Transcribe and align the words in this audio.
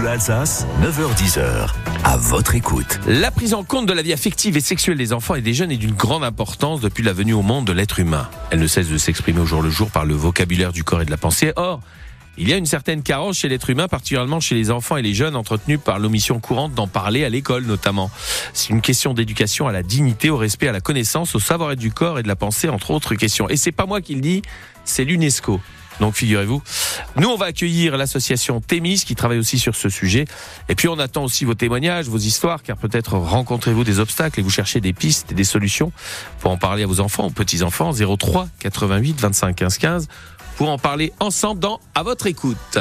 Bleu 0.00 0.08
Alsace, 0.08 0.66
9h10h. 0.82 1.74
À 2.04 2.16
votre 2.16 2.54
écoute. 2.54 2.98
La 3.06 3.30
prise 3.30 3.52
en 3.52 3.64
compte 3.64 3.84
de 3.84 3.92
la 3.92 4.00
vie 4.00 4.14
affective 4.14 4.56
et 4.56 4.60
sexuelle 4.60 4.96
des 4.96 5.12
enfants 5.12 5.34
et 5.34 5.42
des 5.42 5.52
jeunes 5.52 5.70
est 5.70 5.76
d'une 5.76 5.92
grande 5.92 6.24
importance 6.24 6.80
depuis 6.80 7.04
la 7.04 7.12
venue 7.12 7.34
au 7.34 7.42
monde 7.42 7.66
de 7.66 7.74
l'être 7.74 7.98
humain. 7.98 8.30
Elle 8.50 8.60
ne 8.60 8.66
cesse 8.66 8.88
de 8.88 8.96
s'exprimer 8.96 9.40
au 9.40 9.44
jour 9.44 9.60
le 9.60 9.68
jour 9.68 9.90
par 9.90 10.06
le 10.06 10.14
vocabulaire 10.14 10.72
du 10.72 10.84
corps 10.84 11.02
et 11.02 11.04
de 11.04 11.10
la 11.10 11.18
pensée. 11.18 11.52
Or, 11.56 11.82
il 12.38 12.48
y 12.48 12.54
a 12.54 12.56
une 12.56 12.64
certaine 12.64 13.02
carence 13.02 13.36
chez 13.36 13.50
l'être 13.50 13.68
humain, 13.68 13.88
particulièrement 13.88 14.40
chez 14.40 14.54
les 14.54 14.70
enfants 14.70 14.96
et 14.96 15.02
les 15.02 15.12
jeunes, 15.12 15.36
entretenus 15.36 15.80
par 15.84 15.98
l'omission 15.98 16.40
courante 16.40 16.72
d'en 16.72 16.86
parler 16.88 17.26
à 17.26 17.28
l'école 17.28 17.66
notamment. 17.66 18.10
C'est 18.54 18.70
une 18.70 18.80
question 18.80 19.12
d'éducation 19.12 19.68
à 19.68 19.72
la 19.72 19.82
dignité, 19.82 20.30
au 20.30 20.38
respect, 20.38 20.68
à 20.68 20.72
la 20.72 20.80
connaissance, 20.80 21.34
au 21.34 21.40
savoir-être 21.40 21.78
du 21.78 21.92
corps 21.92 22.18
et 22.18 22.22
de 22.22 22.28
la 22.28 22.36
pensée, 22.36 22.70
entre 22.70 22.92
autres 22.92 23.16
questions. 23.16 23.50
Et 23.50 23.58
c'est 23.58 23.70
pas 23.70 23.84
moi 23.84 24.00
qui 24.00 24.14
le 24.14 24.22
dis, 24.22 24.40
c'est 24.86 25.04
l'UNESCO. 25.04 25.60
Donc 26.00 26.14
figurez-vous, 26.14 26.62
nous 27.16 27.28
on 27.28 27.36
va 27.36 27.46
accueillir 27.46 27.96
l'association 27.96 28.60
Thémis 28.60 29.02
qui 29.06 29.14
travaille 29.14 29.38
aussi 29.38 29.58
sur 29.58 29.76
ce 29.76 29.88
sujet. 29.88 30.24
Et 30.68 30.74
puis 30.74 30.88
on 30.88 30.98
attend 30.98 31.24
aussi 31.24 31.44
vos 31.44 31.54
témoignages, 31.54 32.08
vos 32.08 32.18
histoires, 32.18 32.62
car 32.62 32.76
peut-être 32.76 33.16
rencontrez-vous 33.16 33.84
des 33.84 34.00
obstacles 34.00 34.40
et 34.40 34.42
vous 34.42 34.50
cherchez 34.50 34.80
des 34.80 34.92
pistes 34.92 35.32
et 35.32 35.34
des 35.34 35.44
solutions 35.44 35.92
pour 36.40 36.50
en 36.50 36.56
parler 36.56 36.82
à 36.82 36.86
vos 36.86 37.00
enfants, 37.00 37.26
aux 37.26 37.30
petits-enfants, 37.30 37.92
03 37.92 38.48
88 38.60 39.20
25 39.20 39.56
15 39.56 39.78
15 39.78 40.08
pour 40.60 40.68
en 40.68 40.76
parler 40.76 41.10
ensemble 41.20 41.58
dans 41.58 41.80
À 41.94 42.02
votre 42.02 42.26
écoute. 42.26 42.78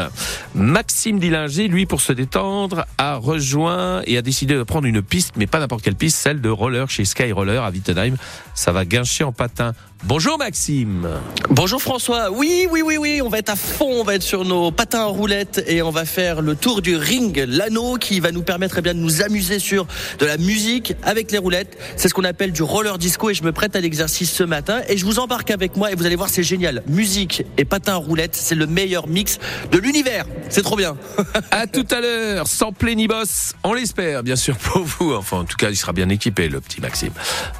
Maxime 0.53 1.17
Dillinger, 1.17 1.69
lui, 1.69 1.85
pour 1.85 2.01
se 2.01 2.11
détendre, 2.11 2.85
a 2.97 3.15
rejoint 3.15 4.01
et 4.05 4.17
a 4.17 4.21
décidé 4.21 4.55
de 4.55 4.63
prendre 4.63 4.85
une 4.85 5.01
piste, 5.01 5.35
mais 5.37 5.47
pas 5.47 5.59
n'importe 5.59 5.81
quelle 5.81 5.95
piste, 5.95 6.17
celle 6.17 6.41
de 6.41 6.49
roller 6.49 6.89
chez 6.89 7.05
Sky 7.05 7.31
Roller 7.31 7.63
à 7.63 7.69
Wittenheim. 7.69 8.17
Ça 8.53 8.73
va 8.73 8.83
guincher 8.83 9.23
en 9.23 9.31
patin. 9.31 9.75
Bonjour 10.05 10.37
Maxime. 10.37 11.09
Bonjour 11.49 11.81
François. 11.81 12.31
Oui, 12.31 12.67
oui, 12.71 12.81
oui, 12.81 12.95
oui, 12.97 13.21
on 13.21 13.27
va 13.27 13.39
être 13.39 13.49
à 13.49 13.57
fond, 13.57 13.99
on 13.99 14.03
va 14.03 14.15
être 14.15 14.23
sur 14.23 14.45
nos 14.45 14.71
patins 14.71 15.01
à 15.01 15.05
roulettes 15.05 15.61
et 15.67 15.81
on 15.81 15.91
va 15.91 16.05
faire 16.05 16.41
le 16.41 16.55
tour 16.55 16.81
du 16.81 16.95
ring, 16.95 17.37
l'anneau 17.45 17.97
qui 17.97 18.21
va 18.21 18.31
nous 18.31 18.41
permettre 18.41 18.77
eh 18.77 18.81
bien, 18.81 18.93
de 18.93 18.99
nous 18.99 19.21
amuser 19.21 19.59
sur 19.59 19.87
de 20.19 20.25
la 20.25 20.37
musique 20.37 20.95
avec 21.03 21.31
les 21.31 21.37
roulettes. 21.37 21.77
C'est 21.97 22.07
ce 22.07 22.13
qu'on 22.13 22.23
appelle 22.23 22.53
du 22.53 22.63
roller 22.63 22.97
disco 22.97 23.29
et 23.29 23.33
je 23.33 23.43
me 23.43 23.51
prête 23.51 23.75
à 23.75 23.81
l'exercice 23.81 24.31
ce 24.31 24.43
matin 24.43 24.81
et 24.87 24.97
je 24.97 25.05
vous 25.05 25.19
embarque 25.19 25.51
avec 25.51 25.75
moi 25.75 25.91
et 25.91 25.95
vous 25.95 26.05
allez 26.05 26.15
voir, 26.15 26.29
c'est 26.29 26.43
génial. 26.43 26.81
Musique 26.87 27.43
et 27.57 27.65
patins 27.65 27.93
à 27.93 27.97
roulettes, 27.97 28.35
c'est 28.35 28.55
le 28.55 28.67
meilleur 28.67 29.07
mix 29.07 29.37
de 29.69 29.79
l'univers. 29.79 30.25
C'est 30.47 30.63
trop 30.63 30.77
bien. 30.77 30.95
à 31.51 31.67
tout 31.67 31.87
à 31.91 31.99
l'heure, 31.99 32.47
sans 32.47 32.71
boss, 32.71 33.53
on 33.65 33.73
l'espère, 33.73 34.23
bien 34.23 34.37
sûr 34.37 34.55
pour 34.55 34.83
vous. 34.83 35.13
Enfin, 35.13 35.39
en 35.39 35.43
tout 35.43 35.57
cas, 35.57 35.69
il 35.69 35.75
sera 35.75 35.91
bien 35.91 36.07
équipé, 36.07 36.47
le 36.47 36.61
petit 36.61 36.79
Maxime. 36.79 37.11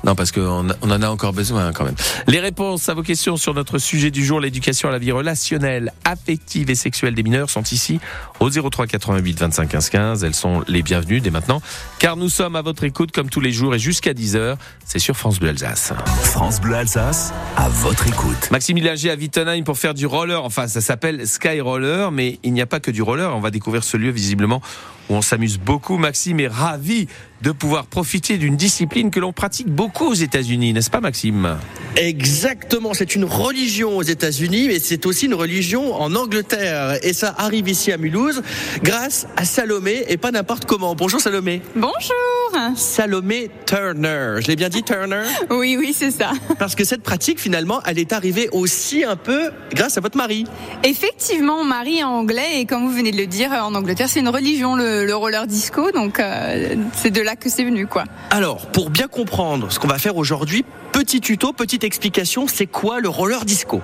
Non, 0.06 0.16
parce 0.16 0.32
qu'on 0.32 0.68
on 0.82 0.92
en 0.92 1.02
a 1.02 1.10
encore 1.10 1.34
besoin 1.34 1.74
quand 1.74 1.84
même. 1.84 1.96
Les 2.30 2.40
réponses 2.40 2.88
à 2.90 2.94
vos 2.94 3.02
questions 3.02 3.38
sur 3.38 3.56
notre 3.56 3.80
sujet 3.80 4.12
du 4.12 4.24
jour, 4.24 4.40
l'éducation 4.40 4.88
à 4.88 4.92
la 4.92 5.00
vie 5.00 5.12
relationnelle, 5.12 5.92
affective 6.06 6.70
et 6.70 6.76
sexuelle 6.76 7.16
des 7.16 7.24
mineurs, 7.24 7.50
sont 7.50 7.64
ici 7.64 8.00
au 8.40 8.52
03 8.52 8.86
88 8.86 9.40
25 9.40 9.68
15 9.68 9.90
15. 9.90 10.24
Elles 10.24 10.36
sont 10.36 10.64
les 10.68 10.84
bienvenues 10.84 11.22
dès 11.22 11.32
maintenant, 11.32 11.60
car 11.98 12.18
nous 12.18 12.30
sommes 12.30 12.56
à 12.56 12.62
votre 12.62 12.84
écoute 12.84 13.12
comme 13.12 13.32
tous 13.32 13.40
les 13.40 13.52
jours 13.52 13.74
et 13.74 13.80
jusqu'à 13.80 14.14
10h. 14.14 14.58
C'est 14.86 15.00
sur 15.00 15.18
France 15.18 15.40
Bleu 15.40 15.50
Alsace. 15.50 15.92
France 16.24 16.62
Bleu 16.62 16.76
Alsace, 16.76 17.34
à 17.58 17.68
votre 17.68 18.08
écoute. 18.08 18.52
Maxime 18.52 18.78
Illager 18.78 19.10
à 19.10 19.16
Wittenheim 19.16 19.64
pour 19.64 19.80
faire 19.80 19.96
du 19.96 20.06
roller. 20.06 20.44
Enfin, 20.44 20.68
ça 20.68 20.82
s'appelle 20.82 21.26
Sky 21.28 21.62
Roller, 21.62 22.12
mais 22.12 22.38
il 22.44 22.54
n'y 22.54 22.62
a 22.62 22.68
pas 22.68 22.80
que 22.80 22.92
du 22.92 23.02
roller. 23.02 23.36
On 23.36 23.40
va 23.40 23.50
découvrir 23.50 23.84
ce 23.84 23.98
lieu 23.98 24.12
visiblement 24.12 24.62
où 25.10 25.16
on 25.16 25.22
s'amuse 25.22 25.58
beaucoup. 25.58 25.98
Maxime 25.98 26.40
est 26.40 26.48
ravi 26.48 27.08
de 27.42 27.52
pouvoir 27.52 27.86
profiter 27.86 28.38
d'une 28.38 28.58
discipline 28.58 29.12
que 29.12 29.20
l'on 29.20 29.34
pratique 29.34 29.68
beaucoup 29.68 30.08
aux 30.08 30.14
États-Unis, 30.14 30.74
n'est-ce 30.74 30.90
pas 30.90 31.00
Maxime? 31.00 31.58
Exactement, 31.96 32.94
c'est 32.94 33.16
une 33.16 33.26
religion 33.26 33.98
aux 33.98 34.04
États-Unis, 34.04 34.68
mais 34.68 34.80
c'est 34.80 35.06
aussi 35.06 35.26
une 35.26 35.34
religion 35.34 35.96
en 35.96 36.16
Angleterre. 36.16 37.04
Et 37.04 37.14
ça 37.14 37.34
arrive 37.38 37.70
ici 37.70 37.92
à 37.92 37.98
Mulhouse 37.98 38.42
grâce 38.84 39.28
à 39.38 39.46
Salomé 39.46 40.04
et 40.08 40.18
pas 40.18 40.32
n'importe 40.32 40.66
comment. 40.66 40.96
Bonjour 40.96 41.20
Salomé. 41.20 41.62
Bonjour. 41.76 42.39
Salomé 42.76 43.50
Turner. 43.66 44.36
Je 44.40 44.48
l'ai 44.48 44.56
bien 44.56 44.70
dit 44.70 44.84
Turner? 44.84 45.24
Oui, 45.50 45.76
oui, 45.78 45.94
c'est 45.94 46.12
ça. 46.12 46.32
Parce 46.58 46.76
que 46.76 46.84
cette 46.84 47.02
pratique, 47.02 47.40
finalement, 47.40 47.82
elle 47.86 48.00
est 48.00 48.14
arrivée 48.14 48.50
aussi 48.52 49.04
un 49.04 49.16
peu 49.16 49.52
grâce 49.74 49.98
à 49.98 50.02
votre 50.02 50.18
mari. 50.18 50.46
Effectivement, 50.84 51.58
mon 51.58 51.66
mari 51.66 52.00
est 52.00 52.04
anglais 52.04 52.60
et 52.62 52.66
comme 52.66 52.86
vous 52.86 52.94
venez 52.94 53.12
de 53.12 53.18
le 53.18 53.28
dire, 53.28 53.52
en 53.52 53.74
Angleterre, 53.76 54.08
c'est 54.10 54.20
une 54.20 54.30
religion, 54.30 54.76
le, 54.76 55.14
roller 55.14 55.48
disco. 55.48 55.92
Donc, 55.92 56.20
euh, 56.20 56.76
c'est 56.94 57.12
de 57.12 57.22
là 57.22 57.36
que 57.36 57.50
c'est 57.50 57.64
venu, 57.64 57.88
quoi. 57.88 58.06
Alors, 58.30 58.68
pour 58.68 58.90
bien 58.90 59.08
comprendre 59.08 59.72
ce 59.72 59.80
qu'on 59.80 59.88
va 59.88 59.98
faire 59.98 60.18
aujourd'hui, 60.18 60.64
petit 60.92 61.22
tuto, 61.22 61.54
petite 61.54 61.84
explication, 61.84 62.48
c'est 62.48 62.68
quoi 62.68 63.00
le 63.00 63.10
roller 63.10 63.46
disco? 63.46 63.82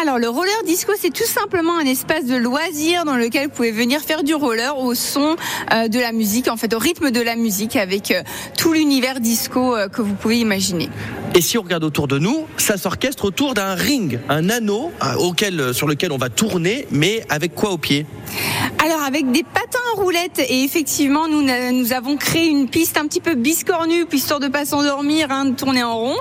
Alors, 0.00 0.18
le 0.18 0.28
roller 0.28 0.62
disco, 0.66 0.92
c'est 0.98 1.12
tout 1.12 1.26
simplement 1.26 1.78
un 1.78 1.86
espace 1.86 2.26
de 2.26 2.36
loisir 2.36 3.04
dans 3.04 3.16
lequel 3.16 3.44
vous 3.44 3.54
pouvez 3.54 3.72
venir 3.72 4.00
faire 4.00 4.22
du 4.22 4.34
roller 4.34 4.78
au 4.78 4.94
son 4.94 5.36
euh, 5.72 5.88
de 5.88 5.98
la 5.98 6.12
musique, 6.12 6.48
en 6.48 6.56
fait, 6.56 6.74
au 6.74 6.78
rythme 6.78 7.10
de 7.10 7.20
la 7.20 7.36
musique, 7.36 7.76
avec 7.76 8.03
euh, 8.10 8.22
tout 8.56 8.72
l'univers 8.72 9.20
disco 9.20 9.76
que 9.92 10.02
vous 10.02 10.14
pouvez 10.14 10.38
imaginer. 10.38 10.88
Et 11.34 11.40
si 11.40 11.58
on 11.58 11.62
regarde 11.62 11.84
autour 11.84 12.08
de 12.08 12.18
nous, 12.18 12.46
ça 12.56 12.76
s'orchestre 12.76 13.24
autour 13.24 13.54
d'un 13.54 13.74
ring, 13.74 14.20
un 14.28 14.48
anneau 14.48 14.92
auquel, 15.18 15.74
sur 15.74 15.86
lequel 15.86 16.12
on 16.12 16.16
va 16.16 16.28
tourner, 16.28 16.86
mais 16.90 17.24
avec 17.28 17.54
quoi 17.54 17.70
au 17.70 17.78
pied? 17.78 18.06
Alors 18.84 19.02
avec 19.02 19.30
des 19.30 19.42
patins 19.42 19.78
à 19.94 20.00
roulettes 20.00 20.40
et 20.48 20.62
effectivement 20.62 21.28
nous, 21.28 21.42
nous 21.42 21.92
avons 21.92 22.16
créé 22.16 22.46
une 22.46 22.68
piste 22.68 22.96
un 22.96 23.06
petit 23.06 23.20
peu 23.20 23.34
biscornue, 23.34 24.06
histoire 24.14 24.40
de 24.40 24.48
pas 24.48 24.64
s'endormir, 24.64 25.30
hein, 25.30 25.46
de 25.46 25.54
tourner 25.54 25.82
en 25.82 25.96
rond. 25.96 26.16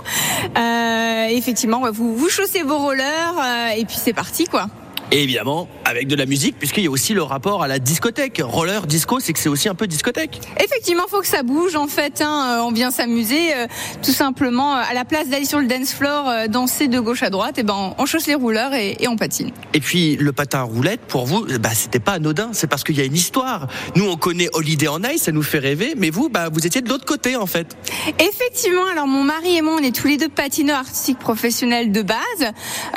Euh, 0.58 1.28
effectivement, 1.30 1.90
vous, 1.92 2.16
vous 2.16 2.30
chaussez 2.30 2.64
vos 2.64 2.78
rollers 2.78 3.36
euh, 3.40 3.78
et 3.78 3.86
puis 3.86 3.98
c'est 3.98 4.14
parti 4.14 4.46
quoi. 4.46 4.68
Et 5.13 5.22
évidemment, 5.22 5.68
avec 5.85 6.07
de 6.07 6.16
la 6.16 6.25
musique, 6.25 6.57
puisqu'il 6.57 6.85
y 6.85 6.88
a 6.88 6.90
aussi 6.90 7.13
le 7.13 7.22
rapport 7.22 7.62
à 7.62 7.68
la 7.68 7.78
discothèque. 7.78 8.41
Roller, 8.44 8.88
disco, 8.88 9.19
c'est 9.19 9.31
que 9.31 9.38
c'est 9.38 9.47
aussi 9.47 9.69
un 9.69 9.75
peu 9.75 9.85
discothèque. 9.85 10.41
Effectivement, 10.59 11.03
faut 11.07 11.22
que 11.22 11.28
ça 11.28 11.44
bouge. 11.44 11.75
En 11.75 11.85
fait, 11.85 12.19
hein, 12.19 12.57
euh, 12.57 12.63
on 12.63 12.72
vient 12.72 12.90
s'amuser, 12.90 13.53
euh, 13.53 13.68
tout 14.01 14.12
simplement. 14.12 14.75
Euh, 14.75 14.81
à 14.90 14.96
la 14.96 15.06
place 15.06 15.29
d'aller 15.29 15.46
sur 15.46 15.59
le 15.59 15.68
dance 15.68 15.94
floor, 15.94 16.50
danser 16.50 16.88
de 16.88 17.00
gauche 17.00 17.22
à 17.22 17.29
droite, 17.29 17.59
et 17.59 17.62
eh 17.62 17.63
ben 17.63 17.94
on 17.96 18.06
chausse 18.07 18.25
les 18.25 18.34
rouleurs 18.34 18.74
et, 18.74 18.97
on 19.07 19.16
patine. 19.16 19.51
Et 19.75 19.81
puis 19.81 20.16
le 20.16 20.31
patin 20.31 20.62
à 20.62 20.63
roulette, 20.63 21.01
pour 21.01 21.28
vous, 21.28 21.45
bah 21.59 21.75
c'était 21.75 22.00
pas 22.00 22.13
anodin. 22.13 22.50
C'est 22.53 22.66
parce 22.66 22.84
qu'il 22.84 22.97
y 22.97 23.01
a 23.01 23.06
une 23.06 23.13
histoire. 23.13 23.68
Nous, 23.95 24.09
on 24.09 24.18
connaît 24.18 24.50
Holiday 24.53 24.88
on 24.88 25.03
Ice, 25.03 25.22
ça 25.22 25.31
nous 25.31 25.44
fait 25.44 25.59
rêver, 25.59 25.94
mais 25.95 26.09
vous, 26.09 26.30
bah 26.30 26.50
vous 26.51 26.66
étiez 26.66 26.81
de 26.81 26.90
l'autre 26.90 27.06
côté 27.06 27.35
en 27.35 27.45
fait. 27.45 27.78
Effectivement. 28.18 28.88
Alors 28.91 29.06
mon 29.06 29.24
mari 29.24 29.57
et 29.57 29.62
moi, 29.62 29.75
on 29.80 29.84
est 29.84 29.95
tous 29.95 30.07
les 30.07 30.18
deux 30.18 30.30
patineurs 30.30 30.80
artistiques 30.80 31.19
professionnels 31.19 31.91
de 31.91 32.01
base. 32.01 32.18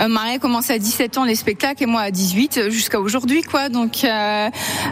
Euh, 0.00 0.09
Marie 0.09 0.37
a 0.37 0.38
commencé 0.38 0.72
à 0.72 0.78
17 0.78 1.19
ans 1.19 1.25
les 1.25 1.34
spectacles 1.34 1.83
et 1.83 1.87
moi 1.87 2.06
à 2.06 2.11
18 2.11 2.71
jusqu'à 2.71 3.00
aujourd'hui 3.00 3.43
quoi. 3.43 3.69
Donc 3.69 4.05
euh, 4.05 4.49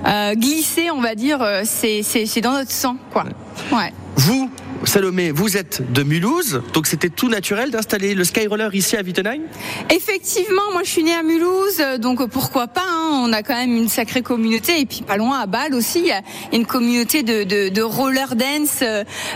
euh, 0.07 0.35
glisser, 0.35 0.91
on 0.91 1.01
va 1.01 1.15
dire, 1.15 1.41
euh, 1.41 1.63
c'est 1.65 2.03
c'est 2.03 2.41
dans 2.41 2.53
notre 2.53 2.73
sang 2.73 2.97
quoi. 3.13 3.25
Ouais. 3.73 3.93
Vous 4.17 4.51
Salomé, 4.85 5.31
vous 5.31 5.57
êtes 5.57 5.93
de 5.93 6.03
Mulhouse, 6.03 6.61
donc 6.75 6.87
c'était 6.87 7.09
tout 7.09 7.31
naturel 7.31 7.71
d'installer 7.71 8.15
le 8.15 8.23
Skyroller 8.23 8.69
ici 8.75 8.99
à 8.99 9.01
Wittenheim? 9.01 9.41
Effectivement, 9.89 10.73
moi 10.73 10.83
je 10.85 10.91
suis 10.91 11.03
née 11.03 11.15
à 11.15 11.23
Mulhouse, 11.23 11.83
donc 12.01 12.27
pourquoi 12.29 12.67
pas 12.67 12.85
hein, 12.87 13.23
On 13.25 13.33
a 13.33 13.43
quand 13.43 13.55
même 13.55 13.75
une 13.75 13.89
sacrée 13.89 14.21
communauté, 14.21 14.81
et 14.81 14.85
puis 14.85 15.01
pas 15.01 15.17
loin 15.17 15.39
à 15.41 15.47
Bâle 15.47 15.75
aussi, 15.75 16.01
il 16.01 16.07
y 16.07 16.13
a 16.13 16.21
une 16.53 16.67
communauté 16.67 17.23
de, 17.23 17.45
de, 17.45 17.71
de 17.71 17.83
roller 17.83 18.35
dance 18.37 18.85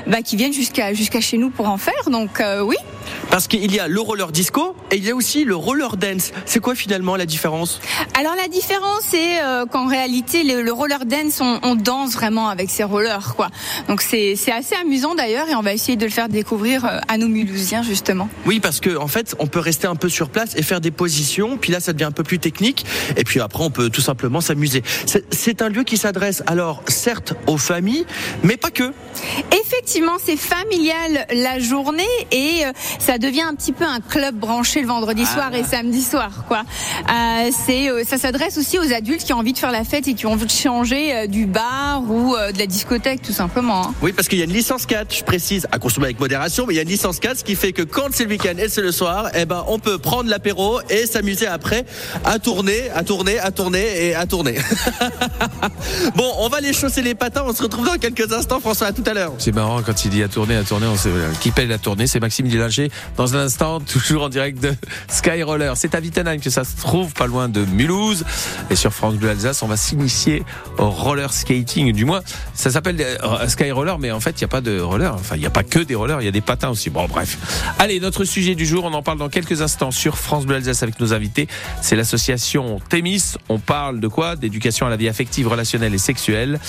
bah, 0.07 0.21
qui 0.21 0.37
viennent 0.37 0.53
jusqu'à 0.53 0.93
jusqu'à 0.93 1.23
chez 1.23 1.39
nous 1.39 1.49
pour 1.49 1.71
en 1.71 1.79
faire, 1.79 2.11
donc 2.11 2.43
oui. 2.63 2.77
Parce 3.31 3.47
qu'il 3.47 3.73
y 3.75 3.79
a 3.79 3.89
le 3.89 4.01
roller 4.01 4.33
disco 4.33 4.75
et 4.91 4.97
il 4.97 5.05
y 5.05 5.11
a 5.11 5.15
aussi 5.15 5.45
le 5.45 5.55
roller 5.55 5.97
dance. 5.97 6.33
C'est 6.47 6.61
quoi 6.61 6.75
finalement 6.75 7.17
la 7.17 7.27
différence? 7.27 7.81
Alors 8.19 8.35
la 8.37 8.49
différence 8.49 9.03
c'est 9.03 9.43
euh, 9.43 9.67
qu'en 9.67 9.87
réalité 9.87 10.43
le, 10.43 10.73
roller 10.73 11.05
dance 11.05 11.41
on, 11.41 11.77
danse 11.77 12.15
vraiment 12.15 12.49
avec 12.49 12.71
ces 12.71 12.85
rollers 12.85 13.35
quoi. 13.37 13.49
Donc 13.89 14.01
c'est 14.03 14.35
assez 14.51 14.75
amusant 14.75 15.15
d'ailleurs 15.15 15.49
et 15.49 15.55
on 15.55 15.61
va 15.61 15.73
essayer 15.73 15.97
de 15.97 16.05
le 16.05 16.11
faire 16.11 16.29
découvrir 16.29 16.85
euh, 16.85 16.99
à 17.09 17.19
nos 17.19 17.29
Mulhousiens 17.29 17.83
justement. 17.83 18.29
Oui 18.47 18.61
parce 18.61 18.81
que 18.81 18.97
en 18.97 19.09
fait 19.09 19.37
on 19.39 19.47
peut 19.47 19.61
rester 19.61 19.87
un 19.87 19.97
peu 19.97 20.09
sur 20.09 20.31
place 20.31 20.57
et 20.57 20.63
faire 20.63 20.81
des 20.81 20.91
positions 20.91 21.59
puis 21.59 21.73
là 21.73 21.81
ça 21.81 21.93
devient 21.93 22.05
un 22.05 22.13
peu 22.13 22.25
plus 22.25 22.39
technique 22.39 22.87
et 23.17 23.25
puis 23.25 23.41
après 23.41 23.63
on 23.63 23.71
peut 23.71 23.91
tout 23.91 24.01
simplement 24.01 24.41
s'amuser. 24.41 24.83
C'est 25.31 25.63
un 25.63 25.69
lieu 25.69 25.85
qui 25.85 25.97
s'adresse 25.97 26.43
alors 26.47 26.83
certes 26.89 27.35
aux 27.47 27.59
familles 27.59 28.07
mais 28.43 28.57
pas 28.57 28.71
que. 28.71 28.93
Effectivement 29.53 30.17
c'est 30.25 30.37
familial 30.37 31.27
la 31.33 31.59
journée 31.59 32.05
et 32.31 32.65
euh, 32.65 32.73
ça 32.99 33.19
devient 33.19 33.43
un 33.43 33.55
petit 33.55 33.73
peu 33.73 33.85
un 33.85 34.01
club 34.01 34.35
branché 34.35 34.81
le 34.81 34.87
vendredi 34.87 35.23
ah. 35.25 35.33
soir 35.33 35.55
et 35.55 35.65
samedi 35.65 36.03
soir, 36.03 36.45
quoi. 36.47 36.63
Euh, 37.09 37.51
c'est, 37.67 37.91
euh, 37.91 38.03
ça 38.05 38.19
s'adresse 38.19 38.59
aussi 38.59 38.79
aux 38.79 38.93
adultes 38.93 39.25
qui 39.25 39.33
ont 39.33 39.39
envie 39.39 39.53
de 39.53 39.59
faire 39.59 39.71
la 39.73 39.85
fête 39.85 40.09
et 40.09 40.15
qui 40.15 40.27
ont 40.27 40.33
envie 40.33 40.47
de 40.47 40.51
changer 40.51 41.15
euh, 41.15 41.27
du 41.27 41.47
bar 41.47 42.03
ou 42.09 42.35
de 42.35 42.59
la 42.59 42.67
discothèque, 42.67 43.23
tout 43.23 43.33
simplement. 43.33 43.89
Hein. 43.89 43.95
Oui, 44.03 44.13
parce 44.13 44.29
qu'il 44.29 44.39
y 44.39 44.43
a 44.43 44.45
une 44.45 44.53
licence 44.53 44.87
4, 44.87 45.15
je 45.15 45.25
précise, 45.25 45.67
à 45.73 45.79
consommer 45.79 46.07
avec 46.07 46.21
modération, 46.21 46.67
mais 46.67 46.75
il 46.75 46.77
y 46.77 46.81
a 46.81 46.83
une 46.83 46.89
licence 46.89 47.21
4, 47.21 47.39
ce 47.39 47.45
qui 47.45 47.55
fait 47.55 47.73
que 47.73 47.83
quand 47.83 48.09
c'est 48.13 48.25
le 48.25 48.31
week-end 48.31 48.55
et 48.59 48.69
c'est 48.69 48.83
le 48.83 48.93
soir, 48.93 49.31
eh 49.35 49.45
ben, 49.45 49.65
on 49.69 49.79
peut 49.79 49.99
prendre 49.99 50.29
l'apéro 50.29 50.81
et 50.91 51.07
s'amuser 51.07 51.47
après 51.47 51.85
à 52.25 52.39
tourner, 52.39 52.91
à 52.95 53.05
tourner, 53.05 53.39
à 53.39 53.51
tourner 53.51 54.07
et 54.07 54.15
à 54.15 54.27
tourner. 54.27 54.57
bon, 56.17 56.31
on 56.39 56.49
va 56.49 56.59
aller 56.59 56.73
chausser 56.73 57.03
les 57.03 57.15
patins, 57.15 57.45
on 57.47 57.55
se 57.55 57.63
retrouve 57.63 57.87
dans 57.87 57.99
quelques 57.99 58.33
instants, 58.33 58.61
François, 58.61 58.89
à 58.89 58.93
tout 58.93 59.05
à 59.07 59.15
l'heure. 59.15 59.33
C'est 59.39 59.55
marrant 59.55 59.83
quand 59.83 60.05
il 60.05 60.11
dit 60.11 60.23
à 60.23 60.29
tourner, 60.29 60.57
à 60.57 60.63
tourner, 60.63 60.87
on 60.87 60.97
sait 60.97 61.11
qui 61.41 61.51
paye 61.51 61.67
la 61.67 61.79
tournée, 61.79 62.07
c'est 62.07 62.21
Maxime 62.21 62.49
Dillinger 62.49 62.88
Dans 63.17 63.37
un 63.37 63.41
instant, 63.41 63.81
toujours 63.81 64.25
en 64.25 64.29
direct 64.29 64.61
de 64.63 64.75
Sky 65.09 65.43
Roller. 65.43 65.77
C'est 65.77 65.95
à 65.95 66.01
Wittenheim 66.01 66.39
que 66.41 66.51
ça 66.51 66.65
se 66.65 66.77
trouve, 66.77 67.13
pas 67.13 67.27
loin 67.27 67.49
de 67.49 67.65
Mulhouse. 67.65 68.25
Et 68.71 68.77
sur 68.77 68.93
France 68.93 69.15
Bleu 69.15 69.31
Alsace, 69.31 69.63
on 69.63 69.69
va 69.69 69.77
s'initier 69.77 70.45
au 70.79 70.91
roller 70.91 71.33
skating. 71.33 71.93
Du 71.93 72.05
moins, 72.05 72.21
ça 72.55 72.71
s'appelle 72.71 73.01
euh, 73.01 73.49
Sky 73.49 73.71
Roller, 73.71 73.99
mais 73.99 74.11
en 74.11 74.21
fait, 74.21 74.33
il 74.33 74.41
n'y 74.41 74.45
a 74.45 74.49
pas 74.49 74.61
de 74.61 74.81
roller. 74.81 75.15
Enfin, 75.15 75.37
il 75.37 75.41
n'y 75.41 75.47
a 75.47 75.51
pas 75.51 75.65
que 75.65 75.79
des 75.79 75.95
rollers, 75.95 76.21
il 76.21 76.25
y 76.25 76.29
a 76.29 76.33
des 76.33 76.41
patins 76.41 76.71
aussi. 76.71 76.91
Bon, 76.91 77.07
bref. 77.07 77.39
Allez, 77.79 78.01
notre 78.01 78.25
sujet 78.25 78.55
du 78.55 78.67
jour, 78.67 78.85
on 78.85 78.93
en 78.93 79.03
parle 79.03 79.19
dans 79.19 79.29
quelques 79.29 79.63
instants 79.63 79.91
sur 79.91 80.19
France 80.19 80.47
Bleu 80.47 80.57
Alsace 80.57 80.83
avec 80.83 81.01
nos 81.01 81.13
invités. 81.13 81.49
C'est 81.83 81.97
l'association 81.97 82.81
Thémis. 82.89 83.35
On 83.49 83.59
parle 83.59 84.01
de 84.01 84.09
quoi? 84.09 84.37
D'éducation 84.37 84.87
à 84.87 84.91
la 84.91 84.97
vie 84.97 85.09
affective, 85.09 85.49
relationnelle 85.49 85.95
et 85.95 85.99
sexuelle. 85.99 86.61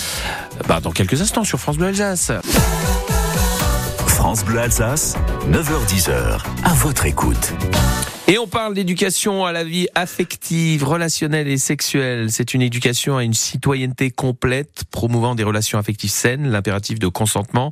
Bah, 0.68 0.80
dans 0.82 0.92
quelques 0.92 1.22
instants 1.22 1.44
sur 1.44 1.60
France 1.60 1.78
Bleu 1.78 1.88
Alsace. 1.88 2.32
France 4.20 4.44
Bleu 4.44 4.60
Alsace, 4.60 5.16
9h10h, 5.50 6.44
à 6.66 6.74
votre 6.74 7.06
écoute. 7.06 7.54
Et 8.28 8.38
on 8.38 8.48
parle 8.48 8.74
d'éducation 8.74 9.46
à 9.46 9.54
la 9.54 9.64
vie 9.64 9.88
affective, 9.96 10.84
relationnelle 10.84 11.48
et 11.48 11.58
sexuelle. 11.58 12.30
C'est 12.30 12.54
une 12.54 12.62
éducation 12.62 13.16
à 13.16 13.24
une 13.24 13.34
citoyenneté 13.34 14.12
complète, 14.12 14.84
promouvant 14.92 15.36
des 15.36 15.44
relations 15.44 15.80
affectives 15.80 16.10
saines, 16.10 16.50
l'impératif 16.52 17.00
de 17.00 17.08
consentement, 17.08 17.72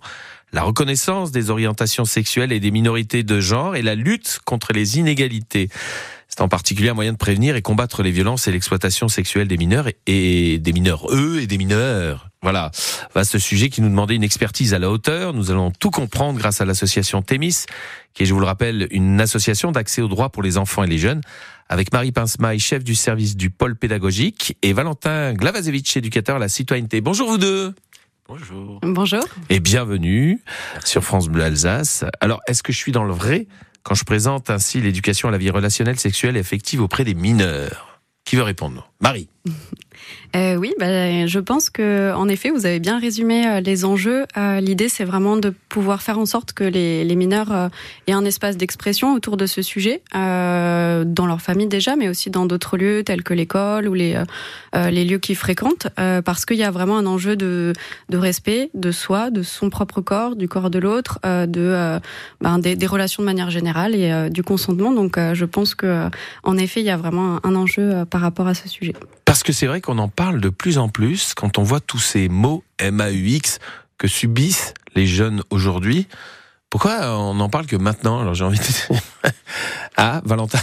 la 0.54 0.64
reconnaissance 0.64 1.34
des 1.34 1.50
orientations 1.50 2.06
sexuelles 2.06 2.54
et 2.54 2.62
des 2.62 2.72
minorités 2.72 3.24
de 3.24 3.42
genre 3.42 3.76
et 3.76 3.82
la 3.82 3.96
lutte 3.96 4.40
contre 4.46 4.72
les 4.72 5.00
inégalités. 5.00 5.68
C'est 6.30 6.40
en 6.40 6.48
particulier 6.48 6.88
un 6.88 6.94
moyen 6.94 7.12
de 7.12 7.18
prévenir 7.18 7.58
et 7.58 7.62
combattre 7.62 8.04
les 8.04 8.12
violences 8.12 8.48
et 8.48 8.54
l'exploitation 8.54 9.10
sexuelle 9.10 9.50
des 9.50 9.58
mineurs 9.58 9.90
et 10.06 10.60
des 10.60 10.72
mineurs 10.72 11.14
eux 11.14 11.42
et 11.42 11.48
des 11.48 11.58
mineurs. 11.58 12.30
Voilà, 12.48 12.72
vaste 13.14 13.40
sujet 13.40 13.68
qui 13.68 13.82
nous 13.82 13.90
demandait 13.90 14.16
une 14.16 14.24
expertise 14.24 14.74
à 14.74 14.80
la 14.80 14.90
hauteur. 14.90 15.34
Nous 15.34 15.52
allons 15.52 15.70
tout 15.70 15.92
comprendre 15.92 16.40
grâce 16.40 16.62
à 16.62 16.66
l'association 16.66 17.22
Thémis, 17.22 17.66
qui 18.14 18.24
est, 18.24 18.26
je 18.26 18.34
vous 18.34 18.40
le 18.40 18.46
rappelle, 18.46 18.88
une 18.92 19.20
association 19.20 19.74
d'accès 19.74 20.02
aux 20.02 20.08
droits 20.08 20.30
pour 20.30 20.44
les 20.44 20.58
enfants 20.58 20.86
et 20.86 20.88
les 20.88 20.98
jeunes, 20.98 21.20
avec 21.68 21.92
Marie 21.92 22.14
Pincemaille, 22.14 22.60
chef 22.60 22.86
du 22.86 22.96
service 22.96 23.36
du 23.36 23.50
pôle 23.50 23.76
pédagogique, 23.76 24.58
et 24.62 24.72
Valentin 24.72 25.34
Glavazevich, 25.34 25.98
éducateur 25.98 26.38
à 26.38 26.40
la 26.40 26.48
citoyenneté. 26.48 27.02
Bonjour 27.02 27.32
vous 27.32 27.38
deux. 27.38 27.76
Bonjour. 28.30 28.80
Bonjour. 28.82 29.26
Et 29.50 29.60
bienvenue 29.60 30.40
sur 30.86 31.04
France 31.04 31.28
Bleu 31.28 31.44
Alsace. 31.44 32.06
Alors, 32.22 32.40
est-ce 32.48 32.64
que 32.64 32.72
je 32.72 32.78
suis 32.78 32.94
dans 32.94 33.04
le 33.04 33.12
vrai 33.12 33.48
quand 33.84 33.94
je 33.94 34.06
présente 34.06 34.50
ainsi 34.50 34.80
l'éducation 34.80 35.28
à 35.28 35.32
la 35.32 35.38
vie 35.38 35.50
relationnelle, 35.50 36.00
sexuelle 36.00 36.38
et 36.38 36.40
affective 36.40 36.82
auprès 36.82 37.04
des 37.04 37.14
mineurs? 37.14 38.00
Qui 38.24 38.38
veut 38.38 38.44
répondre? 38.44 38.90
Marie. 39.02 39.28
Euh, 40.36 40.56
oui, 40.56 40.74
bah, 40.80 41.26
je 41.26 41.40
pense 41.40 41.70
que 41.70 42.14
en 42.14 42.28
effet, 42.28 42.50
vous 42.50 42.66
avez 42.66 42.80
bien 42.80 43.00
résumé 43.00 43.48
euh, 43.48 43.60
les 43.62 43.86
enjeux. 43.86 44.26
Euh, 44.38 44.60
L'idée, 44.60 44.90
c'est 44.90 45.06
vraiment 45.06 45.38
de 45.38 45.54
pouvoir 45.70 46.02
faire 46.02 46.20
en 46.20 46.26
sorte 46.26 46.54
que 46.54 46.64
les, 46.64 47.04
les 47.04 47.16
mineurs 47.16 47.52
euh, 47.52 47.70
aient 48.08 48.14
un 48.14 48.26
espace 48.26 48.58
d'expression 48.58 49.14
autour 49.14 49.38
de 49.38 49.46
ce 49.46 49.62
sujet, 49.62 50.02
euh, 50.16 51.06
dans 51.06 51.26
leur 51.26 51.42
famille 51.42 51.68
déjà, 51.68 51.96
mais 51.96 52.10
aussi 52.10 52.30
dans 52.30 52.46
d'autres 52.46 52.78
lieux 52.78 53.04
tels 53.04 53.24
que 53.24 53.34
l'école 53.34 53.88
ou 53.88 53.94
les, 53.94 54.22
les 54.74 55.06
lieux 55.06 55.18
qu'ils 55.18 55.36
fréquentent, 55.36 55.88
parce 55.96 56.46
qu'il 56.46 56.58
y 56.58 56.64
a 56.64 56.72
vraiment 56.72 56.98
un 56.98 57.06
enjeu 57.06 57.36
de, 57.36 57.74
de 58.10 58.18
respect 58.18 58.70
de 58.74 58.92
soi, 58.92 59.30
de 59.30 59.44
son 59.44 59.70
propre 59.70 60.02
corps, 60.02 60.36
du 60.36 60.48
corps 60.48 60.70
de 60.70 60.80
l'autre, 60.80 61.20
de 61.24 62.00
ben, 62.42 62.60
des, 62.60 62.76
des, 62.76 62.88
relations 62.88 63.24
de 63.24 63.26
manière 63.26 63.50
générale 63.50 63.96
et 63.96 64.30
du 64.30 64.44
consentement. 64.44 64.92
Donc, 64.92 65.18
je 65.18 65.46
pense 65.46 65.76
que 65.76 66.10
en 66.44 66.58
effet, 66.58 66.82
il 66.82 66.86
y 66.86 66.90
a 66.90 66.98
vraiment 66.98 67.38
un, 67.38 67.42
un 67.44 67.56
enjeu 67.56 68.06
par 68.10 68.22
rapport 68.22 68.48
à 68.48 68.54
ce 68.54 68.68
sujet. 68.68 68.94
Parce 69.28 69.44
que 69.44 69.52
c'est 69.52 69.68
vrai 69.68 69.82
qu'on 69.82 69.98
en 69.98 70.08
parle 70.08 70.40
de 70.40 70.48
plus 70.48 70.78
en 70.78 70.88
plus 70.88 71.34
quand 71.34 71.58
on 71.58 71.64
voit 71.64 71.82
tous 71.82 72.00
ces 72.00 72.30
mots 72.30 72.64
MAUX 72.82 73.60
que 73.98 74.08
subissent 74.08 74.74
les 74.96 75.06
jeunes 75.06 75.44
aujourd'hui. 75.50 76.08
Pourquoi 76.70 77.14
on 77.20 77.34
n'en 77.34 77.50
parle 77.50 77.66
que 77.66 77.76
maintenant? 77.76 78.22
Alors 78.22 78.36
j'ai 78.36 78.46
envie 78.46 78.58
de 78.58 78.64
dire... 78.64 79.02
ah, 79.98 80.22
Valentin 80.24 80.60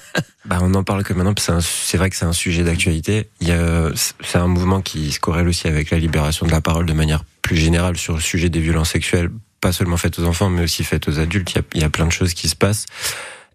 bah, 0.46 0.60
On 0.62 0.70
n'en 0.70 0.82
parle 0.82 1.04
que 1.04 1.12
maintenant, 1.12 1.34
c'est 1.60 1.98
vrai 1.98 2.08
que 2.08 2.16
c'est 2.16 2.24
un 2.24 2.32
sujet 2.32 2.64
d'actualité. 2.64 3.28
C'est 3.42 4.38
un 4.38 4.46
mouvement 4.46 4.80
qui 4.80 5.12
se 5.12 5.20
corrèle 5.20 5.46
aussi 5.46 5.68
avec 5.68 5.90
la 5.90 5.98
libération 5.98 6.46
de 6.46 6.52
la 6.52 6.62
parole 6.62 6.86
de 6.86 6.94
manière 6.94 7.22
plus 7.42 7.56
générale 7.56 7.98
sur 7.98 8.14
le 8.14 8.20
sujet 8.20 8.48
des 8.48 8.60
violences 8.60 8.92
sexuelles, 8.92 9.28
pas 9.60 9.72
seulement 9.72 9.98
faites 9.98 10.18
aux 10.18 10.24
enfants, 10.24 10.48
mais 10.48 10.62
aussi 10.62 10.84
faites 10.84 11.06
aux 11.06 11.18
adultes. 11.18 11.52
Il 11.52 11.56
y 11.56 11.58
a, 11.58 11.62
il 11.74 11.80
y 11.82 11.84
a 11.84 11.90
plein 11.90 12.06
de 12.06 12.12
choses 12.12 12.32
qui 12.32 12.48
se 12.48 12.56
passent 12.56 12.86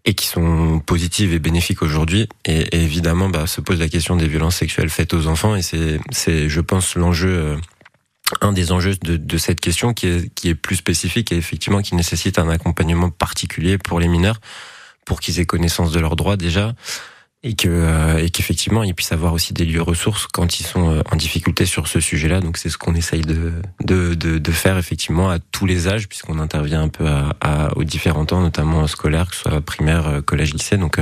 et 0.04 0.14
qui 0.14 0.26
sont 0.26 0.80
positives 0.84 1.32
et 1.32 1.38
bénéfiques 1.38 1.82
aujourd'hui. 1.82 2.28
Et, 2.44 2.76
évidemment, 2.76 3.28
bah, 3.28 3.46
se 3.46 3.60
pose 3.60 3.78
la 3.78 3.88
question 3.88 4.16
des 4.16 4.26
violences 4.26 4.56
sexuelles 4.56 4.90
faites 4.90 5.14
aux 5.14 5.26
enfants. 5.26 5.54
Et 5.54 5.62
c'est, 5.62 6.00
c'est, 6.10 6.48
je 6.48 6.60
pense, 6.60 6.96
l'enjeu, 6.96 7.28
euh, 7.28 7.56
un 8.40 8.52
des 8.52 8.72
enjeux 8.72 8.96
de, 9.02 9.16
de, 9.16 9.38
cette 9.38 9.60
question 9.60 9.94
qui 9.94 10.08
est, 10.08 10.34
qui 10.34 10.48
est 10.48 10.54
plus 10.54 10.76
spécifique 10.76 11.30
et 11.32 11.36
effectivement 11.36 11.82
qui 11.82 11.94
nécessite 11.94 12.38
un 12.38 12.48
accompagnement 12.48 13.10
particulier 13.10 13.78
pour 13.78 14.00
les 14.00 14.08
mineurs, 14.08 14.40
pour 15.04 15.20
qu'ils 15.20 15.38
aient 15.38 15.46
connaissance 15.46 15.92
de 15.92 16.00
leurs 16.00 16.16
droits 16.16 16.36
déjà, 16.36 16.74
et 17.44 17.54
que 17.54 17.68
euh, 17.68 18.22
et 18.22 18.30
qu'effectivement 18.30 18.84
ils 18.84 18.94
puissent 18.94 19.12
avoir 19.12 19.32
aussi 19.32 19.52
des 19.52 19.64
lieux 19.64 19.82
ressources 19.82 20.28
quand 20.28 20.60
ils 20.60 20.64
sont 20.64 20.90
euh, 20.90 21.02
en 21.10 21.16
difficulté 21.16 21.66
sur 21.66 21.88
ce 21.88 21.98
sujet-là. 21.98 22.40
Donc 22.40 22.56
c'est 22.56 22.68
ce 22.68 22.78
qu'on 22.78 22.94
essaye 22.94 23.22
de, 23.22 23.52
de, 23.82 24.14
de 24.14 24.38
de 24.38 24.52
faire 24.52 24.78
effectivement 24.78 25.28
à 25.28 25.38
tous 25.40 25.66
les 25.66 25.88
âges 25.88 26.08
puisqu'on 26.08 26.38
intervient 26.38 26.82
un 26.82 26.88
peu 26.88 27.06
à, 27.06 27.34
à, 27.40 27.76
aux 27.76 27.84
différents 27.84 28.24
temps, 28.24 28.40
notamment 28.40 28.86
scolaire, 28.86 29.28
que 29.30 29.36
ce 29.36 29.42
soit 29.42 29.60
primaire, 29.60 30.06
euh, 30.06 30.20
collège, 30.20 30.52
lycée. 30.54 30.76
Donc 30.76 31.00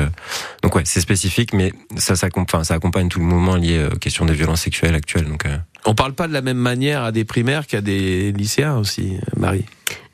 donc 0.63 0.75
ouais, 0.75 0.83
c'est 0.87 1.01
spécifique, 1.01 1.53
mais 1.53 1.73
ça 1.97 2.17
ça, 2.17 2.29
enfin, 2.37 2.65
ça 2.65 2.75
accompagne 2.75 3.09
tout 3.09 3.21
le 3.21 3.27
mouvement 3.27 3.57
lié 3.57 3.89
aux 3.93 3.99
questions 3.99 4.25
des 4.25 4.35
violences 4.35 4.63
sexuelles 4.63 4.95
actuelles. 4.95 5.27
Donc 5.27 5.47
on 5.85 5.95
parle 5.95 6.15
pas 6.15 6.29
de 6.29 6.33
la 6.33 6.43
même 6.43 6.59
manière 6.59 7.03
à 7.03 7.13
des 7.13 7.25
primaires 7.25 7.67
qu'à 7.67 7.81
des 7.81 8.33
lycéens 8.33 8.77
aussi, 8.77 9.17
Marie? 9.37 9.65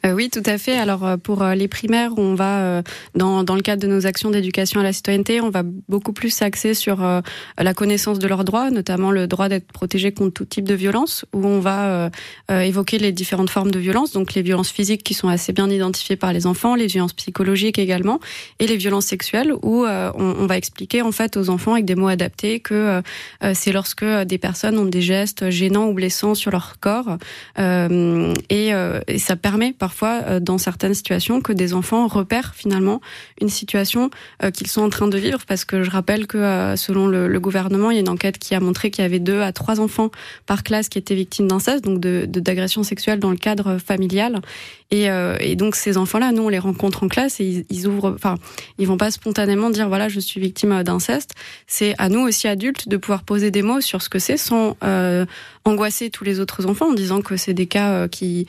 Euh, 0.06 0.12
oui, 0.12 0.30
tout 0.30 0.42
à 0.46 0.58
fait. 0.58 0.76
Alors 0.78 1.04
euh, 1.04 1.16
pour 1.16 1.42
euh, 1.42 1.54
les 1.54 1.68
primaires, 1.68 2.12
on 2.16 2.34
va 2.34 2.82
dans, 3.14 3.44
dans 3.44 3.54
le 3.54 3.62
cadre 3.62 3.82
de 3.82 3.88
nos 3.88 4.06
actions 4.06 4.30
d'éducation 4.30 4.80
à 4.80 4.82
la 4.82 4.92
citoyenneté, 4.92 5.40
on 5.40 5.50
va 5.50 5.62
beaucoup 5.64 6.12
plus 6.12 6.30
s'axer 6.30 6.74
sur 6.74 6.98
la 7.58 7.74
connaissance 7.74 8.18
de 8.18 8.28
leurs 8.28 8.44
droits, 8.44 8.70
notamment 8.70 9.10
le 9.10 9.26
droit 9.26 9.48
d'être 9.48 9.70
protégé 9.72 10.12
contre 10.12 10.32
tout 10.32 10.44
type 10.44 10.66
de 10.66 10.74
violence, 10.74 11.24
où 11.32 11.44
on 11.46 11.60
va 11.60 12.10
évoquer 12.48 12.98
les 12.98 13.12
différentes 13.12 13.50
formes 13.50 13.70
de 13.70 13.78
violence, 13.78 14.12
donc 14.12 14.34
les 14.34 14.42
violences 14.42 14.70
physiques 14.70 15.02
qui 15.02 15.14
sont 15.14 15.28
assez 15.28 15.52
bien 15.52 15.70
identifiées 15.70 16.16
par 16.16 16.32
les 16.32 16.46
enfants, 16.46 16.74
les 16.74 16.86
violences 16.86 17.12
psychologiques 17.12 17.78
également, 17.78 18.20
et 18.58 18.66
les 18.66 18.76
violences 18.76 19.06
sexuelles, 19.06 19.52
où 19.62 19.84
on, 19.86 20.12
on, 20.18 20.46
va 20.46 20.56
expliquer 20.56 21.02
en 21.02 21.12
fait 21.12 21.36
aux 21.36 21.50
enfants 21.50 21.72
avec 21.72 21.84
des 21.84 21.94
mots 21.94 22.08
adaptés 22.08 22.60
que 22.60 23.02
c'est 23.54 23.72
lorsque 23.72 24.04
des 24.04 24.38
personnes 24.38 24.78
ont 24.78 24.86
des 24.86 25.02
gestes 25.02 25.50
gênants 25.50 25.88
ou 25.88 25.94
blessants 25.94 26.34
sur 26.34 26.50
leur 26.50 26.78
corps, 26.80 27.18
et, 27.58 28.70
et 29.08 29.18
ça 29.18 29.36
permet 29.36 29.72
parfois 29.72 29.95
fois 29.96 30.22
euh, 30.26 30.40
dans 30.40 30.58
certaines 30.58 30.94
situations 30.94 31.40
que 31.40 31.52
des 31.52 31.74
enfants 31.74 32.06
repèrent 32.06 32.54
finalement 32.54 33.00
une 33.40 33.48
situation 33.48 34.10
euh, 34.42 34.50
qu'ils 34.50 34.66
sont 34.66 34.82
en 34.82 34.90
train 34.90 35.08
de 35.08 35.18
vivre 35.18 35.40
parce 35.46 35.64
que 35.64 35.82
je 35.82 35.90
rappelle 35.90 36.26
que 36.26 36.38
euh, 36.38 36.76
selon 36.76 37.06
le, 37.08 37.40
gouvernement, 37.40 37.90
il 37.90 37.94
y 37.94 37.98
a 37.98 38.00
une 38.00 38.08
enquête 38.08 38.38
qui 38.38 38.54
a 38.54 38.60
montré 38.60 38.90
qu'il 38.90 39.02
y 39.02 39.04
avait 39.04 39.18
deux 39.18 39.40
à 39.40 39.52
trois 39.52 39.80
enfants 39.80 40.10
par 40.46 40.62
classe 40.62 40.88
qui 40.88 40.98
étaient 40.98 41.14
victimes 41.14 41.48
d'inceste, 41.48 41.84
donc 41.84 42.00
de 42.00 42.26
d'agression 42.26 42.82
sexuelle 42.82 43.20
dans 43.20 43.30
le 43.30 43.36
cadre 43.36 43.78
familial. 43.78 44.40
Et, 44.90 45.06
et 45.40 45.56
donc 45.56 45.74
ces 45.74 45.96
enfants-là, 45.96 46.32
nous 46.32 46.42
on 46.42 46.48
les 46.48 46.58
rencontre 46.58 47.02
en 47.02 47.08
classe 47.08 47.40
et 47.40 47.66
ils, 47.68 47.86
ouvrent, 47.86 48.12
enfin 48.14 48.36
ils 48.78 48.86
vont 48.86 48.96
pas 48.96 49.10
spontanément 49.10 49.68
dire 49.70 49.88
voilà 49.88 50.08
je 50.08 50.20
suis 50.20 50.40
victime 50.40 50.82
d'inceste. 50.82 51.34
C'est 51.66 51.94
à 51.98 52.08
nous 52.08 52.20
aussi 52.20 52.48
adultes 52.48 52.88
de 52.88 52.96
pouvoir 52.96 53.22
poser 53.22 53.50
des 53.50 53.62
mots 53.62 53.80
sur 53.80 54.00
ce 54.02 54.08
que 54.08 54.18
c'est 54.18 54.36
sans 54.36 54.76
angoisser 55.68 56.10
tous 56.10 56.24
les 56.24 56.40
autres 56.40 56.66
enfants 56.66 56.90
en 56.90 56.94
disant 56.94 57.20
que 57.20 57.36
c'est 57.36 57.54
des 57.54 57.66
cas 57.66 58.08
qui 58.08 58.46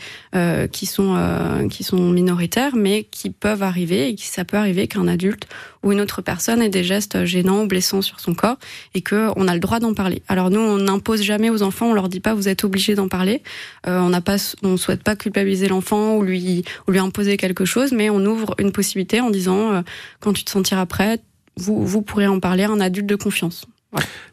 qui 0.71 0.85
sont 0.85 1.15
euh, 1.17 1.67
qui 1.67 1.83
sont 1.83 2.09
minoritaires, 2.09 2.75
mais 2.75 3.03
qui 3.03 3.29
peuvent 3.29 3.63
arriver 3.63 4.09
et 4.09 4.15
qui 4.15 4.25
ça 4.25 4.45
peut 4.45 4.57
arriver 4.57 4.87
qu'un 4.87 5.07
adulte 5.07 5.47
ou 5.83 5.91
une 5.91 6.01
autre 6.01 6.21
personne 6.21 6.61
ait 6.61 6.69
des 6.69 6.83
gestes 6.83 7.25
gênants 7.25 7.63
ou 7.63 7.67
blessants 7.67 8.01
sur 8.01 8.19
son 8.19 8.33
corps 8.33 8.57
et 8.93 9.01
que 9.01 9.29
on 9.35 9.47
a 9.47 9.53
le 9.53 9.59
droit 9.59 9.79
d'en 9.79 9.93
parler. 9.93 10.21
Alors 10.27 10.49
nous, 10.49 10.59
on 10.59 10.77
n'impose 10.77 11.21
jamais 11.21 11.49
aux 11.49 11.63
enfants, 11.63 11.87
on 11.87 11.93
leur 11.93 12.09
dit 12.09 12.19
pas 12.19 12.33
vous 12.33 12.47
êtes 12.47 12.63
obligé 12.63 12.95
d'en 12.95 13.07
parler. 13.07 13.41
Euh, 13.87 13.99
on 13.99 14.09
n'a 14.09 14.21
pas, 14.21 14.37
on 14.63 14.77
souhaite 14.77 15.03
pas 15.03 15.15
culpabiliser 15.15 15.67
l'enfant 15.67 16.15
ou 16.15 16.23
lui 16.23 16.63
ou 16.87 16.91
lui 16.91 16.99
imposer 16.99 17.37
quelque 17.37 17.65
chose, 17.65 17.91
mais 17.91 18.09
on 18.09 18.23
ouvre 18.25 18.55
une 18.59 18.71
possibilité 18.71 19.21
en 19.21 19.29
disant 19.29 19.71
euh, 19.71 19.81
quand 20.19 20.33
tu 20.33 20.43
te 20.43 20.51
sentiras 20.51 20.85
prêt, 20.85 21.19
vous 21.55 21.85
vous 21.85 22.01
pourrez 22.01 22.27
en 22.27 22.39
parler 22.39 22.63
à 22.63 22.69
un 22.69 22.79
adulte 22.79 23.07
de 23.07 23.15
confiance. 23.15 23.65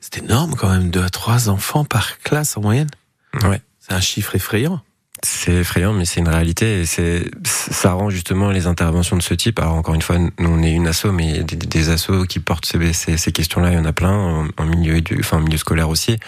C'est 0.00 0.18
énorme 0.18 0.54
quand 0.56 0.68
même, 0.68 0.90
deux 0.90 1.02
à 1.02 1.11
trois 1.11 1.49
enfants 1.49 1.84
par 1.84 2.18
classe 2.18 2.56
en 2.56 2.61
moyenne. 2.61 2.90
Ouais. 3.42 3.61
C'est 3.80 3.94
un 3.94 4.00
chiffre 4.00 4.34
effrayant. 4.34 4.80
C'est 5.23 5.52
effrayant, 5.52 5.94
mais 5.94 6.04
c'est 6.04 6.20
une 6.20 6.28
réalité 6.28 6.80
et 6.80 6.87
c'est 6.87 7.30
ça 7.44 7.92
rend 7.92 8.11
justement 8.11 8.50
les 8.50 8.66
interventions 8.66 9.16
de 9.16 9.23
ce 9.23 9.32
type. 9.32 9.58
Alors 9.58 9.75
encore 9.75 9.94
une 9.94 10.02
fois, 10.02 10.18
nous 10.18 10.30
on 10.38 10.62
est 10.62 10.73
une 10.73 10.87
asso, 10.87 11.06
mais 11.12 11.42
des, 11.44 11.56
des 11.56 11.88
assos 11.88 12.26
qui 12.26 12.40
portent 12.40 12.66
ces, 12.66 12.92
ces, 12.92 13.16
ces 13.16 13.32
questions-là, 13.32 13.70
il 13.70 13.75
y 13.75 13.78
en 13.78 13.87
a 13.87 13.92
plein 13.92 14.12
en, 14.12 14.49
en 14.58 14.64
milieu, 14.66 15.00
enfin 15.20 15.38
en 15.38 15.40
milieu 15.40 15.56
scolaire 15.56 15.88
aussi. 15.88 16.18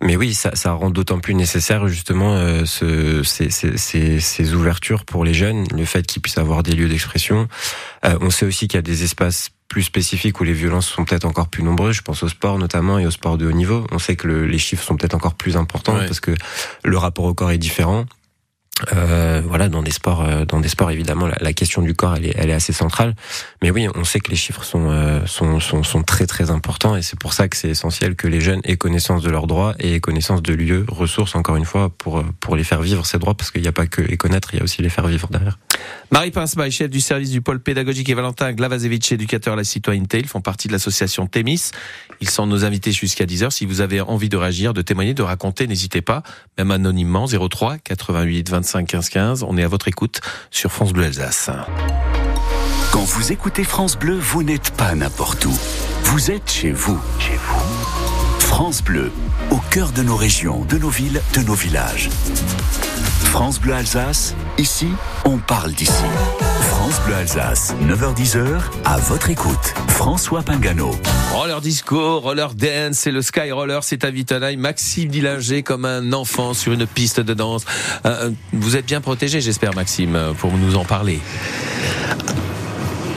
Mais 0.00 0.16
oui, 0.16 0.34
ça, 0.34 0.54
ça 0.56 0.72
rend 0.72 0.90
d'autant 0.90 1.20
plus 1.20 1.34
nécessaire 1.34 1.86
justement 1.86 2.34
euh, 2.34 2.64
ce, 2.64 3.22
ces, 3.22 3.50
ces, 3.50 4.20
ces, 4.20 4.54
ouvertures 4.54 5.04
pour 5.04 5.24
les 5.24 5.34
jeunes, 5.34 5.64
le 5.72 5.84
fait 5.84 6.04
qu'ils 6.04 6.20
puissent 6.20 6.38
avoir 6.38 6.62
des 6.62 6.72
lieux 6.72 6.88
d'expression. 6.88 7.48
Euh, 8.04 8.18
on 8.20 8.30
sait 8.30 8.46
aussi 8.46 8.66
qu'il 8.66 8.76
y 8.76 8.80
a 8.80 8.82
des 8.82 9.04
espaces 9.04 9.50
plus 9.74 9.82
spécifiques 9.82 10.40
où 10.40 10.44
les 10.44 10.52
violences 10.52 10.86
sont 10.86 11.04
peut-être 11.04 11.24
encore 11.24 11.48
plus 11.48 11.64
nombreuses. 11.64 11.96
Je 11.96 12.02
pense 12.02 12.22
au 12.22 12.28
sport 12.28 12.60
notamment 12.60 13.00
et 13.00 13.06
au 13.06 13.10
sport 13.10 13.36
de 13.38 13.44
haut 13.44 13.52
niveau. 13.52 13.84
On 13.90 13.98
sait 13.98 14.14
que 14.14 14.28
le, 14.28 14.46
les 14.46 14.58
chiffres 14.58 14.84
sont 14.84 14.96
peut-être 14.96 15.14
encore 15.14 15.34
plus 15.34 15.56
importants 15.56 15.96
parce 16.06 16.20
que 16.20 16.30
le 16.84 16.96
rapport 16.96 17.24
au 17.24 17.34
corps 17.34 17.50
est 17.50 17.58
différent. 17.58 18.04
Euh, 18.92 19.42
voilà, 19.44 19.68
dans 19.68 19.82
des 19.82 19.90
sports, 19.90 20.22
euh, 20.22 20.44
dans 20.44 20.60
des 20.60 20.68
sports 20.68 20.92
évidemment, 20.92 21.26
la, 21.26 21.36
la, 21.40 21.52
question 21.52 21.82
du 21.82 21.92
corps, 21.92 22.14
elle 22.14 22.26
est, 22.26 22.34
elle 22.36 22.50
est 22.50 22.54
assez 22.54 22.72
centrale. 22.72 23.16
Mais 23.62 23.72
oui, 23.72 23.88
on 23.96 24.04
sait 24.04 24.20
que 24.20 24.30
les 24.30 24.36
chiffres 24.36 24.62
sont, 24.62 24.90
euh, 24.90 25.26
sont, 25.26 25.58
sont, 25.58 25.82
sont, 25.82 26.02
très 26.04 26.26
très 26.26 26.50
importants, 26.50 26.96
et 26.96 27.02
c'est 27.02 27.18
pour 27.18 27.32
ça 27.34 27.48
que 27.48 27.56
c'est 27.56 27.68
essentiel 27.68 28.16
que 28.16 28.26
les 28.26 28.40
jeunes 28.40 28.60
aient 28.64 28.76
connaissance 28.76 29.22
de 29.22 29.30
leurs 29.30 29.46
droits 29.46 29.74
et 29.78 29.94
aient 29.94 30.00
connaissance 30.00 30.42
de 30.42 30.54
lieux, 30.54 30.84
ressources, 30.88 31.36
encore 31.36 31.54
une 31.54 31.64
fois, 31.64 31.88
pour 31.88 32.24
pour 32.40 32.56
les 32.56 32.64
faire 32.64 32.82
vivre 32.82 33.06
ces 33.06 33.18
droits, 33.18 33.34
parce 33.34 33.52
qu'il 33.52 33.62
n'y 33.62 33.68
a 33.68 33.72
pas 33.72 33.86
que 33.86 34.02
les 34.02 34.16
connaître, 34.16 34.54
il 34.54 34.58
y 34.58 34.60
a 34.60 34.64
aussi 34.64 34.82
les 34.82 34.88
faire 34.88 35.06
vivre 35.06 35.28
derrière. 35.30 35.56
Marie 36.10 36.30
Pincemaille, 36.30 36.70
chef 36.70 36.90
du 36.90 37.00
service 37.00 37.30
du 37.30 37.40
pôle 37.40 37.60
pédagogique, 37.60 38.08
et 38.08 38.14
Valentin 38.14 38.52
Glavazevich, 38.52 39.12
éducateur 39.12 39.54
à 39.54 39.56
la 39.56 39.64
citoyenneté, 39.64 40.18
ils 40.18 40.28
font 40.28 40.40
partie 40.40 40.68
de 40.68 40.72
l'association 40.72 41.26
Témis. 41.26 41.70
Ils 42.20 42.30
sont 42.30 42.46
nos 42.46 42.64
invités 42.64 42.92
jusqu'à 42.92 43.24
10h. 43.24 43.50
Si 43.50 43.66
vous 43.66 43.80
avez 43.80 44.00
envie 44.00 44.28
de 44.28 44.36
réagir, 44.36 44.74
de 44.74 44.82
témoigner, 44.82 45.14
de 45.14 45.22
raconter, 45.22 45.66
n'hésitez 45.66 46.02
pas, 46.02 46.22
même 46.58 46.70
anonymement, 46.70 47.26
03 47.26 47.78
88 47.78 48.50
25 48.50 48.86
15 48.86 49.08
15. 49.08 49.42
On 49.42 49.56
est 49.56 49.64
à 49.64 49.68
votre 49.68 49.88
écoute 49.88 50.20
sur 50.50 50.70
France 50.70 50.92
Bleu 50.92 51.04
Alsace. 51.04 51.50
Quand 52.92 53.04
vous 53.04 53.32
écoutez 53.32 53.64
France 53.64 53.98
Bleu, 53.98 54.16
vous 54.16 54.42
n'êtes 54.44 54.70
pas 54.70 54.94
n'importe 54.94 55.44
où. 55.46 55.58
Vous 56.04 56.30
êtes 56.30 56.50
chez 56.50 56.70
vous. 56.70 57.00
Chez 57.18 57.36
vous. 57.36 58.04
France 58.38 58.84
Bleu, 58.84 59.10
au 59.50 59.58
cœur 59.70 59.90
de 59.90 60.02
nos 60.02 60.16
régions, 60.16 60.64
de 60.66 60.78
nos 60.78 60.90
villes, 60.90 61.20
de 61.34 61.40
nos 61.40 61.54
villages. 61.54 62.08
France 63.34 63.60
Bleu 63.60 63.74
Alsace, 63.74 64.32
ici, 64.58 64.86
on 65.24 65.38
parle 65.38 65.72
d'ici. 65.72 66.04
France 66.60 67.00
Bleu 67.04 67.16
Alsace, 67.16 67.74
9h10h, 67.82 68.60
à 68.84 68.98
votre 68.98 69.28
écoute. 69.28 69.74
François 69.88 70.44
Pingano. 70.44 70.92
Roller 71.32 71.60
disco, 71.60 72.20
roller 72.20 72.54
dance 72.54 73.08
et 73.08 73.10
le 73.10 73.22
sky 73.22 73.50
roller, 73.50 73.82
c'est 73.82 74.04
à 74.04 74.10
Wittenheim. 74.10 74.56
Maxime 74.60 75.08
Dillinger 75.08 75.64
comme 75.64 75.84
un 75.84 76.12
enfant 76.12 76.54
sur 76.54 76.74
une 76.74 76.86
piste 76.86 77.18
de 77.18 77.34
danse. 77.34 77.64
Euh, 78.06 78.30
vous 78.52 78.76
êtes 78.76 78.86
bien 78.86 79.00
protégé, 79.00 79.40
j'espère, 79.40 79.74
Maxime, 79.74 80.16
pour 80.38 80.52
nous 80.52 80.76
en 80.76 80.84
parler. 80.84 81.18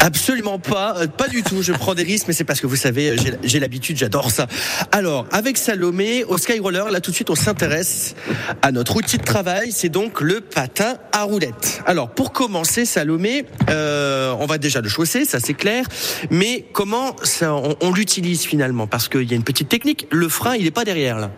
Absolument 0.08 0.58
pas, 0.58 0.96
euh, 1.00 1.08
pas 1.08 1.28
du 1.28 1.44
tout. 1.44 1.62
Je 1.62 1.74
prends 1.74 1.94
des 1.94 2.04
risques, 2.04 2.30
mais 2.30 2.34
c'est 2.34 2.46
parce 2.46 2.62
que 2.62 2.68
vous 2.68 2.78
savez, 2.78 3.18
j'ai 3.44 3.60
l'habitude, 3.60 3.98
j'adore 3.98 4.32
ça. 4.32 4.48
Alors, 4.94 5.26
avec 5.34 5.58
Salomé, 5.58 6.24
au 6.24 6.38
Skyroller, 6.38 6.86
là 6.92 7.02
tout 7.02 7.12
de 7.12 7.16
suite, 7.16 7.30
on 7.30 7.36
s'intéresse 7.36 8.16
à 8.62 8.72
notre 8.72 8.96
outil 8.96 9.18
de 9.18 9.26
travail. 9.26 9.74
C'est 9.74 9.90
donc 9.90 10.22
le 10.22 10.40
patin 10.40 10.96
à 11.12 11.24
roulettes. 11.24 11.82
Alors, 11.86 12.10
pour 12.10 12.32
commencer, 12.32 12.86
Salomé, 12.86 13.44
euh, 13.70 14.34
on 14.40 14.46
va 14.46 14.58
déjà 14.58 14.80
le 14.80 14.88
chausser, 14.88 15.26
ça 15.26 15.42
c'est 15.42 15.54
clair. 15.54 15.84
Mais 16.32 16.64
comment 16.72 17.14
ça, 17.24 17.54
on, 17.54 17.76
on 17.82 17.92
l'utilise 17.92 18.44
finalement? 18.44 18.88
Parce 18.88 19.10
qu'il 19.10 19.30
y 19.30 19.34
a 19.34 19.36
une 19.36 19.44
petite 19.44 19.68
technique. 19.68 20.08
Le 20.10 20.30
frein, 20.30 20.56
il 20.56 20.64
n'est 20.64 20.72
pas 20.72 20.86
derrière 20.86 21.20
là. 21.20 21.32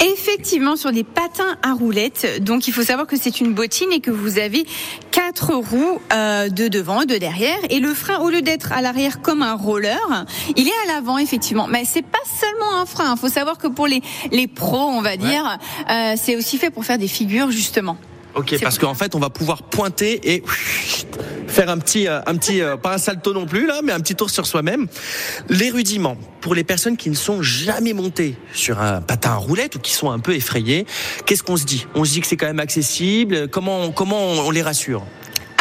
Effectivement, 0.00 0.76
sur 0.76 0.92
des 0.92 1.04
patins 1.04 1.56
à 1.62 1.72
roulettes. 1.72 2.42
Donc, 2.42 2.68
il 2.68 2.72
faut 2.72 2.82
savoir 2.82 3.06
que 3.06 3.16
c'est 3.16 3.40
une 3.40 3.52
bottine 3.52 3.92
et 3.92 4.00
que 4.00 4.10
vous 4.10 4.38
avez 4.38 4.66
quatre 5.10 5.54
roues 5.54 6.00
euh, 6.12 6.48
de 6.48 6.68
devant 6.68 7.02
et 7.02 7.06
de 7.06 7.16
derrière. 7.16 7.58
Et 7.70 7.80
le 7.80 7.94
frein, 7.94 8.18
au 8.18 8.30
lieu 8.30 8.42
d'être 8.42 8.72
à 8.72 8.80
l'arrière 8.80 9.20
comme 9.20 9.42
un 9.42 9.54
roller, 9.54 10.26
il 10.56 10.68
est 10.68 10.88
à 10.88 10.94
l'avant 10.94 11.18
effectivement. 11.18 11.66
Mais 11.66 11.84
c'est 11.84 12.02
pas 12.02 12.18
seulement 12.40 12.80
un 12.80 12.86
frein. 12.86 13.14
Il 13.14 13.18
faut 13.18 13.28
savoir 13.28 13.58
que 13.58 13.66
pour 13.66 13.86
les 13.86 14.02
les 14.32 14.46
pros, 14.46 14.76
on 14.76 15.00
va 15.00 15.16
dire, 15.16 15.58
euh, 15.90 16.14
c'est 16.16 16.36
aussi 16.36 16.58
fait 16.58 16.70
pour 16.70 16.84
faire 16.84 16.98
des 16.98 17.08
figures 17.08 17.50
justement. 17.50 17.96
Ok, 18.36 18.56
parce 18.62 18.78
qu'en 18.78 18.94
fait, 18.94 19.14
on 19.14 19.18
va 19.18 19.30
pouvoir 19.30 19.62
pointer 19.62 20.34
et 20.34 20.42
faire 21.48 21.70
un 21.70 21.78
petit, 21.78 22.06
euh, 22.06 22.20
un 22.26 22.36
petit, 22.36 22.60
pas 22.82 22.94
un 22.94 22.98
salto 22.98 23.32
non 23.32 23.46
plus 23.46 23.66
là, 23.66 23.80
mais 23.82 23.92
un 23.92 24.00
petit 24.00 24.14
tour 24.14 24.28
sur 24.28 24.46
soi-même. 24.46 24.86
Les 25.48 25.70
rudiments 25.70 26.18
pour 26.42 26.54
les 26.54 26.64
personnes 26.64 26.96
qui 26.96 27.08
ne 27.08 27.14
sont 27.14 27.40
jamais 27.40 27.94
montées 27.94 28.36
sur 28.52 28.80
un 28.80 29.00
patin 29.00 29.30
à 29.30 29.36
roulette 29.36 29.76
ou 29.76 29.78
qui 29.78 29.92
sont 29.92 30.10
un 30.10 30.18
peu 30.18 30.34
effrayées. 30.34 30.86
Qu'est-ce 31.24 31.42
qu'on 31.42 31.56
se 31.56 31.64
dit? 31.64 31.86
On 31.94 32.04
se 32.04 32.12
dit 32.12 32.20
que 32.20 32.26
c'est 32.26 32.36
quand 32.36 32.46
même 32.46 32.60
accessible? 32.60 33.48
Comment, 33.48 33.90
comment 33.90 34.22
on 34.22 34.50
les 34.50 34.62
rassure? 34.62 35.02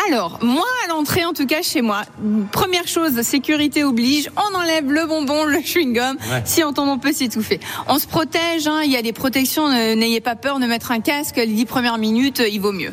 Alors, 0.08 0.40
moi, 0.42 0.66
à 0.84 0.88
l'entrée, 0.90 1.26
en 1.26 1.34
tout 1.34 1.46
cas, 1.46 1.62
chez 1.62 1.82
moi, 1.82 2.04
première 2.52 2.88
chose, 2.88 3.20
sécurité 3.22 3.84
oblige, 3.84 4.30
on 4.38 4.56
enlève 4.56 4.92
le 4.92 5.06
bonbon, 5.06 5.46
le 5.46 5.58
chewing-gum. 5.60 6.14
Ouais. 6.14 6.42
Si 6.46 6.64
on 6.64 6.74
tombe, 6.74 6.90
on 6.90 7.00
peut 7.00 7.14
s'étouffer. 7.14 7.60
On 7.88 7.98
se 7.98 8.08
protège, 8.08 8.68
hein, 8.68 8.82
il 8.84 8.92
y 8.92 8.98
a 8.98 9.02
des 9.02 9.14
protections, 9.14 9.70
n'ayez 9.70 10.22
pas 10.22 10.36
peur 10.36 10.60
de 10.60 10.66
mettre 10.66 10.92
un 10.92 11.00
casque, 11.00 11.38
les 11.38 11.48
dix 11.48 11.66
premières 11.66 11.98
minutes, 11.98 12.42
il 12.48 12.60
vaut 12.60 12.72
mieux. 12.72 12.92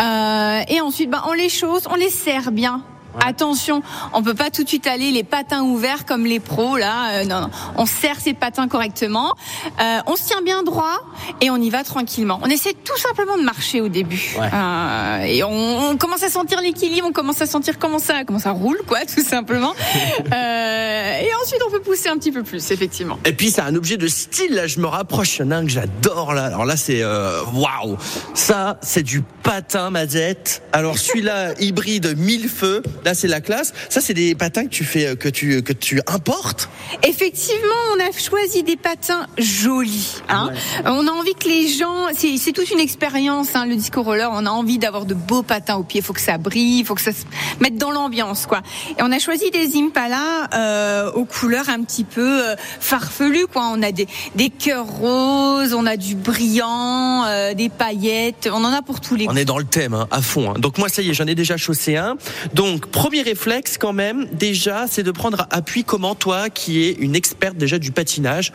Euh, 0.00 0.60
et 0.68 0.80
ensuite, 0.80 1.10
bah, 1.10 1.24
on 1.28 1.32
les 1.32 1.48
chausse, 1.48 1.84
on 1.90 1.94
les 1.94 2.10
serre 2.10 2.50
bien. 2.50 2.82
Attention, 3.24 3.82
on 4.12 4.22
peut 4.22 4.34
pas 4.34 4.50
tout 4.50 4.64
de 4.64 4.68
suite 4.68 4.86
aller 4.86 5.10
les 5.10 5.24
patins 5.24 5.62
ouverts 5.62 6.04
comme 6.04 6.26
les 6.26 6.40
pros 6.40 6.76
là. 6.76 7.10
Euh, 7.12 7.24
non, 7.24 7.40
non, 7.40 7.50
on 7.76 7.86
serre 7.86 8.20
ses 8.20 8.34
patins 8.34 8.68
correctement. 8.68 9.34
Euh, 9.80 9.98
on 10.06 10.16
se 10.16 10.24
tient 10.24 10.42
bien 10.42 10.62
droit 10.62 11.00
et 11.40 11.50
on 11.50 11.56
y 11.56 11.70
va 11.70 11.84
tranquillement. 11.84 12.40
On 12.42 12.48
essaie 12.48 12.74
tout 12.84 12.96
simplement 12.96 13.36
de 13.36 13.42
marcher 13.42 13.80
au 13.80 13.88
début 13.88 14.36
ouais. 14.38 14.48
euh, 14.52 15.22
et 15.22 15.42
on, 15.42 15.90
on, 15.90 15.96
commence 15.96 16.22
à 16.22 16.28
sentir 16.28 16.60
l'équilibre, 16.60 17.06
on 17.08 17.12
commence 17.12 17.40
à 17.42 17.46
sentir 17.46 17.78
comment 17.78 17.98
ça, 17.98 18.24
comment 18.24 18.38
ça 18.38 18.50
roule 18.50 18.80
quoi, 18.86 19.00
tout 19.04 19.22
simplement. 19.22 19.74
Euh, 20.32 21.20
et 21.20 21.30
ensuite 21.42 21.60
on 21.66 21.70
peut 21.70 21.80
pousser 21.80 22.08
un 22.08 22.18
petit 22.18 22.32
peu 22.32 22.42
plus 22.42 22.70
effectivement. 22.70 23.18
Et 23.24 23.32
puis 23.32 23.50
c'est 23.50 23.60
un 23.60 23.74
objet 23.74 23.96
de 23.96 24.08
style. 24.08 24.54
Là, 24.54 24.66
je 24.66 24.78
me 24.78 24.86
rapproche. 24.86 25.38
Il 25.38 25.42
y 25.42 25.44
en 25.44 25.50
a 25.52 25.56
un 25.56 25.64
que 25.64 25.70
j'adore 25.70 26.34
là. 26.34 26.46
Alors 26.46 26.64
là 26.64 26.76
c'est 26.76 27.02
euh, 27.02 27.42
waouh. 27.54 27.96
Ça 28.34 28.78
c'est 28.82 29.02
du 29.02 29.22
patin 29.42 29.90
mazette. 29.90 30.62
Alors 30.72 30.98
celui-là 30.98 31.54
hybride 31.60 32.16
mille 32.18 32.48
feux. 32.48 32.82
Là, 33.08 33.14
c'est 33.14 33.26
la 33.26 33.40
classe. 33.40 33.72
Ça, 33.88 34.02
c'est 34.02 34.12
des 34.12 34.34
patins 34.34 34.64
que 34.64 34.68
tu 34.68 34.84
fais, 34.84 35.16
que 35.16 35.30
tu, 35.30 35.62
que 35.62 35.72
tu 35.72 35.98
importes. 36.06 36.68
Effectivement, 37.02 37.64
on 37.96 38.00
a 38.00 38.12
choisi 38.12 38.62
des 38.62 38.76
patins 38.76 39.26
jolis. 39.38 40.16
Hein. 40.28 40.50
Ouais. 40.52 40.82
On 40.84 41.06
a 41.06 41.10
envie 41.10 41.32
que 41.32 41.48
les 41.48 41.68
gens, 41.68 42.08
c'est 42.14 42.52
toute 42.52 42.70
une 42.70 42.80
expérience, 42.80 43.48
hein, 43.54 43.64
le 43.64 43.76
disco 43.76 44.02
roller. 44.02 44.28
On 44.30 44.44
a 44.44 44.50
envie 44.50 44.76
d'avoir 44.76 45.06
de 45.06 45.14
beaux 45.14 45.42
patins 45.42 45.76
aux 45.76 45.84
pieds. 45.84 46.00
Il 46.00 46.04
faut 46.04 46.12
que 46.12 46.20
ça 46.20 46.36
brille, 46.36 46.80
il 46.80 46.84
faut 46.84 46.94
que 46.94 47.00
ça 47.00 47.12
se 47.12 47.24
mette 47.60 47.78
dans 47.78 47.90
l'ambiance, 47.90 48.44
quoi. 48.44 48.60
Et 48.98 49.02
on 49.02 49.10
a 49.10 49.18
choisi 49.18 49.50
des 49.50 49.78
Impala 49.78 50.50
euh, 50.52 51.10
aux 51.12 51.24
couleurs 51.24 51.70
un 51.70 51.82
petit 51.84 52.04
peu 52.04 52.42
euh, 52.42 52.56
farfelues, 52.58 53.46
quoi. 53.50 53.70
On 53.72 53.82
a 53.82 53.90
des, 53.90 54.06
des 54.34 54.50
cœurs 54.50 54.86
roses, 54.86 55.72
on 55.72 55.86
a 55.86 55.96
du 55.96 56.14
brillant, 56.14 57.24
euh, 57.24 57.54
des 57.54 57.70
paillettes. 57.70 58.50
On 58.52 58.62
en 58.64 58.72
a 58.74 58.82
pour 58.82 59.00
tous 59.00 59.14
les. 59.14 59.26
On 59.30 59.36
est 59.36 59.46
dans 59.46 59.56
le 59.56 59.64
thème, 59.64 59.94
hein, 59.94 60.08
à 60.10 60.20
fond. 60.20 60.52
Donc 60.58 60.76
moi, 60.76 60.90
ça 60.90 61.00
y 61.00 61.08
est, 61.08 61.14
j'en 61.14 61.26
ai 61.26 61.34
déjà 61.34 61.56
chaussé 61.56 61.96
un. 61.96 62.18
Donc 62.52 62.86
premier 62.98 63.22
réflexe 63.22 63.78
quand 63.78 63.92
même, 63.92 64.26
déjà, 64.32 64.86
c'est 64.90 65.04
de 65.04 65.12
prendre 65.12 65.46
appui 65.50 65.84
comment 65.84 66.16
toi, 66.16 66.50
qui 66.50 66.82
es 66.82 66.90
une 66.94 67.14
experte 67.14 67.56
déjà 67.56 67.78
du 67.78 67.92
patinage, 67.92 68.52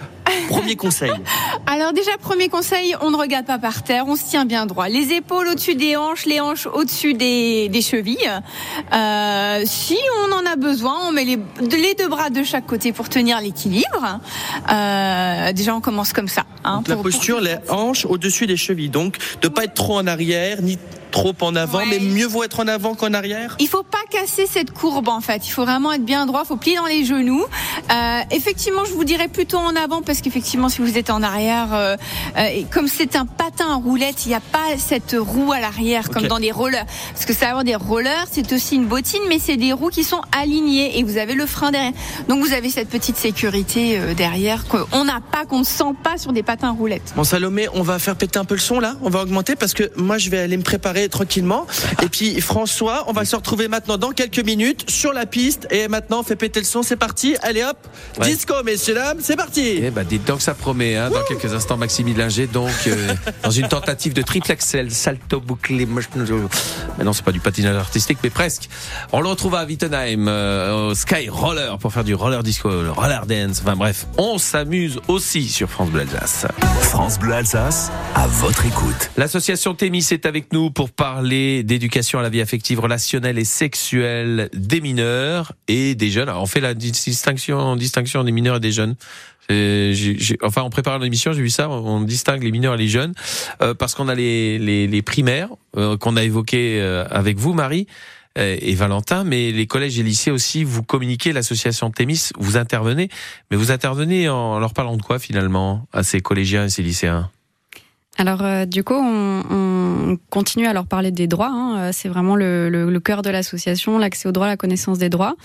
premier 0.49 0.75
conseil. 0.75 1.11
Alors 1.67 1.93
déjà, 1.93 2.11
premier 2.19 2.49
conseil, 2.49 2.95
on 3.01 3.11
ne 3.11 3.17
regarde 3.17 3.45
pas 3.45 3.59
par 3.59 3.83
terre, 3.83 4.05
on 4.07 4.15
se 4.15 4.25
tient 4.25 4.45
bien 4.45 4.65
droit. 4.65 4.87
Les 4.87 5.13
épaules 5.13 5.47
au-dessus 5.47 5.75
des 5.75 5.95
hanches, 5.95 6.25
les 6.25 6.39
hanches 6.39 6.67
au-dessus 6.67 7.13
des, 7.13 7.69
des, 7.69 7.81
chevilles. 7.81 8.17
Euh, 8.93 9.61
si 9.65 9.97
on 10.25 10.31
en 10.31 10.45
a 10.45 10.55
besoin, 10.55 11.07
on 11.07 11.11
met 11.11 11.25
les, 11.25 11.39
les, 11.59 11.95
deux 11.95 12.07
bras 12.07 12.29
de 12.29 12.43
chaque 12.43 12.65
côté 12.65 12.91
pour 12.93 13.09
tenir 13.09 13.39
l'équilibre. 13.41 14.19
Euh, 14.71 15.53
déjà, 15.53 15.75
on 15.75 15.81
commence 15.81 16.13
comme 16.13 16.27
ça. 16.27 16.45
Hein, 16.63 16.81
pour, 16.83 16.95
la 16.95 17.01
posture, 17.01 17.37
pour... 17.37 17.45
les 17.45 17.57
hanches 17.69 18.05
au-dessus 18.05 18.47
des 18.47 18.57
chevilles. 18.57 18.89
Donc, 18.89 19.17
de 19.41 19.47
pas 19.47 19.65
être 19.65 19.73
trop 19.73 19.97
en 19.97 20.07
arrière, 20.07 20.61
ni 20.61 20.77
trop 21.13 21.33
en 21.41 21.55
avant, 21.55 21.77
ouais. 21.77 21.85
mais 21.89 21.99
mieux 21.99 22.25
vaut 22.25 22.43
être 22.43 22.59
en 22.59 22.67
avant 22.67 22.95
qu'en 22.95 23.13
arrière? 23.13 23.55
Il 23.59 23.67
faut 23.67 23.83
pas 23.83 23.99
casser 24.09 24.47
cette 24.47 24.71
courbe 24.71 25.07
en 25.07 25.21
fait. 25.21 25.47
Il 25.47 25.51
faut 25.51 25.63
vraiment 25.63 25.93
être 25.93 26.03
bien 26.03 26.25
droit, 26.25 26.41
il 26.43 26.47
faut 26.47 26.57
plier 26.57 26.75
dans 26.75 26.87
les 26.87 27.05
genoux. 27.05 27.45
Euh, 27.91 28.19
effectivement, 28.31 28.83
je 28.83 28.93
vous 28.93 29.05
dirais 29.05 29.27
plutôt 29.27 29.57
en 29.57 29.75
avant 29.75 30.01
parce 30.01 30.21
qu'effectivement, 30.33 30.69
si 30.69 30.81
vous 30.81 30.97
êtes 30.97 31.11
en 31.11 31.21
arrière, 31.21 31.73
euh, 31.73 31.95
euh, 32.37 32.61
comme 32.71 32.87
c'est 32.87 33.15
un 33.15 33.25
patin 33.25 33.67
en 33.67 33.79
roulette, 33.79 34.25
il 34.25 34.29
n'y 34.29 34.35
a 34.35 34.39
pas 34.39 34.77
cette 34.77 35.15
roue 35.17 35.51
à 35.51 35.59
l'arrière 35.59 36.09
comme 36.09 36.23
okay. 36.23 36.27
dans 36.27 36.37
les 36.37 36.51
rollers. 36.51 36.85
Parce 37.13 37.25
que 37.25 37.33
ça 37.33 37.45
va 37.45 37.49
avoir 37.51 37.63
des 37.63 37.75
rollers, 37.75 38.25
c'est 38.31 38.51
aussi 38.51 38.75
une 38.75 38.85
bottine, 38.85 39.21
mais 39.29 39.37
c'est 39.39 39.57
des 39.57 39.73
roues 39.73 39.89
qui 39.89 40.03
sont 40.03 40.21
alignées 40.31 40.97
et 40.97 41.03
vous 41.03 41.17
avez 41.17 41.35
le 41.35 41.45
frein 41.45 41.71
derrière. 41.71 41.93
Donc 42.29 42.43
vous 42.43 42.53
avez 42.53 42.69
cette 42.69 42.89
petite 42.89 43.17
sécurité 43.17 43.99
euh, 43.99 44.13
derrière 44.15 44.65
qu'on 44.65 45.05
n'a 45.05 45.21
pas, 45.21 45.45
qu'on 45.45 45.59
ne 45.59 45.65
sent 45.65 45.93
pas 46.03 46.17
sur 46.17 46.33
des 46.33 46.41
patins 46.41 46.71
roulettes. 46.71 47.13
Bon 47.15 47.23
Salomé, 47.23 47.67
on 47.73 47.83
va 47.83 47.99
faire 47.99 48.15
péter 48.15 48.39
un 48.39 48.45
peu 48.45 48.55
le 48.55 48.59
son 48.59 48.79
là, 48.79 48.95
on 49.03 49.09
va 49.09 49.21
augmenter 49.21 49.55
parce 49.55 49.73
que 49.73 49.91
moi 49.95 50.17
je 50.17 50.31
vais 50.31 50.39
aller 50.39 50.57
me 50.57 50.63
préparer 50.63 51.09
tranquillement. 51.09 51.67
Et 52.01 52.07
puis 52.07 52.41
François, 52.41 53.03
on 53.07 53.13
va 53.13 53.25
se 53.25 53.35
retrouver 53.35 53.67
maintenant 53.67 53.97
dans 53.97 54.11
quelques 54.11 54.43
minutes 54.43 54.89
sur 54.89 55.13
la 55.13 55.27
piste. 55.27 55.67
Et 55.69 55.87
maintenant, 55.87 56.21
on 56.21 56.23
fait 56.23 56.35
péter 56.35 56.59
le 56.59 56.65
son, 56.65 56.81
c'est 56.81 56.95
parti. 56.95 57.35
Allez 57.43 57.63
hop, 57.63 57.77
ouais. 58.19 58.27
disco, 58.27 58.55
messieurs 58.63 58.95
dames, 58.95 59.19
c'est 59.21 59.35
parti. 59.35 59.79
Eh 59.83 59.91
ben, 59.91 60.05
dites 60.23 60.27
donc 60.27 60.41
ça 60.41 60.53
promet. 60.53 60.95
Hein, 60.95 61.09
dans 61.09 61.23
quelques 61.23 61.53
instants, 61.53 61.77
Maxime 61.77 62.15
Linger, 62.15 62.47
donc 62.47 62.71
euh, 62.87 63.13
dans 63.43 63.51
une 63.51 63.67
tentative 63.67 64.13
de 64.13 64.21
triple 64.21 64.51
axel, 64.51 64.91
salto 64.91 65.39
bouclé. 65.39 65.87
Mais 66.97 67.03
non, 67.03 67.13
c'est 67.13 67.25
pas 67.25 67.31
du 67.31 67.39
patinage 67.39 67.75
artistique, 67.75 68.19
mais 68.23 68.29
presque. 68.29 68.69
On 69.11 69.21
le 69.21 69.27
retrouve 69.27 69.55
à 69.55 69.65
Wittenheim, 69.65 70.27
euh, 70.27 70.89
au 70.89 70.95
Sky 70.95 71.29
Roller, 71.29 71.77
pour 71.77 71.93
faire 71.93 72.03
du 72.03 72.13
roller 72.13 72.43
disco, 72.43 72.69
le 72.69 72.91
roller 72.91 73.25
dance. 73.25 73.61
Enfin 73.61 73.75
bref, 73.75 74.07
on 74.17 74.37
s'amuse 74.37 74.99
aussi 75.07 75.47
sur 75.47 75.69
France 75.69 75.89
Bleu 75.89 76.01
Alsace. 76.01 76.45
France 76.81 77.19
Bleu 77.19 77.33
Alsace, 77.33 77.91
à 78.15 78.27
votre 78.27 78.65
écoute. 78.65 79.11
L'association 79.17 79.73
Témis 79.73 80.07
est 80.11 80.25
avec 80.25 80.53
nous 80.53 80.71
pour 80.71 80.89
parler 80.89 81.63
d'éducation 81.63 82.19
à 82.19 82.21
la 82.21 82.29
vie 82.29 82.41
affective, 82.41 82.79
relationnelle 82.79 83.37
et 83.37 83.45
sexuelle 83.45 84.49
des 84.53 84.81
mineurs 84.81 85.53
et 85.67 85.95
des 85.95 86.09
jeunes. 86.09 86.29
Alors, 86.29 86.43
on 86.43 86.47
fait 86.47 86.61
la 86.61 86.73
distinction, 86.73 87.75
distinction 87.75 88.23
des 88.23 88.31
mineurs 88.31 88.57
et 88.57 88.61
des 88.61 88.71
jeunes. 88.71 88.95
Enfin, 90.41 90.61
en 90.61 90.69
préparant 90.69 90.97
l'émission, 90.97 91.33
j'ai 91.33 91.41
vu 91.41 91.49
ça. 91.49 91.69
On 91.69 92.01
distingue 92.01 92.43
les 92.43 92.51
mineurs 92.51 92.75
et 92.75 92.77
les 92.77 92.87
jeunes 92.87 93.13
euh, 93.61 93.73
parce 93.73 93.95
qu'on 93.95 94.07
a 94.07 94.15
les, 94.15 94.59
les, 94.59 94.87
les 94.87 95.01
primaires 95.01 95.49
euh, 95.77 95.97
qu'on 95.97 96.15
a 96.15 96.23
évoqués 96.23 96.79
euh, 96.81 97.05
avec 97.09 97.37
vous, 97.37 97.53
Marie 97.53 97.87
et 98.35 98.73
Valentin, 98.73 99.23
mais 99.23 99.51
les 99.51 99.67
collèges 99.67 99.99
et 99.99 100.01
lycées 100.01 100.31
aussi, 100.31 100.63
vous 100.63 100.81
communiquez, 100.81 101.33
l'association 101.33 101.91
Thémis, 101.91 102.31
vous 102.39 102.57
intervenez, 102.57 103.09
mais 103.51 103.57
vous 103.57 103.69
intervenez 103.69 104.27
en 104.27 104.57
leur 104.57 104.73
parlant 104.73 104.97
de 104.97 105.03
quoi 105.03 105.19
finalement 105.19 105.85
à 105.93 106.01
ces 106.01 106.19
collégiens 106.19 106.65
et 106.65 106.69
ces 106.69 106.81
lycéens? 106.81 107.29
Alors 108.17 108.43
euh, 108.43 108.65
du 108.65 108.83
coup, 108.83 108.93
on, 108.93 109.43
on, 109.49 110.17
continue 110.29 110.67
à 110.67 110.73
leur 110.73 110.85
parler 110.85 111.11
des 111.11 111.25
droits. 111.27 111.49
Hein. 111.51 111.77
Euh, 111.77 111.89
c'est 111.91 112.09
vraiment 112.09 112.35
le, 112.35 112.69
le, 112.69 112.89
le 112.89 112.99
cœur 112.99 113.23
de 113.23 113.29
l'association, 113.29 113.97
l'accès 113.97 114.29
aux 114.29 114.31
droits, 114.31 114.47
la 114.47 114.57
connaissance 114.57 114.99
des 114.99 115.09
droits. 115.09 115.35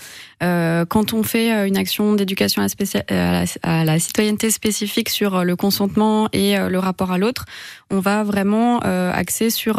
Euh, 0.43 0.85
quand 0.85 1.13
on 1.13 1.23
fait 1.23 1.51
euh, 1.51 1.67
une 1.67 1.77
action 1.77 2.13
d'éducation 2.13 2.61
à, 2.61 2.67
à, 3.09 3.43
à, 3.63 3.85
la 3.85 3.99
citoyenneté 3.99 4.51
spécifique 4.51 5.09
sur 5.09 5.43
le 5.43 5.55
consentement 5.55 6.29
et 6.31 6.57
le 6.57 6.79
rapport 6.79 7.11
à 7.11 7.17
l'autre, 7.17 7.45
on 7.89 7.99
va 7.99 8.23
vraiment 8.23 8.79
axer 8.79 9.49
sur 9.49 9.77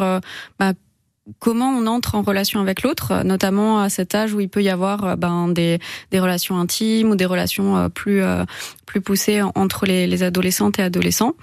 bah, 0.59 0.73
comment 1.39 1.71
on 1.71 1.87
entre 1.87 2.15
en 2.15 2.23
relation 2.23 2.61
avec 2.61 2.83
l'autre, 2.83 3.23
notamment 3.25 3.81
à 3.81 3.89
cet 3.89 4.15
âge 4.15 4.35
où 4.35 4.41
il 4.41 4.49
peut 4.49 4.63
y 4.63 4.69
avoir 4.69 5.17
ben, 5.17 5.49
des, 5.49 5.79
des 6.11 6.21
relations 6.21 6.59
intimes 6.59 7.11
ou 7.11 7.17
des 7.17 7.27
relations 7.27 7.89
plus 7.91 8.23
plus 8.91 9.01
poussée 9.01 9.41
entre 9.55 9.87
les, 9.87 10.09
les 10.09 10.25
adolescentes 10.25 10.81
et 10.81 10.83
adolescents. 10.83 11.35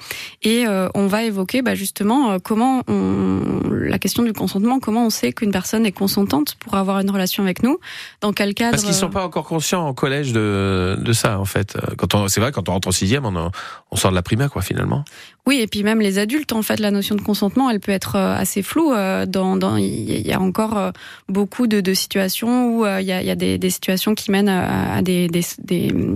Et 0.43 0.67
euh, 0.67 0.89
on 0.95 1.07
va 1.07 1.23
évoquer 1.23 1.61
bah, 1.61 1.75
justement 1.75 2.31
euh, 2.31 2.37
comment 2.43 2.83
on, 2.89 3.61
la 3.71 3.99
question 3.99 4.23
du 4.23 4.33
consentement, 4.33 4.79
comment 4.81 5.05
on 5.05 5.09
sait 5.09 5.31
qu'une 5.31 5.51
personne 5.51 5.85
est 5.85 5.93
consentante 5.93 6.55
pour 6.55 6.75
avoir 6.75 6.99
une 6.99 7.09
relation 7.09 7.43
avec 7.43 7.63
nous, 7.63 7.79
dans 8.19 8.33
quel 8.33 8.53
cadre. 8.53 8.71
Parce 8.71 8.83
qu'ils 8.83 8.93
sont 8.93 9.09
pas 9.09 9.23
encore 9.23 9.45
conscients 9.45 9.87
en 9.87 9.93
collège 9.93 10.33
de, 10.33 10.97
de 10.99 11.13
ça 11.13 11.39
en 11.39 11.45
fait. 11.45 11.77
Quand 11.97 12.15
on, 12.15 12.27
c'est 12.27 12.41
vrai, 12.41 12.51
quand 12.51 12.67
on 12.67 12.73
rentre 12.73 12.89
en 12.89 12.91
sixième, 12.91 13.25
on, 13.25 13.51
on 13.91 13.95
sort 13.95 14.11
de 14.11 14.15
la 14.15 14.23
primaire 14.23 14.51
quoi 14.51 14.61
finalement. 14.61 15.05
Oui, 15.47 15.59
et 15.61 15.67
puis 15.67 15.81
même 15.81 16.01
les 16.01 16.19
adultes, 16.19 16.53
en 16.53 16.61
fait, 16.61 16.79
la 16.79 16.91
notion 16.91 17.15
de 17.15 17.21
consentement, 17.21 17.69
elle 17.69 17.79
peut 17.79 17.91
être 17.91 18.15
euh, 18.17 18.35
assez 18.35 18.61
floue. 18.61 18.93
Dans, 19.27 19.55
dans, 19.57 19.77
il 19.77 20.27
y 20.27 20.33
a 20.33 20.39
encore 20.39 20.91
beaucoup 21.27 21.67
de, 21.67 21.93
situations 21.93 22.67
où 22.67 22.85
il 22.85 23.05
y 23.05 23.11
a, 23.11 23.35
des, 23.35 23.69
situations 23.69 24.13
qui 24.13 24.29
mènent 24.29 24.49
à 24.49 25.01
des, 25.01 25.29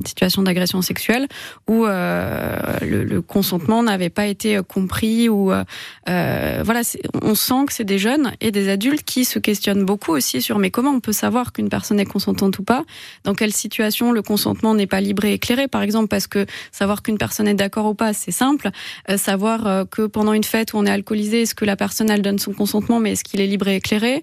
situations 0.05 0.43
d'agression 0.43 0.81
sexuelle 0.81 1.27
où 1.67 1.85
euh, 1.85 2.59
le, 2.81 3.21
consentement 3.21 3.83
n'avait 3.83 4.09
pas 4.09 4.27
été 4.27 4.59
compris 4.67 5.29
ou 5.29 5.51
euh, 5.51 5.63
euh 6.09 6.61
voilà, 6.63 6.81
on 7.21 7.35
sent 7.35 7.65
que 7.67 7.73
c'est 7.73 7.83
des 7.83 7.97
jeunes 7.97 8.33
et 8.41 8.51
des 8.51 8.69
adultes 8.69 9.03
qui 9.03 9.25
se 9.25 9.39
questionnent 9.39 9.85
beaucoup 9.85 10.11
aussi 10.11 10.41
sur 10.41 10.59
mais 10.59 10.71
comment 10.71 10.91
on 10.91 10.99
peut 10.99 11.13
savoir 11.13 11.53
qu'une 11.53 11.69
personne 11.69 11.99
est 11.99 12.05
consentante 12.05 12.59
ou 12.59 12.63
pas? 12.63 12.83
Dans 13.23 13.33
quelle 13.33 13.53
situation 13.53 14.11
le 14.11 14.21
consentement 14.21 14.73
n'est 14.75 14.87
pas 14.87 15.01
libre 15.01 15.25
et 15.25 15.33
éclairé? 15.33 15.67
Par 15.67 15.81
exemple, 15.81 16.07
parce 16.07 16.27
que 16.27 16.45
savoir 16.71 17.03
qu'une 17.03 17.17
personne 17.17 17.47
est 17.47 17.53
d'accord 17.53 17.85
ou 17.85 17.93
pas, 17.93 18.13
c'est 18.13 18.31
simple. 18.31 18.69
Euh, 19.09 19.17
savoir 19.21 19.67
euh, 19.67 19.85
que 19.85 20.07
pendant 20.07 20.33
une 20.33 20.43
fête 20.43 20.73
où 20.73 20.77
on 20.77 20.85
est 20.85 20.91
alcoolisé, 20.91 21.43
est-ce 21.43 21.55
que 21.55 21.65
la 21.65 21.75
personne 21.75 22.09
elle 22.09 22.21
donne 22.21 22.39
son 22.39 22.53
consentement, 22.53 22.99
mais 22.99 23.13
est-ce 23.13 23.23
qu'il 23.23 23.41
est 23.41 23.47
libre 23.47 23.67
et 23.67 23.77
éclairé? 23.77 24.21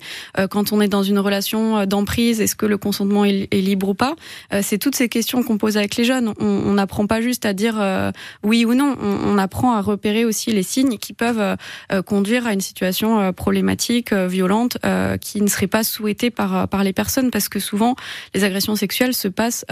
Quand 0.51 0.73
on 0.73 0.81
est 0.81 0.89
dans 0.89 1.03
une 1.03 1.19
relation 1.19 1.87
d'emprise, 1.87 2.41
est-ce 2.41 2.55
que 2.55 2.67
le 2.67 2.79
consentement 2.79 3.25
est, 3.25 3.49
libre 3.53 3.91
ou 3.91 3.95
pas? 3.95 4.15
C'est 4.63 4.79
toutes 4.79 4.95
ces 4.95 5.09
questions 5.09 5.43
qu'on 5.43 5.59
pose 5.59 5.77
avec 5.77 5.97
les 5.97 6.05
jeunes. 6.05 6.33
On, 6.39 6.73
n'apprend 6.75 7.07
pas 7.07 7.21
juste 7.21 7.47
à 7.47 7.53
dire 7.53 7.77
euh, 7.81 8.13
oui 8.43 8.65
ou 8.65 8.75
non. 8.75 8.97
On, 9.01 9.39
apprend 9.39 9.75
à 9.75 9.81
repérer 9.81 10.25
aussi 10.25 10.51
les 10.51 10.63
signes 10.63 10.99
qui 10.99 11.13
peuvent 11.13 11.41
euh, 11.41 11.57
euh, 11.93 12.03
conduire 12.03 12.47
à 12.47 12.53
une 12.53 12.61
situation 12.61 13.33
problématique, 13.33 14.13
violente, 14.13 14.79
qui 15.21 15.41
ne 15.41 15.47
serait 15.47 15.67
pas 15.67 15.85
souhaitée 15.85 16.31
par 16.31 16.69
par 16.69 16.85
les 16.85 16.93
personnes, 16.93 17.31
parce 17.31 17.49
que 17.49 17.61
souvent 17.61 17.95
les 18.35 18.45
agressions 18.45 18.77
sexuelles 18.77 19.15
se 19.15 19.29
passent 19.29 19.65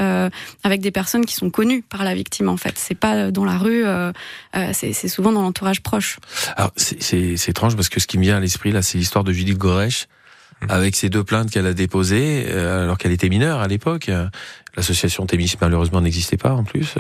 avec 0.63 0.81
des 0.81 0.91
personnes 0.91 1.25
qui 1.25 1.35
sont 1.35 1.51
connues 1.51 1.83
par 1.83 2.05
la 2.05 2.15
victime. 2.15 2.49
En 2.49 2.57
fait, 2.57 2.75
c'est 2.77 2.95
pas 2.95 3.31
dans 3.31 3.45
la 3.45 3.59
rue, 3.59 3.85
c'est 4.73 5.09
souvent 5.17 5.33
dans 5.33 5.43
l'entourage 5.43 5.83
proche. 5.83 6.19
Alors 6.57 6.71
c'est 6.77 7.49
étrange 7.49 7.75
parce 7.75 7.89
que 7.89 8.01
ce 8.01 8.07
qui 8.07 8.19
me 8.19 8.23
vient 8.23 8.37
à 8.37 8.41
l'esprit 8.41 8.71
là, 8.71 8.83
c'est 8.83 8.99
l'histoire 8.99 9.25
de 9.25 9.33
Judith 9.33 9.57
Goresh 9.57 10.09
mmh. 10.61 10.67
avec 10.71 10.95
ces 10.95 11.09
deux 11.09 11.25
plaintes 11.25 11.51
qu'elle 11.51 11.67
a 11.67 11.73
déposées 11.73 12.51
alors 12.53 12.99
qu'elle 12.99 13.13
était 13.13 13.31
mineure 13.31 13.61
à 13.61 13.67
l'époque. 13.67 14.11
L'association 14.77 15.25
Thémis 15.25 15.55
malheureusement 15.59 16.03
n'existait 16.03 16.37
pas 16.37 16.53
en 16.53 16.65
plus. 16.65 16.97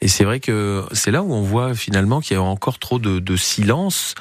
Et 0.00 0.08
c'est 0.08 0.24
vrai 0.24 0.38
que 0.38 0.84
c'est 0.92 1.10
là 1.10 1.22
où 1.22 1.32
on 1.34 1.42
voit 1.42 1.74
finalement 1.74 2.20
qu'il 2.20 2.36
y 2.36 2.38
a 2.38 2.42
encore 2.42 2.78
trop 2.78 2.98
de, 3.00 3.18
de 3.18 3.36
silence. 3.36 4.14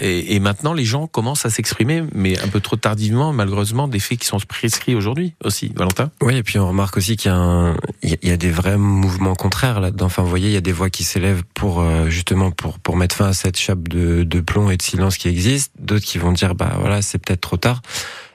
Et, 0.00 0.34
et, 0.34 0.40
maintenant, 0.40 0.72
les 0.72 0.84
gens 0.84 1.06
commencent 1.06 1.46
à 1.46 1.50
s'exprimer, 1.50 2.02
mais 2.14 2.36
un 2.40 2.48
peu 2.48 2.58
trop 2.58 2.74
tardivement, 2.74 3.32
malheureusement, 3.32 3.86
des 3.86 4.00
faits 4.00 4.18
qui 4.18 4.26
sont 4.26 4.38
prescrits 4.38 4.96
aujourd'hui 4.96 5.34
aussi. 5.44 5.72
Valentin? 5.76 6.10
Oui, 6.20 6.34
et 6.34 6.42
puis 6.42 6.58
on 6.58 6.66
remarque 6.66 6.96
aussi 6.96 7.16
qu'il 7.16 7.30
y, 7.30 7.34
a 7.34 7.36
un, 7.36 7.76
il 8.02 8.18
y 8.22 8.32
a 8.32 8.36
des 8.36 8.50
vrais 8.50 8.76
mouvements 8.76 9.36
contraires 9.36 9.80
là-dedans. 9.80 10.06
Enfin, 10.06 10.22
vous 10.22 10.28
voyez, 10.28 10.48
il 10.48 10.52
y 10.52 10.56
a 10.56 10.60
des 10.60 10.72
voix 10.72 10.90
qui 10.90 11.04
s'élèvent 11.04 11.44
pour 11.54 11.80
euh, 11.80 12.08
justement 12.08 12.50
pour 12.50 12.80
pour 12.80 12.96
mettre 12.96 13.14
fin 13.14 13.26
à 13.26 13.32
cette 13.32 13.56
chape 13.56 13.86
de, 13.86 14.24
de 14.24 14.40
plomb 14.40 14.68
et 14.68 14.76
de 14.76 14.82
silence 14.82 15.16
qui 15.16 15.28
existe. 15.28 15.72
D'autres 15.78 16.04
qui 16.04 16.18
vont 16.18 16.32
dire, 16.32 16.56
bah 16.56 16.76
voilà, 16.80 17.00
c'est 17.00 17.18
peut-être 17.18 17.40
trop 17.40 17.56
tard. 17.56 17.80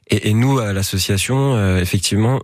Et, 0.09 0.29
et 0.29 0.33
nous, 0.33 0.59
à 0.59 0.71
l'association, 0.71 1.55
euh, 1.55 1.81
effectivement, 1.81 2.39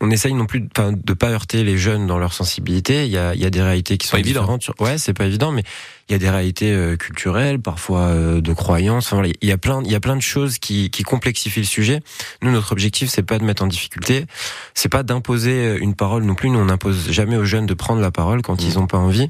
on 0.00 0.10
essaye 0.10 0.32
non 0.32 0.46
plus 0.46 0.60
de, 0.60 0.68
de 0.94 1.12
pas 1.12 1.28
heurter 1.28 1.62
les 1.62 1.76
jeunes 1.76 2.06
dans 2.06 2.18
leur 2.18 2.32
sensibilité. 2.32 3.04
Il 3.04 3.12
y 3.12 3.18
a, 3.18 3.34
il 3.34 3.40
y 3.40 3.46
a 3.46 3.50
des 3.50 3.62
réalités 3.62 3.98
qui 3.98 4.06
sont 4.06 4.16
pas 4.16 4.22
différentes. 4.22 4.62
Évident. 4.62 4.84
Ouais, 4.84 4.98
c'est 4.98 5.12
pas 5.12 5.26
évident, 5.26 5.52
mais 5.52 5.62
il 6.08 6.12
y 6.12 6.14
a 6.14 6.18
des 6.18 6.30
réalités 6.30 6.72
euh, 6.72 6.96
culturelles, 6.96 7.60
parfois 7.60 8.06
euh, 8.08 8.40
de 8.40 8.52
croyances. 8.52 9.12
Enfin, 9.12 9.28
il 9.40 9.48
y 9.48 9.52
a 9.52 9.58
plein, 9.58 9.82
il 9.84 9.90
y 9.90 9.94
a 9.94 10.00
plein 10.00 10.16
de 10.16 10.22
choses 10.22 10.58
qui, 10.58 10.90
qui 10.90 11.02
complexifient 11.02 11.60
le 11.60 11.66
sujet. 11.66 12.00
Nous, 12.42 12.50
notre 12.50 12.72
objectif, 12.72 13.10
c'est 13.10 13.22
pas 13.22 13.38
de 13.38 13.44
mettre 13.44 13.62
en 13.62 13.66
difficulté, 13.66 14.26
c'est 14.74 14.88
pas 14.88 15.02
d'imposer 15.02 15.76
une 15.80 15.94
parole 15.94 16.24
non 16.24 16.34
plus. 16.34 16.50
Nous, 16.50 16.58
on 16.58 16.66
n'impose 16.66 17.10
jamais 17.10 17.36
aux 17.36 17.44
jeunes 17.44 17.66
de 17.66 17.74
prendre 17.74 18.00
la 18.00 18.10
parole 18.10 18.42
quand 18.42 18.60
mmh. 18.60 18.66
ils 18.66 18.78
ont 18.78 18.86
pas 18.86 18.98
envie. 18.98 19.28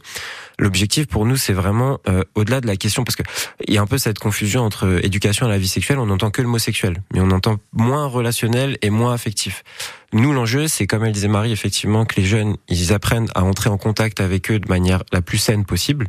L'objectif 0.61 1.07
pour 1.07 1.25
nous, 1.25 1.39
c'est 1.39 1.55
vraiment 1.55 2.01
euh, 2.07 2.23
au-delà 2.35 2.61
de 2.61 2.67
la 2.67 2.77
question, 2.77 3.03
parce 3.03 3.17
que 3.17 3.23
il 3.67 3.73
y 3.73 3.79
a 3.79 3.81
un 3.81 3.87
peu 3.87 3.97
cette 3.97 4.19
confusion 4.19 4.61
entre 4.61 5.03
éducation 5.03 5.47
et 5.47 5.49
la 5.49 5.57
vie 5.57 5.67
sexuelle. 5.67 5.99
On 5.99 6.05
n'entend 6.05 6.31
que 6.31 6.43
le 6.43 6.49
mot 6.49 6.59
sexuel, 6.59 7.03
mais 7.15 7.21
on 7.21 7.31
entend 7.31 7.57
moins 7.73 8.07
relationnel 8.07 8.77
et 8.83 8.91
moins 8.91 9.15
affectif. 9.15 9.65
Nous, 10.13 10.35
l'enjeu, 10.35 10.69
c'est 10.69 10.87
comme 10.87 11.03
elle 11.03 11.13
disait 11.13 11.29
Marie, 11.29 11.51
effectivement, 11.51 12.05
que 12.05 12.21
les 12.21 12.27
jeunes, 12.27 12.59
ils 12.69 12.93
apprennent 12.93 13.29
à 13.35 13.43
entrer 13.43 13.71
en 13.71 13.79
contact 13.79 14.21
avec 14.21 14.51
eux 14.51 14.59
de 14.59 14.69
manière 14.69 15.03
la 15.13 15.23
plus 15.23 15.39
saine 15.39 15.65
possible, 15.65 16.09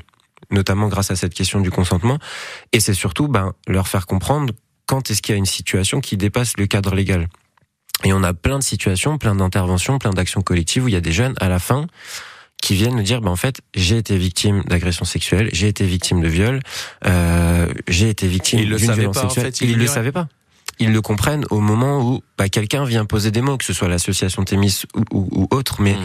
notamment 0.49 0.89
grâce 0.89 1.11
à 1.11 1.15
cette 1.15 1.33
question 1.33 1.61
du 1.61 1.71
consentement. 1.71 2.19
Et 2.73 2.81
c'est 2.81 2.93
surtout, 2.93 3.29
ben, 3.29 3.53
leur 3.67 3.87
faire 3.87 4.05
comprendre 4.05 4.53
quand 4.85 5.09
est-ce 5.09 5.21
qu'il 5.21 5.31
y 5.31 5.35
a 5.35 5.39
une 5.39 5.45
situation 5.45 6.01
qui 6.01 6.17
dépasse 6.17 6.57
le 6.57 6.67
cadre 6.67 6.93
légal. 6.93 7.29
Et 8.03 8.11
on 8.11 8.21
a 8.21 8.33
plein 8.33 8.59
de 8.59 8.63
situations, 8.63 9.17
plein 9.17 9.35
d'interventions, 9.35 9.97
plein 9.97 10.11
d'actions 10.11 10.41
collectives 10.41 10.83
où 10.83 10.87
il 10.89 10.93
y 10.93 10.97
a 10.97 11.01
des 11.01 11.13
jeunes 11.13 11.35
à 11.39 11.47
la 11.47 11.59
fin 11.59 11.87
qui 12.61 12.75
viennent 12.75 12.95
nous 12.95 13.03
dire, 13.03 13.21
ben 13.21 13.31
en 13.31 13.35
fait, 13.35 13.61
j'ai 13.73 13.97
été 13.97 14.17
victime 14.17 14.63
d'agression 14.67 15.03
sexuelle, 15.03 15.49
j'ai 15.51 15.67
été 15.67 15.85
victime 15.85 16.21
de 16.21 16.27
viol, 16.27 16.59
euh, 17.05 17.67
j'ai 17.87 18.09
été 18.09 18.27
victime 18.27 18.59
d'une 18.59 18.77
violence 18.77 19.19
sexuelle. 19.19 19.47
En 19.47 19.47
fait, 19.47 19.61
ils 19.61 19.71
ne 19.71 19.75
le 19.75 19.87
savaient 19.87 20.11
pas. 20.11 20.27
Ils 20.79 20.91
le 20.91 21.01
comprennent 21.01 21.45
au 21.51 21.59
moment 21.59 22.01
où 22.01 22.23
bah, 22.39 22.49
quelqu'un 22.49 22.85
vient 22.85 23.05
poser 23.05 23.29
des 23.29 23.41
mots, 23.41 23.57
que 23.57 23.65
ce 23.65 23.73
soit 23.73 23.87
l'association 23.87 24.43
Thémis 24.43 24.83
ou, 24.95 25.03
ou, 25.11 25.27
ou, 25.31 25.47
autre, 25.51 25.79
mais 25.79 25.93
mmh. 25.93 25.97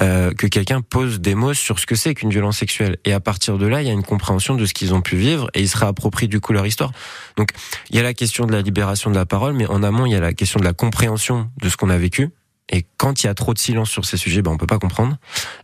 euh, 0.00 0.32
que 0.32 0.46
quelqu'un 0.46 0.80
pose 0.80 1.20
des 1.20 1.34
mots 1.34 1.52
sur 1.52 1.78
ce 1.78 1.84
que 1.84 1.94
c'est 1.94 2.14
qu'une 2.14 2.30
violence 2.30 2.58
sexuelle. 2.58 2.96
Et 3.04 3.12
à 3.12 3.20
partir 3.20 3.58
de 3.58 3.66
là, 3.66 3.82
il 3.82 3.88
y 3.88 3.90
a 3.90 3.92
une 3.92 4.02
compréhension 4.02 4.54
de 4.54 4.64
ce 4.64 4.72
qu'ils 4.72 4.94
ont 4.94 5.02
pu 5.02 5.16
vivre 5.16 5.50
et 5.52 5.60
ils 5.60 5.68
se 5.68 5.76
réapproprient 5.76 6.28
du 6.28 6.40
coup 6.40 6.54
leur 6.54 6.66
histoire. 6.66 6.92
Donc, 7.36 7.50
il 7.90 7.96
y 7.96 7.98
a 7.98 8.02
la 8.02 8.14
question 8.14 8.46
de 8.46 8.52
la 8.52 8.62
libération 8.62 9.10
de 9.10 9.16
la 9.16 9.26
parole, 9.26 9.52
mais 9.52 9.66
en 9.66 9.82
amont, 9.82 10.06
il 10.06 10.12
y 10.12 10.16
a 10.16 10.20
la 10.20 10.32
question 10.32 10.58
de 10.60 10.64
la 10.64 10.72
compréhension 10.72 11.50
de 11.60 11.68
ce 11.68 11.76
qu'on 11.76 11.90
a 11.90 11.98
vécu 11.98 12.30
et 12.72 12.86
quand 12.96 13.22
il 13.22 13.26
y 13.26 13.30
a 13.30 13.34
trop 13.34 13.52
de 13.52 13.58
silence 13.58 13.90
sur 13.90 14.06
ces 14.06 14.16
sujets, 14.16 14.40
ben 14.40 14.50
on 14.50 14.56
peut 14.56 14.66
pas 14.66 14.78
comprendre. 14.78 15.16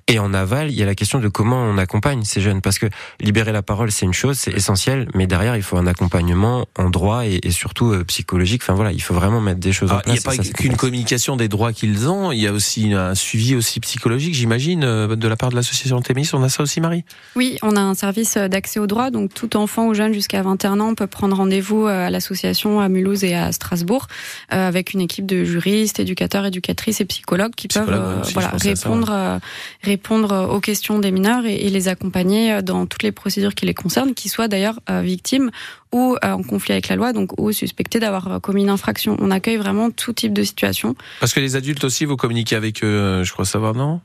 Et 0.08 0.18
en 0.18 0.34
aval, 0.34 0.70
il 0.70 0.76
y 0.76 0.82
a 0.82 0.86
la 0.86 0.94
question 0.94 1.18
de 1.18 1.28
comment 1.28 1.56
on 1.56 1.78
accompagne 1.78 2.22
ces 2.22 2.42
jeunes, 2.42 2.60
parce 2.60 2.78
que 2.78 2.86
libérer 3.18 3.50
la 3.50 3.62
parole, 3.62 3.90
c'est 3.90 4.04
une 4.04 4.12
chose, 4.12 4.38
c'est 4.38 4.52
essentiel, 4.52 5.08
mais 5.14 5.26
derrière, 5.26 5.56
il 5.56 5.62
faut 5.62 5.78
un 5.78 5.86
accompagnement 5.86 6.66
en 6.76 6.90
droit 6.90 7.26
et, 7.26 7.40
et 7.42 7.50
surtout 7.50 7.92
euh, 7.92 8.04
psychologique. 8.04 8.62
Enfin 8.62 8.74
voilà, 8.74 8.92
il 8.92 9.00
faut 9.00 9.14
vraiment 9.14 9.40
mettre 9.40 9.60
des 9.60 9.72
choses 9.72 9.90
Alors, 9.90 10.00
en 10.00 10.04
place. 10.04 10.22
Il 10.26 10.40
n'y 10.40 10.48
a 10.48 10.52
pas 10.52 10.58
qu'une 10.58 10.76
communication 10.76 11.36
des 11.36 11.48
droits 11.48 11.72
qu'ils 11.72 12.08
ont, 12.08 12.30
il 12.30 12.40
y 12.40 12.46
a 12.46 12.52
aussi 12.52 12.92
un 12.92 13.14
suivi 13.14 13.56
aussi 13.56 13.80
psychologique, 13.80 14.34
j'imagine, 14.34 14.84
euh, 14.84 15.16
de 15.16 15.28
la 15.28 15.36
part 15.36 15.48
de 15.48 15.56
l'association 15.56 16.02
Thémis. 16.02 16.28
On 16.34 16.42
a 16.42 16.50
ça 16.50 16.62
aussi, 16.62 16.82
Marie? 16.82 17.04
Oui, 17.36 17.56
on 17.62 17.74
a 17.74 17.80
un 17.80 17.94
service 17.94 18.36
d'accès 18.36 18.80
aux 18.80 18.86
droits, 18.86 19.10
donc 19.10 19.32
tout 19.32 19.56
enfant 19.56 19.86
ou 19.86 19.94
jeune 19.94 20.12
jusqu'à 20.12 20.42
21 20.42 20.78
ans 20.80 20.94
peut 20.94 21.06
prendre 21.06 21.36
rendez-vous 21.36 21.86
euh, 21.86 22.06
à 22.06 22.10
l'association 22.10 22.80
à 22.80 22.90
Mulhouse 22.90 23.24
et 23.24 23.34
à 23.34 23.50
Strasbourg 23.52 24.08
avec 24.50 24.92
une 24.92 25.00
équipe 25.00 25.26
de 25.26 25.44
juristes, 25.44 26.00
éducateurs, 26.00 26.44
éducatrices 26.44 26.97
psychologues 27.04 27.54
qui 27.54 27.68
peuvent 27.68 27.88
euh, 27.90 28.22
voilà, 28.32 28.52
répondre, 28.61 29.11
euh, 29.11 29.38
répondre 29.82 30.48
aux 30.50 30.61
questions 30.61 30.98
des 30.98 31.11
mineurs 31.11 31.44
et, 31.46 31.54
et, 31.54 31.70
les 31.70 31.88
accompagner 31.88 32.62
dans 32.62 32.87
toutes 32.87 33.02
les 33.02 33.12
procédures 33.12 33.54
qui 33.54 33.66
les 33.66 33.74
concernent, 33.74 34.14
qu'ils 34.14 34.30
soient 34.30 34.48
d'ailleurs 34.48 34.80
euh, 34.90 35.00
victimes 35.00 35.50
ou 35.92 36.16
euh, 36.22 36.33
en 36.33 36.42
conflit 36.42 36.72
avec 36.72 36.88
la 36.88 36.96
loi, 36.96 37.12
donc 37.12 37.38
ou 37.40 37.51
suspectés 37.53 38.01
d'avoir 38.01 38.31
euh, 38.31 38.38
commis 38.40 38.62
une 38.62 38.70
infraction. 38.70 39.16
On 39.20 39.31
accueille 39.31 39.57
vraiment 39.57 39.90
tout 39.90 40.12
type 40.12 40.33
de 40.33 40.42
situation. 40.42 40.94
Parce 41.20 41.33
que 41.33 41.40
les 41.40 41.57
adultes 41.57 41.85
aussi, 41.85 42.05
vous 42.05 42.16
communiquez 42.16 42.57
avec 42.57 42.85
eux, 42.85 42.87
euh, 42.87 43.24
je 43.24 43.33
crois 43.33 43.44
savoir, 43.44 43.74
non? 43.74 44.01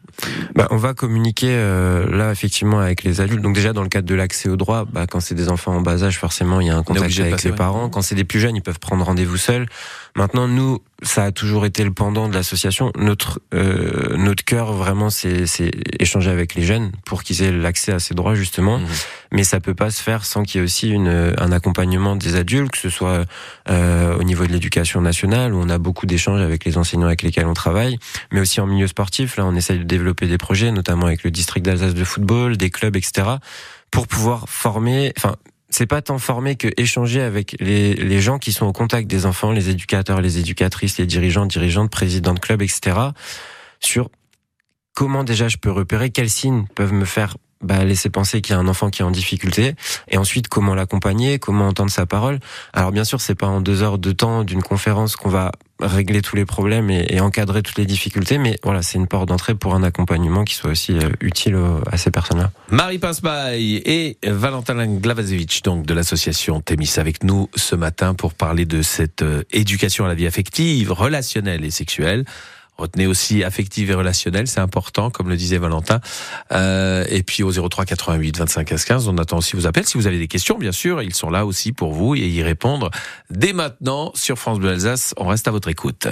Bah, 0.56 0.67
On 0.72 0.78
va 0.78 0.93
communiquer 0.93 1.50
euh, 1.50 2.10
là 2.15 2.32
effectivement 2.32 2.80
avec 2.80 3.04
les 3.04 3.22
adultes. 3.22 3.41
Donc 3.41 3.56
déjà 3.56 3.74
dans 3.74 3.84
le 3.84 3.89
cadre 3.89 4.08
de 4.08 4.15
l'accès 4.15 4.50
au 4.50 4.56
droit, 4.56 4.86
bah, 4.86 5.08
quand 5.08 5.19
c'est 5.19 5.36
des 5.36 5.50
enfants 5.50 5.76
en 5.76 5.82
bas 5.82 6.04
âge, 6.04 6.17
forcément 6.17 6.62
il 6.62 6.67
y 6.67 6.69
a 6.69 6.78
un 6.78 6.84
contact 6.84 7.19
avec 7.19 7.32
passer, 7.32 7.50
les 7.50 7.52
ouais. 7.52 7.58
parents. 7.58 7.89
Quand 7.89 8.02
c'est 8.02 8.15
des 8.15 8.24
plus 8.24 8.39
jeunes, 8.39 8.56
ils 8.56 8.62
peuvent 8.62 8.80
prendre 8.80 9.04
rendez-vous 9.04 9.38
seuls. 9.38 9.67
Maintenant, 10.15 10.48
nous, 10.48 10.80
ça 11.02 11.26
a 11.26 11.32
toujours 11.32 11.65
été 11.65 11.84
le 11.84 11.91
pendant 11.91 12.30
de 12.30 12.34
l'association 12.34 12.91
notre 12.96 13.41
euh, 13.54 14.15
notre 14.17 14.43
cœur 14.43 14.74
vraiment 14.74 15.10
c'est 15.10 15.46
c'est 15.48 15.72
échanger 16.00 16.30
avec 16.30 16.56
les 16.56 16.63
jeunes 16.63 16.91
pour 17.06 17.24
qu'ils 17.24 17.41
aient 17.43 17.52
l'accès 17.52 17.91
à 17.91 18.00
ces 18.00 18.13
droits 18.13 18.36
justement. 18.36 18.80
Mhm. 18.80 18.88
Mais 19.34 19.43
ça 19.43 19.60
peut 19.60 19.74
pas 19.74 19.89
se 19.89 20.02
faire 20.02 20.26
sans 20.26 20.43
qu'il 20.43 20.60
y 20.60 20.62
ait 20.62 20.63
aussi 20.63 20.89
une 20.89 21.34
un 21.38 21.52
accompagnement 21.52 22.15
des 22.15 22.36
adultes, 22.36 22.72
que 22.72 22.78
ce 22.78 22.89
soit 22.89 23.26
euh, 23.69 24.15
au 24.15 24.24
niveau 24.24 24.46
de 24.46 24.52
l'éducation 24.52 25.02
nationale 25.02 25.54
où 25.54 25.58
on 25.58 25.69
a 25.69 25.80
beaucoup 25.80 26.06
d'échanges 26.06 26.39
avec 26.39 26.63
les 26.65 26.78
enseignants 26.78 27.08
avec 27.08 27.24
lesquels 27.24 27.48
on 27.48 27.54
travaille, 27.54 27.98
mais 28.32 28.39
aussi 28.39 28.62
en 28.62 28.67
milieu 28.67 28.88
sportif. 28.88 29.38
Là, 29.38 29.46
on 29.46 29.56
essaye 29.56 29.80
de 29.80 29.84
développer 29.84 30.28
des 30.28 30.38
projets, 30.38 30.72
notamment 30.72 31.08
avec 31.08 31.24
le 31.24 31.32
district 31.32 31.65
d'Alsace 31.65 31.96
de 31.96 32.04
football, 32.04 32.58
des 32.58 32.69
clubs, 32.69 32.96
etc., 32.96 33.28
pour 33.89 34.08
pouvoir 34.08 34.48
former. 34.48 35.13
Enfin, 35.17 35.36
c'est 35.69 35.88
pas 35.88 36.04
tant 36.04 36.19
former 36.19 36.56
que 36.56 36.67
échanger 36.78 37.22
avec 37.22 37.56
les, 37.60 37.96
les 37.96 38.22
gens 38.22 38.38
qui 38.38 38.54
sont 38.54 38.67
au 38.67 38.74
contact 38.74 39.08
des 39.08 39.26
enfants, 39.26 39.52
les 39.52 39.72
éducateurs, 39.72 40.22
les 40.22 40.38
éducatrices, 40.38 41.00
les 41.00 41.08
dirigeants, 41.08 41.48
dirigeantes, 41.48 41.89
présidents 41.89 42.36
de 42.36 42.39
clubs, 42.39 42.62
etc. 42.62 42.98
sur 43.80 44.10
comment 44.93 45.24
déjà 45.24 45.48
je 45.48 45.58
peux 45.58 45.72
repérer 45.72 46.12
quels 46.12 46.30
signes 46.30 46.65
peuvent 46.76 46.93
me 46.93 47.06
faire 47.06 47.38
bah, 47.63 47.84
laisser 47.84 48.10
penser 48.10 48.41
qu'il 48.41 48.54
y 48.54 48.58
a 48.58 48.60
un 48.60 48.67
enfant 48.67 48.89
qui 48.89 49.02
est 49.02 49.06
en 49.06 49.12
difficulté 49.12 49.76
et 50.10 50.17
ensuite 50.17 50.47
comment 50.47 50.76
l'accompagner, 50.76 51.39
comment 51.39 51.67
entendre 51.67 51.91
sa 51.91 52.06
parole. 52.06 52.39
Alors 52.73 52.91
bien 52.91 53.04
sûr, 53.04 53.21
c'est 53.21 53.36
pas 53.36 53.47
en 53.47 53.62
deux 53.62 53.82
heures 53.82 53.97
de 53.97 54.12
temps 54.12 54.43
d'une 54.43 54.62
conférence 54.62 55.15
qu'on 55.15 55.30
va 55.30 55.52
régler 55.80 56.21
tous 56.21 56.36
les 56.36 56.45
problèmes 56.45 56.89
et, 56.89 57.19
encadrer 57.19 57.62
toutes 57.62 57.78
les 57.78 57.86
difficultés, 57.86 58.38
mais 58.38 58.60
voilà, 58.63 58.82
c'est 58.82 58.97
une 58.97 59.08
porte 59.08 59.28
d'entrée 59.28 59.56
pour 59.56 59.76
un 59.76 59.84
accompagnement 59.84 60.43
qui 60.43 60.56
soit 60.56 60.71
aussi 60.71 60.93
euh, 60.93 61.10
utile 61.21 61.56
euh, 61.56 61.80
à 61.91 61.97
ces 61.97 62.12
personnes-là. 62.12 62.52
Marie 62.69 62.99
Pinsbaille 62.99 63.76
et 63.86 64.17
Valentin 64.26 64.86
Glavazevich, 64.86 65.63
donc 65.63 65.86
de 65.86 65.93
l'association 65.93 66.60
Témis, 66.62 66.95
avec 66.97 67.23
nous 67.23 67.49
ce 67.56 67.76
matin 67.76 68.13
pour 68.13 68.34
parler 68.34 68.65
de 68.65 68.82
cette 68.82 69.21
euh, 69.21 69.43
éducation 69.52 70.06
à 70.06 70.10
la 70.10 70.15
vie 70.15 70.28
affective, 70.28 70.91
relationnelle 70.91 71.63
et 71.63 71.71
sexuelle. 71.71 72.26
Retenez 72.77 73.07
aussi 73.07 73.43
affective 73.43 73.91
et 73.91 73.93
relationnelle, 73.93 74.47
c'est 74.47 74.59
important, 74.59 75.09
comme 75.09 75.29
le 75.29 75.38
disait 75.38 75.57
Valentin. 75.57 75.99
Euh, 76.51 77.05
et 77.09 77.23
puis 77.23 77.43
au 77.43 77.51
03 77.51 77.86
88 77.86 78.38
25 78.38 78.65
15 78.65 78.86
15, 78.86 79.07
on 79.07 79.17
attend 79.17 79.38
aussi 79.38 79.55
vos 79.55 79.67
appels. 79.67 79.86
Si 79.86 79.97
vous 79.97 80.07
avez 80.07 80.19
des 80.19 80.27
questions, 80.27 80.57
bien 80.57 80.71
sûr, 80.71 81.01
ils 81.01 81.13
sont 81.13 81.29
là 81.29 81.45
aussi 81.45 81.71
pour 81.71 81.93
vous 81.93 82.15
et 82.15 82.27
y 82.27 82.43
répondre 82.43 82.89
dès 83.29 83.53
maintenant 83.53 84.12
sur 84.15 84.38
France 84.38 84.59
Bleu 84.59 84.71
Alsace. 84.71 85.13
On 85.17 85.27
reste 85.27 85.47
à 85.47 85.51
votre 85.51 85.69
écoute. 85.69 86.07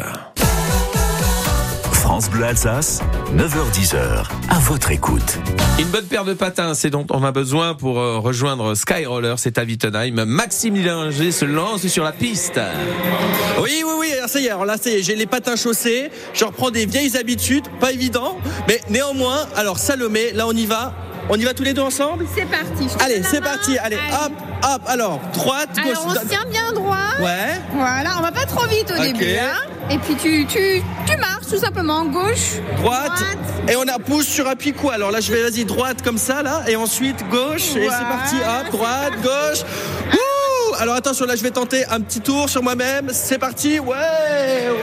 France 2.11 2.29
Bleu 2.29 2.43
Alsace, 2.43 2.99
9h10h, 3.37 4.25
à 4.49 4.59
votre 4.59 4.91
écoute. 4.91 5.39
Une 5.79 5.87
bonne 5.87 6.03
paire 6.03 6.25
de 6.25 6.33
patins, 6.33 6.73
c'est 6.73 6.89
dont 6.89 7.07
on 7.09 7.23
a 7.23 7.31
besoin 7.31 7.73
pour 7.73 8.01
euh, 8.01 8.19
rejoindre 8.19 8.75
Skyroller, 8.75 9.35
c'est 9.37 9.57
à 9.57 9.63
Wittenheim. 9.63 10.25
Maxime 10.25 10.75
Lillinger 10.75 11.31
se 11.31 11.45
lance 11.45 11.87
sur 11.87 12.03
la 12.03 12.11
piste. 12.11 12.59
Oui, 13.61 13.81
oui, 13.85 13.93
oui, 13.97 14.11
alors 14.17 14.27
ça 14.27 14.41
y 14.41 14.47
est, 14.47 14.49
alors 14.49 14.65
là, 14.65 14.75
ça 14.75 14.89
y 14.89 14.95
est, 14.95 15.03
j'ai 15.03 15.15
les 15.15 15.25
patins 15.25 15.55
chaussés, 15.55 16.09
je 16.33 16.43
reprends 16.43 16.69
des 16.69 16.85
vieilles 16.85 17.15
habitudes, 17.15 17.69
pas 17.79 17.93
évident, 17.93 18.37
mais 18.67 18.81
néanmoins, 18.89 19.47
alors 19.55 19.79
Salomé, 19.79 20.33
là 20.33 20.47
on 20.47 20.51
y 20.51 20.65
va, 20.65 20.93
on 21.31 21.35
y 21.35 21.43
va 21.45 21.53
tous 21.53 21.63
les 21.63 21.73
deux 21.73 21.81
ensemble? 21.81 22.25
C'est 22.35 22.45
parti. 22.45 22.89
je 22.89 23.03
Allez, 23.03 23.23
c'est 23.23 23.39
parti, 23.39 23.77
allez, 23.77 23.95
hop, 23.95 24.33
hop, 24.63 24.81
alors, 24.85 25.21
droite, 25.33 25.69
gauche. 25.75 25.85
Alors 25.85 26.05
on 26.07 26.13
se 26.13 26.27
tient 26.27 26.45
bien 26.49 26.73
droit. 26.73 26.97
Ouais, 27.21 27.57
Voilà, 27.73 28.17
on 28.19 28.21
va 28.21 28.33
pas 28.33 28.45
trop 28.45 28.67
vite 28.67 28.91
au 28.91 29.01
début. 29.01 29.37
Hein 29.37 29.71
et 29.89 29.97
puis 29.97 30.15
tu, 30.15 30.45
tu, 30.45 30.81
tu 31.05 31.17
marches 31.17 31.47
tout 31.49 31.57
simplement 31.57 32.03
gauche, 32.05 32.59
droite, 32.77 33.23
et 33.69 33.77
on 33.77 33.83
a 33.83 33.97
pouce 33.97 34.27
sur 34.27 34.45
appui 34.47 34.73
quoi 34.73 34.93
Alors 34.93 35.11
là, 35.11 35.21
je 35.21 35.31
vais, 35.31 35.41
vas-y, 35.49 35.63
droite 35.63 36.01
comme 36.01 36.17
ça, 36.17 36.43
là, 36.43 36.63
et 36.67 36.75
ensuite 36.75 37.25
gauche, 37.29 37.75
et 37.77 37.87
c'est 37.89 37.89
parti, 37.89 38.35
hop, 38.35 38.71
droite, 38.71 39.13
gauche. 39.23 39.63
Ouh 40.13 40.75
alors 40.79 40.95
attention, 40.95 41.25
là, 41.25 41.35
je 41.37 41.43
vais 41.43 41.51
tenter 41.51 41.85
un 41.85 42.01
petit 42.01 42.19
tour 42.19 42.49
sur 42.49 42.61
moi-même, 42.61 43.09
c'est 43.13 43.37
parti, 43.37 43.79
ouais, 43.79 43.95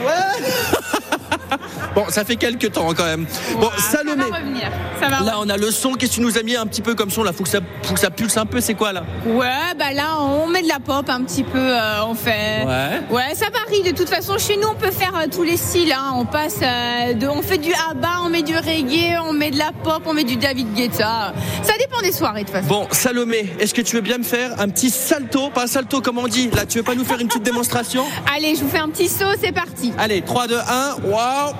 ouais. 0.05 1.57
Bon, 1.95 2.05
ça 2.09 2.23
fait 2.23 2.35
quelques 2.35 2.71
temps 2.71 2.93
quand 2.93 3.05
même. 3.05 3.25
Bon, 3.59 3.69
Salomé. 3.77 4.23
Ça 4.23 4.29
va 4.29 4.37
revenir. 4.37 4.71
Ça 5.01 5.07
va 5.07 5.19
Là, 5.25 5.35
on 5.39 5.49
a 5.49 5.57
le 5.57 5.71
son. 5.71 5.93
Qu'est-ce 5.93 6.11
que 6.11 6.15
tu 6.15 6.21
nous 6.21 6.37
as 6.37 6.43
mis 6.43 6.55
un 6.55 6.65
petit 6.65 6.81
peu 6.81 6.95
comme 6.95 7.09
son 7.09 7.23
là? 7.23 7.33
Faut 7.33 7.43
que, 7.43 7.49
ça, 7.49 7.59
faut 7.83 7.93
que 7.93 7.99
ça 7.99 8.09
pulse 8.09 8.37
un 8.37 8.45
peu. 8.45 8.61
C'est 8.61 8.75
quoi 8.75 8.93
là? 8.93 9.03
Ouais, 9.25 9.73
bah 9.77 9.91
là, 9.93 10.21
on 10.21 10.47
met 10.47 10.61
de 10.61 10.67
la 10.67 10.79
pop 10.79 11.09
un 11.09 11.23
petit 11.23 11.43
peu, 11.43 11.57
euh, 11.57 12.05
on 12.05 12.15
fait. 12.15 12.65
Ouais. 12.65 13.01
Ouais, 13.09 13.35
ça 13.35 13.47
varie. 13.49 13.83
De 13.83 13.95
toute 13.95 14.09
façon, 14.09 14.37
chez 14.37 14.57
nous, 14.57 14.67
on 14.67 14.75
peut 14.75 14.91
faire 14.91 15.13
euh, 15.15 15.27
tous 15.31 15.43
les 15.43 15.57
styles. 15.57 15.91
Hein. 15.91 16.13
On 16.15 16.25
passe 16.25 16.57
euh, 16.61 17.13
de, 17.13 17.27
on 17.27 17.41
fait 17.41 17.57
du 17.57 17.71
ABBA, 17.73 18.09
on 18.23 18.29
met 18.29 18.43
du 18.43 18.55
reggae, 18.55 19.17
on 19.27 19.33
met 19.33 19.51
de 19.51 19.57
la 19.57 19.71
pop, 19.83 20.03
on 20.05 20.13
met 20.13 20.23
du 20.23 20.35
David 20.35 20.73
Guetta. 20.73 21.33
Ça 21.63 21.73
dépend 21.79 22.01
des 22.01 22.11
soirées 22.11 22.41
de 22.43 22.47
toute 22.47 22.55
façon. 22.55 22.67
Bon, 22.67 22.87
Salomé, 22.91 23.53
est-ce 23.59 23.73
que 23.73 23.81
tu 23.81 23.95
veux 23.95 24.01
bien 24.01 24.17
me 24.17 24.23
faire 24.23 24.59
un 24.59 24.69
petit 24.69 24.89
salto? 24.89 25.49
Pas 25.49 25.63
un 25.63 25.67
salto, 25.67 26.01
comme 26.01 26.17
on 26.17 26.27
dit. 26.27 26.49
Là, 26.51 26.65
tu 26.65 26.77
veux 26.77 26.83
pas 26.83 26.95
nous 26.95 27.05
faire 27.05 27.19
une 27.19 27.27
petite 27.27 27.43
démonstration? 27.43 28.05
Allez, 28.35 28.55
je 28.55 28.61
vous 28.61 28.69
fais 28.69 28.79
un 28.79 28.89
petit 28.89 29.07
saut, 29.07 29.33
c'est 29.41 29.51
parti. 29.51 29.93
Allez, 29.97 30.21
3, 30.21 30.47
2, 30.47 30.57
1. 30.57 30.95
Waouh 31.05 31.53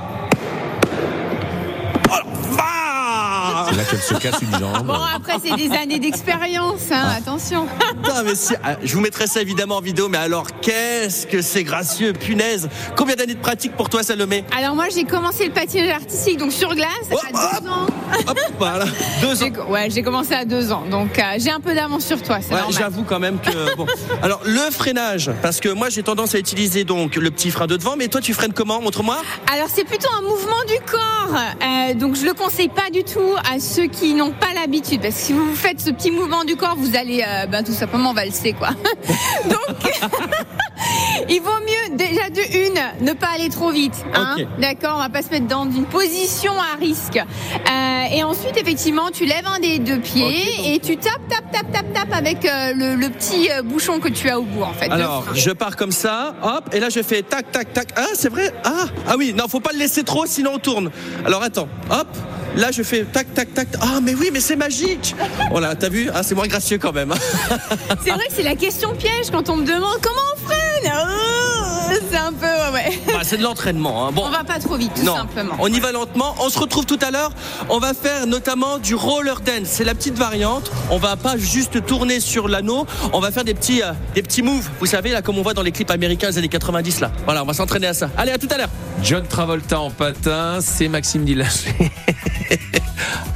là 3.79 3.85
qu'elle 3.85 4.01
se 4.01 4.13
casse 4.15 4.41
une 4.41 4.51
jambe. 4.59 4.85
Bon, 4.85 4.93
après, 5.15 5.33
c'est 5.43 5.55
des 5.55 5.71
années 5.75 5.99
d'expérience, 5.99 6.81
hein, 6.91 7.13
attention. 7.17 7.67
Putain, 8.03 8.23
mais 8.23 8.35
si- 8.35 8.55
ah, 8.63 8.75
je 8.83 8.93
vous 8.93 9.01
mettrai 9.01 9.27
ça 9.27 9.41
évidemment 9.41 9.77
en 9.77 9.81
vidéo, 9.81 10.07
mais 10.09 10.17
alors 10.17 10.45
qu'est-ce 10.61 11.25
que 11.25 11.41
c'est 11.41 11.63
gracieux, 11.63 12.13
punaise 12.13 12.67
Combien 12.97 13.15
d'années 13.15 13.35
de 13.35 13.39
pratique 13.39 13.75
pour 13.75 13.89
toi, 13.89 14.03
Salomé 14.03 14.43
Alors, 14.57 14.75
moi, 14.75 14.85
j'ai 14.93 15.03
commencé 15.05 15.45
le 15.45 15.51
patinage 15.51 15.89
artistique, 15.91 16.37
donc 16.37 16.51
sur 16.51 16.75
glace, 16.75 16.89
Oh, 17.11 17.17
à 17.17 17.31
deux 17.61 17.69
ans. 17.69 17.87
Hop, 18.27 18.39
voilà, 18.57 18.85
deux 19.21 19.27
ans. 19.43 19.45
J'ai- 19.45 19.49
Ouais, 19.69 19.89
j'ai 19.89 20.01
commencé 20.01 20.33
à 20.33 20.45
deux 20.45 20.71
ans, 20.71 20.83
donc 20.89 21.17
euh, 21.19 21.21
j'ai 21.37 21.51
un 21.51 21.59
peu 21.59 21.73
d'avance 21.75 22.03
sur 22.05 22.21
toi, 22.21 22.39
c'est 22.41 22.53
Ouais, 22.53 22.59
normal. 22.61 22.75
j'avoue 22.79 23.03
quand 23.03 23.19
même 23.19 23.39
que 23.39 23.75
bon. 23.75 23.85
Alors 24.23 24.41
le 24.45 24.71
freinage, 24.71 25.29
parce 25.41 25.59
que 25.59 25.69
moi 25.69 25.89
j'ai 25.89 26.01
tendance 26.01 26.33
à 26.33 26.39
utiliser 26.39 26.83
donc 26.85 27.15
le 27.15 27.29
petit 27.29 27.51
frein 27.51 27.67
de 27.67 27.77
devant, 27.77 27.95
mais 27.95 28.07
toi 28.07 28.19
tu 28.21 28.33
freines 28.33 28.53
comment? 28.53 28.81
Montre-moi. 28.81 29.17
Alors 29.53 29.67
c'est 29.73 29.83
plutôt 29.83 30.07
un 30.17 30.21
mouvement 30.21 30.63
du 30.67 30.75
corps, 30.89 31.35
Euh, 31.35 31.65
donc 31.95 32.15
je 32.15 32.25
le 32.25 32.33
conseille 32.33 32.69
pas 32.69 32.89
du 32.91 33.03
tout 33.03 33.35
à 33.51 33.59
ceux 33.59 33.87
qui 33.87 34.13
n'ont 34.13 34.31
pas 34.31 34.53
l'habitude, 34.53 35.01
parce 35.01 35.15
que 35.15 35.21
si 35.21 35.33
vous 35.33 35.55
faites 35.55 35.79
ce 35.79 35.91
petit 35.91 36.11
mouvement 36.11 36.43
du 36.43 36.55
corps, 36.55 36.75
vous 36.77 36.95
allez 36.95 37.23
euh, 37.25 37.45
ben, 37.45 37.63
tout 37.63 37.73
simplement 37.73 38.13
valser 38.13 38.53
quoi. 38.53 38.69
donc 39.45 39.91
il 41.29 41.41
vaut 41.41 41.49
mieux 41.61 41.97
déjà 41.97 42.29
de 42.29 42.41
une 42.67 43.05
ne 43.05 43.13
pas 43.13 43.27
aller 43.35 43.49
trop 43.49 43.71
vite, 43.71 43.95
hein. 44.13 44.35
D'accord 44.59 44.93
On 44.95 44.99
va 44.99 45.09
pas 45.09 45.21
se 45.21 45.29
mettre 45.29 45.47
dans 45.47 45.65
une 45.69 45.85
position 45.85 46.53
à 46.53 46.77
risque. 46.79 47.17
Euh, 47.17 48.15
et 48.15 48.23
ensuite 48.23 48.57
effectivement 48.57 49.09
tu 49.11 49.25
lèves 49.25 49.45
un 49.45 49.59
des 49.59 49.79
deux 49.79 49.99
pieds 49.99 50.73
et 50.73 50.79
tu 50.79 50.97
tapes 50.97 51.27
tapes 51.29 51.51
tapes 51.51 51.71
tapes 51.71 51.93
tapes 51.93 52.13
avec 52.13 52.45
euh, 52.45 52.73
le, 52.73 52.95
le 52.95 53.09
petit 53.09 53.49
euh, 53.51 53.61
bouchon 53.61 53.99
que 53.99 54.09
tu 54.09 54.29
as 54.29 54.39
au 54.39 54.43
bout 54.43 54.63
en 54.63 54.73
fait. 54.73 54.89
Alors 54.89 55.25
je 55.33 55.51
pars 55.51 55.75
comme 55.75 55.91
ça, 55.91 56.35
hop, 56.41 56.69
et 56.73 56.79
là 56.79 56.89
je 56.89 57.01
fais 57.01 57.21
tac 57.21 57.51
tac 57.51 57.73
tac. 57.73 57.89
Ah 57.95 58.05
c'est 58.13 58.29
vrai? 58.29 58.51
Ah 58.63 58.85
ah 59.07 59.15
oui, 59.17 59.33
non 59.35 59.47
faut 59.47 59.59
pas 59.59 59.71
le 59.73 59.79
laisser 59.79 60.03
trop, 60.03 60.25
sinon 60.25 60.51
on 60.55 60.59
tourne. 60.59 60.91
Alors 61.25 61.43
attends, 61.43 61.67
hop. 61.89 62.07
Là, 62.55 62.71
je 62.71 62.81
fais 62.81 63.03
tac, 63.03 63.31
tac, 63.35 63.53
tac. 63.53 63.67
Ah, 63.79 63.99
mais 64.01 64.15
oui, 64.15 64.31
mais 64.33 64.39
c'est 64.39 64.55
magique. 64.55 65.15
Voilà, 65.51 65.75
t'as 65.75 65.89
vu? 65.89 66.09
Ah, 66.13 66.23
c'est 66.23 66.33
moins 66.33 66.47
gracieux 66.47 66.79
quand 66.79 66.91
même. 66.91 67.13
C'est 68.03 68.09
vrai 68.09 68.25
que 68.27 68.33
c'est 68.33 68.43
la 68.43 68.55
question 68.55 68.95
piège 68.95 69.29
quand 69.31 69.49
on 69.49 69.57
me 69.57 69.65
demande 69.65 69.97
comment 70.01 70.19
on 70.35 70.47
freine. 70.81 70.93
Oh, 70.95 71.58
C'est 72.11 72.17
un 72.17 72.33
peu 72.33 72.45
ouais, 72.45 72.73
ouais. 72.73 72.99
Bah, 73.07 73.19
c'est 73.23 73.37
de 73.37 73.43
l'entraînement. 73.43 74.07
Hein. 74.07 74.11
Bon, 74.11 74.23
On 74.25 74.29
va 74.29 74.43
pas 74.43 74.59
trop 74.59 74.75
vite, 74.75 74.93
tout 74.95 75.03
non, 75.03 75.15
simplement. 75.15 75.55
on 75.59 75.67
y 75.67 75.79
va 75.79 75.91
lentement. 75.91 76.35
On 76.39 76.49
se 76.49 76.59
retrouve 76.59 76.85
tout 76.85 76.99
à 77.01 77.11
l'heure. 77.11 77.31
On 77.69 77.79
va 77.79 77.93
faire 77.93 78.27
notamment 78.27 78.77
du 78.77 78.95
roller 78.95 79.39
dance. 79.41 79.65
C'est 79.65 79.83
la 79.83 79.93
petite 79.95 80.17
variante. 80.17 80.71
On 80.89 80.97
va 80.97 81.15
pas 81.15 81.37
juste 81.37 81.85
tourner 81.85 82.19
sur 82.19 82.47
l'anneau. 82.47 82.85
On 83.13 83.19
va 83.19 83.31
faire 83.31 83.43
des 83.43 83.53
petits, 83.53 83.81
euh, 83.81 83.91
des 84.15 84.21
petits 84.21 84.41
moves. 84.41 84.69
Vous 84.79 84.85
savez 84.85 85.11
là, 85.11 85.21
comme 85.21 85.37
on 85.37 85.41
voit 85.43 85.53
dans 85.53 85.61
les 85.63 85.71
clips 85.71 85.91
américains 85.91 86.29
des 86.29 86.37
années 86.37 86.47
90 86.49 86.99
là. 87.01 87.11
Voilà, 87.25 87.43
on 87.43 87.45
va 87.45 87.53
s'entraîner 87.53 87.87
à 87.87 87.93
ça. 87.93 88.09
Allez, 88.17 88.31
à 88.31 88.37
tout 88.37 88.47
à 88.51 88.57
l'heure. 88.57 88.69
John 89.03 89.25
Travolta 89.27 89.79
en 89.79 89.91
patin, 89.91 90.59
c'est 90.61 90.87
Maxime 90.87 91.23
Dillager. 91.25 91.73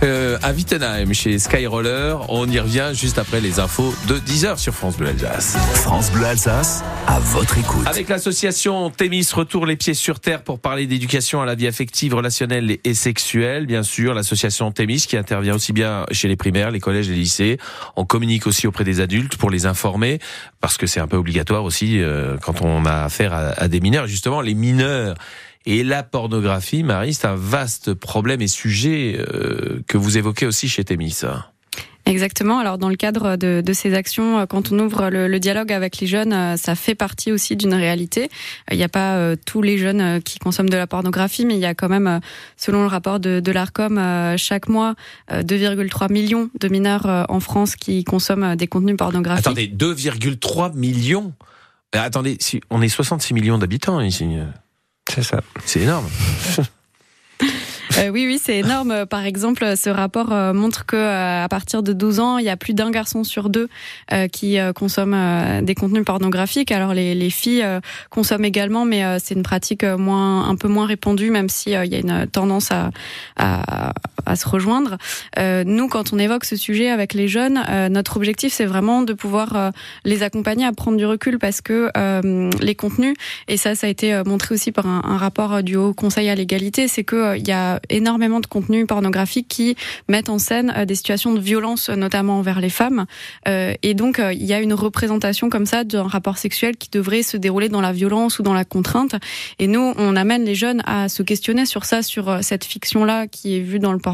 Euh, 0.03 0.37
à 0.43 0.51
Wittenheim 0.51 1.13
chez 1.13 1.39
Skyroller, 1.39 2.15
on 2.27 2.49
y 2.49 2.59
revient 2.59 2.89
juste 2.91 3.17
après 3.17 3.39
les 3.39 3.61
infos 3.61 3.93
de 4.07 4.19
10h 4.19 4.57
sur 4.57 4.73
France 4.73 4.97
Bleu 4.97 5.07
Alsace. 5.07 5.55
France 5.75 6.11
Bleu 6.11 6.25
Alsace, 6.25 6.83
à 7.07 7.19
votre 7.19 7.57
écoute. 7.57 7.87
Avec 7.87 8.09
l'association 8.09 8.42
Témis 8.97 9.29
Retour 9.33 9.65
les 9.65 9.77
pieds 9.77 9.93
sur 9.93 10.19
terre 10.19 10.43
pour 10.43 10.59
parler 10.59 10.85
d'éducation 10.85 11.41
à 11.41 11.45
la 11.45 11.55
vie 11.55 11.65
affective, 11.65 12.13
relationnelle 12.13 12.77
et 12.83 12.93
sexuelle, 12.93 13.65
bien 13.65 13.83
sûr, 13.83 14.13
l'association 14.13 14.69
Témis 14.73 15.05
qui 15.07 15.15
intervient 15.15 15.55
aussi 15.55 15.71
bien 15.71 16.05
chez 16.11 16.27
les 16.27 16.35
primaires, 16.35 16.69
les 16.69 16.81
collèges 16.81 17.07
les 17.07 17.15
lycées. 17.15 17.57
On 17.95 18.03
communique 18.03 18.45
aussi 18.45 18.67
auprès 18.67 18.83
des 18.83 18.99
adultes 18.99 19.37
pour 19.37 19.49
les 19.49 19.65
informer 19.65 20.19
parce 20.59 20.77
que 20.77 20.87
c'est 20.87 20.99
un 20.99 21.07
peu 21.07 21.15
obligatoire 21.15 21.63
aussi 21.63 22.01
euh, 22.01 22.35
quand 22.35 22.61
on 22.61 22.85
a 22.85 23.05
affaire 23.05 23.33
à, 23.33 23.69
des 23.69 23.79
mineurs. 23.79 24.07
Justement, 24.07 24.41
les 24.41 24.55
mineurs 24.55 25.15
et 25.65 25.85
la 25.85 26.03
pornographie, 26.03 26.83
Marie, 26.83 27.13
c'est 27.13 27.27
un 27.27 27.37
vaste 27.37 27.93
problème 27.93 28.41
et 28.41 28.49
sujet 28.49 29.15
euh, 29.19 29.81
que 29.87 29.97
vous 29.97 30.17
évoquez 30.17 30.45
aussi 30.45 30.67
chez 30.67 30.83
Témis. 30.83 31.21
Exactement. 32.05 32.59
Alors 32.59 32.77
dans 32.77 32.89
le 32.89 32.95
cadre 32.97 33.37
de, 33.37 33.61
de 33.65 33.73
ces 33.73 33.93
actions, 33.93 34.39
euh, 34.39 34.45
quand 34.45 34.71
on 34.71 34.79
ouvre 34.79 35.09
le, 35.09 35.27
le 35.27 35.39
dialogue 35.39 35.71
avec 35.71 35.99
les 35.99 36.07
jeunes, 36.07 36.33
euh, 36.33 36.57
ça 36.57 36.75
fait 36.75 36.95
partie 36.95 37.31
aussi 37.31 37.55
d'une 37.55 37.73
réalité. 37.73 38.29
Il 38.71 38.77
n'y 38.77 38.83
a 38.83 38.89
pas 38.89 39.15
euh, 39.15 39.35
tous 39.45 39.61
les 39.61 39.77
jeunes 39.77 40.01
euh, 40.01 40.19
qui 40.19 40.37
consomment 40.37 40.69
de 40.69 40.75
la 40.75 40.85
pornographie, 40.85 41.45
mais 41.45 41.53
il 41.53 41.61
y 41.61 41.65
a 41.65 41.73
quand 41.73 41.87
même, 41.87 42.07
euh, 42.07 42.19
selon 42.57 42.81
le 42.81 42.87
rapport 42.87 43.21
de, 43.21 43.39
de 43.39 43.51
l'Arcom, 43.53 43.97
euh, 43.97 44.35
chaque 44.35 44.67
mois 44.67 44.95
euh, 45.31 45.43
2,3 45.43 46.11
millions 46.11 46.49
de 46.59 46.67
mineurs 46.67 47.05
euh, 47.05 47.23
en 47.29 47.39
France 47.39 47.77
qui 47.77 48.03
consomment 48.03 48.43
euh, 48.43 48.55
des 48.55 48.67
contenus 48.67 48.97
pornographiques. 48.97 49.45
Attendez, 49.47 49.67
2,3 49.67 50.75
millions? 50.75 51.31
Euh, 51.95 51.99
Attendez, 52.01 52.35
si 52.41 52.59
on 52.69 52.81
est 52.81 52.89
66 52.89 53.33
millions 53.33 53.57
d'habitants 53.57 54.01
ici. 54.01 54.25
C'est 55.09 55.23
ça. 55.23 55.41
C'est 55.65 55.79
énorme. 55.81 56.07
oui, 57.97 58.25
oui, 58.27 58.39
c'est 58.41 58.57
énorme. 58.59 59.05
Par 59.05 59.25
exemple, 59.25 59.77
ce 59.77 59.89
rapport 59.89 60.29
montre 60.53 60.85
que 60.85 61.43
à 61.43 61.47
partir 61.49 61.83
de 61.83 61.93
12 61.93 62.19
ans, 62.19 62.37
il 62.37 62.45
y 62.45 62.49
a 62.49 62.57
plus 62.57 62.73
d'un 62.73 62.91
garçon 62.91 63.23
sur 63.23 63.49
deux 63.49 63.69
qui 64.31 64.57
consomme 64.75 65.15
des 65.61 65.75
contenus 65.75 66.05
pornographiques. 66.05 66.71
Alors 66.71 66.93
les, 66.93 67.15
les 67.15 67.29
filles 67.29 67.65
consomment 68.09 68.45
également, 68.45 68.85
mais 68.85 69.19
c'est 69.19 69.35
une 69.35 69.43
pratique 69.43 69.83
moins, 69.83 70.47
un 70.49 70.55
peu 70.55 70.67
moins 70.67 70.85
répandue, 70.85 71.29
même 71.29 71.49
s'il 71.49 71.73
il 71.85 71.93
y 71.93 71.95
a 71.95 71.99
une 71.99 72.27
tendance 72.27 72.69
à, 72.71 73.93
à 74.25 74.35
se 74.35 74.47
rejoindre. 74.47 74.97
nous, 75.37 75.87
quand 75.87 76.13
on 76.13 76.19
évoque 76.19 76.45
ce 76.45 76.55
sujet 76.55 76.89
avec 76.89 77.13
les 77.13 77.27
jeunes, 77.27 77.63
notre 77.89 78.17
objectif, 78.17 78.53
c'est 78.53 78.65
vraiment 78.65 79.01
de 79.01 79.13
pouvoir 79.13 79.71
les 80.05 80.23
accompagner 80.23 80.65
à 80.65 80.71
prendre 80.71 80.97
du 80.97 81.05
recul 81.05 81.39
parce 81.39 81.61
que 81.61 81.91
les 82.61 82.75
contenus, 82.75 83.15
et 83.47 83.57
ça, 83.57 83.75
ça 83.75 83.87
a 83.87 83.89
été 83.89 84.21
montré 84.25 84.55
aussi 84.55 84.71
par 84.71 84.87
un, 84.87 85.01
un 85.03 85.17
rapport 85.17 85.63
du 85.63 85.75
Haut 85.75 85.93
Conseil 85.93 86.29
à 86.29 86.35
l'égalité, 86.35 86.87
c'est 86.87 87.03
que 87.03 87.37
il 87.37 87.47
y 87.47 87.51
a 87.51 87.79
énormément 87.89 88.39
de 88.39 88.47
contenus 88.47 88.85
pornographiques 88.87 89.47
qui 89.47 89.75
mettent 90.07 90.29
en 90.29 90.39
scène 90.39 90.85
des 90.85 90.95
situations 90.95 91.33
de 91.33 91.39
violence, 91.39 91.89
notamment 91.89 92.39
envers 92.39 92.59
les 92.59 92.69
femmes. 92.69 93.05
et 93.45 93.93
donc, 93.93 94.21
il 94.31 94.45
y 94.45 94.53
a 94.53 94.59
une 94.59 94.73
représentation 94.73 95.49
comme 95.49 95.65
ça 95.65 95.83
d'un 95.83 96.03
rapport 96.03 96.37
sexuel 96.37 96.77
qui 96.77 96.89
devrait 96.89 97.23
se 97.23 97.37
dérouler 97.37 97.69
dans 97.69 97.81
la 97.81 97.91
violence 97.91 98.39
ou 98.39 98.43
dans 98.43 98.53
la 98.53 98.65
contrainte. 98.65 99.15
Et 99.59 99.67
nous, 99.67 99.93
on 99.97 100.15
amène 100.15 100.43
les 100.43 100.55
jeunes 100.55 100.81
à 100.85 101.09
se 101.09 101.23
questionner 101.23 101.65
sur 101.65 101.85
ça, 101.85 102.01
sur 102.01 102.39
cette 102.41 102.65
fiction-là 102.65 103.27
qui 103.27 103.57
est 103.57 103.59
vue 103.59 103.79
dans 103.79 103.93
le 103.93 103.99
porno, 103.99 104.12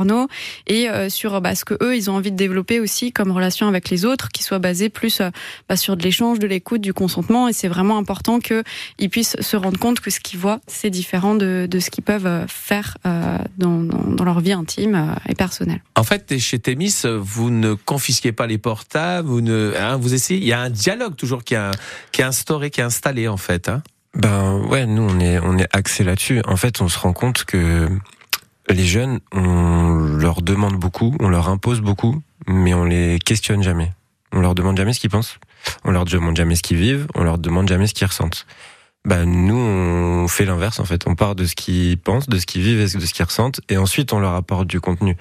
et 0.67 0.88
sur 1.09 1.41
bah, 1.41 1.55
ce 1.55 1.65
que 1.65 1.75
eux, 1.81 1.95
ils 1.95 2.09
ont 2.09 2.15
envie 2.15 2.31
de 2.31 2.38
développer 2.38 2.79
aussi 2.79 3.12
comme 3.12 3.31
relation 3.31 3.67
avec 3.67 3.89
les 3.89 4.05
autres, 4.05 4.29
qui 4.29 4.43
soit 4.43 4.59
basée 4.59 4.89
plus 4.89 5.21
bah, 5.67 5.75
sur 5.75 5.97
de 5.97 6.03
l'échange, 6.03 6.39
de 6.39 6.47
l'écoute, 6.47 6.81
du 6.81 6.93
consentement. 6.93 7.47
Et 7.47 7.53
c'est 7.53 7.67
vraiment 7.67 7.97
important 7.97 8.39
qu'ils 8.39 9.09
puissent 9.09 9.39
se 9.39 9.57
rendre 9.57 9.79
compte 9.79 9.99
que 9.99 10.09
ce 10.09 10.19
qu'ils 10.19 10.39
voient, 10.39 10.59
c'est 10.67 10.89
différent 10.89 11.35
de, 11.35 11.67
de 11.69 11.79
ce 11.79 11.89
qu'ils 11.89 12.03
peuvent 12.03 12.45
faire 12.47 12.97
dans, 13.03 13.83
dans, 13.83 14.03
dans, 14.03 14.23
leur 14.23 14.39
vie 14.39 14.53
intime 14.53 15.15
et 15.27 15.35
personnelle. 15.35 15.81
En 15.95 16.03
fait, 16.03 16.38
chez 16.38 16.59
Témis, 16.59 17.03
vous 17.19 17.49
ne 17.49 17.73
confisquez 17.73 18.31
pas 18.31 18.47
les 18.47 18.57
portables, 18.57 19.27
vous 19.27 19.41
ne, 19.41 19.73
hein, 19.77 19.97
vous 19.97 20.13
essayez. 20.13 20.39
Il 20.39 20.47
y 20.47 20.53
a 20.53 20.59
un 20.59 20.69
dialogue 20.69 21.15
toujours 21.15 21.43
qui 21.43 21.55
est, 21.55 21.71
qui 22.12 22.21
est 22.21 22.25
instauré, 22.25 22.69
qui 22.69 22.81
est 22.81 22.83
installé 22.83 23.27
en 23.27 23.38
fait. 23.38 23.69
Hein 23.69 23.83
ben 24.15 24.59
ouais, 24.69 24.85
nous 24.88 25.03
on 25.03 25.19
est 25.19 25.39
on 25.39 25.57
est 25.57 25.67
axé 25.71 26.03
là-dessus. 26.03 26.41
En 26.47 26.55
fait, 26.55 26.81
on 26.81 26.88
se 26.88 26.97
rend 26.97 27.13
compte 27.13 27.45
que 27.45 27.88
les 28.73 28.86
jeunes, 28.86 29.19
on 29.32 29.95
leur 29.95 30.41
demande 30.41 30.75
beaucoup, 30.75 31.15
on 31.19 31.29
leur 31.29 31.49
impose 31.49 31.82
beaucoup, 31.82 32.21
mais 32.47 32.73
on 32.73 32.86
les 32.86 33.19
questionne 33.19 33.63
jamais. 33.63 33.91
On 34.32 34.41
leur 34.41 34.55
demande 34.55 34.77
jamais 34.77 34.93
ce 34.93 34.99
qu'ils 34.99 35.10
pensent. 35.10 35.39
On 35.84 35.91
leur 35.91 36.05
demande 36.05 36.38
jamais 36.38 36.55
ce 36.55 36.63
qu'ils 36.63 36.77
vivent. 36.77 37.08
On 37.15 37.23
leur 37.23 37.38
demande 37.38 37.67
jamais 37.67 37.88
ce 37.88 37.93
qu'ils 37.93 38.08
ressentent. 38.08 38.45
Ben 39.05 39.25
nous, 39.25 39.55
on 39.55 40.27
fait 40.27 40.45
l'inverse 40.45 40.79
en 40.79 40.86
fait. 40.86 41.08
On 41.08 41.15
part 41.15 41.36
de 41.36 41.45
ce 41.45 41.55
qu'ils 41.55 41.97
pensent, 41.97 42.27
de 42.27 42.38
ce 42.38 42.45
qu'ils 42.45 42.62
vivent 42.62 42.82
et 42.82 42.97
de 42.97 43.05
ce 43.05 43.13
qu'ils 43.13 43.25
ressentent, 43.25 43.62
et 43.69 43.77
ensuite 43.77 44.12
on 44.12 44.19
leur 44.19 44.34
apporte 44.34 44.67
du 44.67 44.82
contenu. 44.82 45.15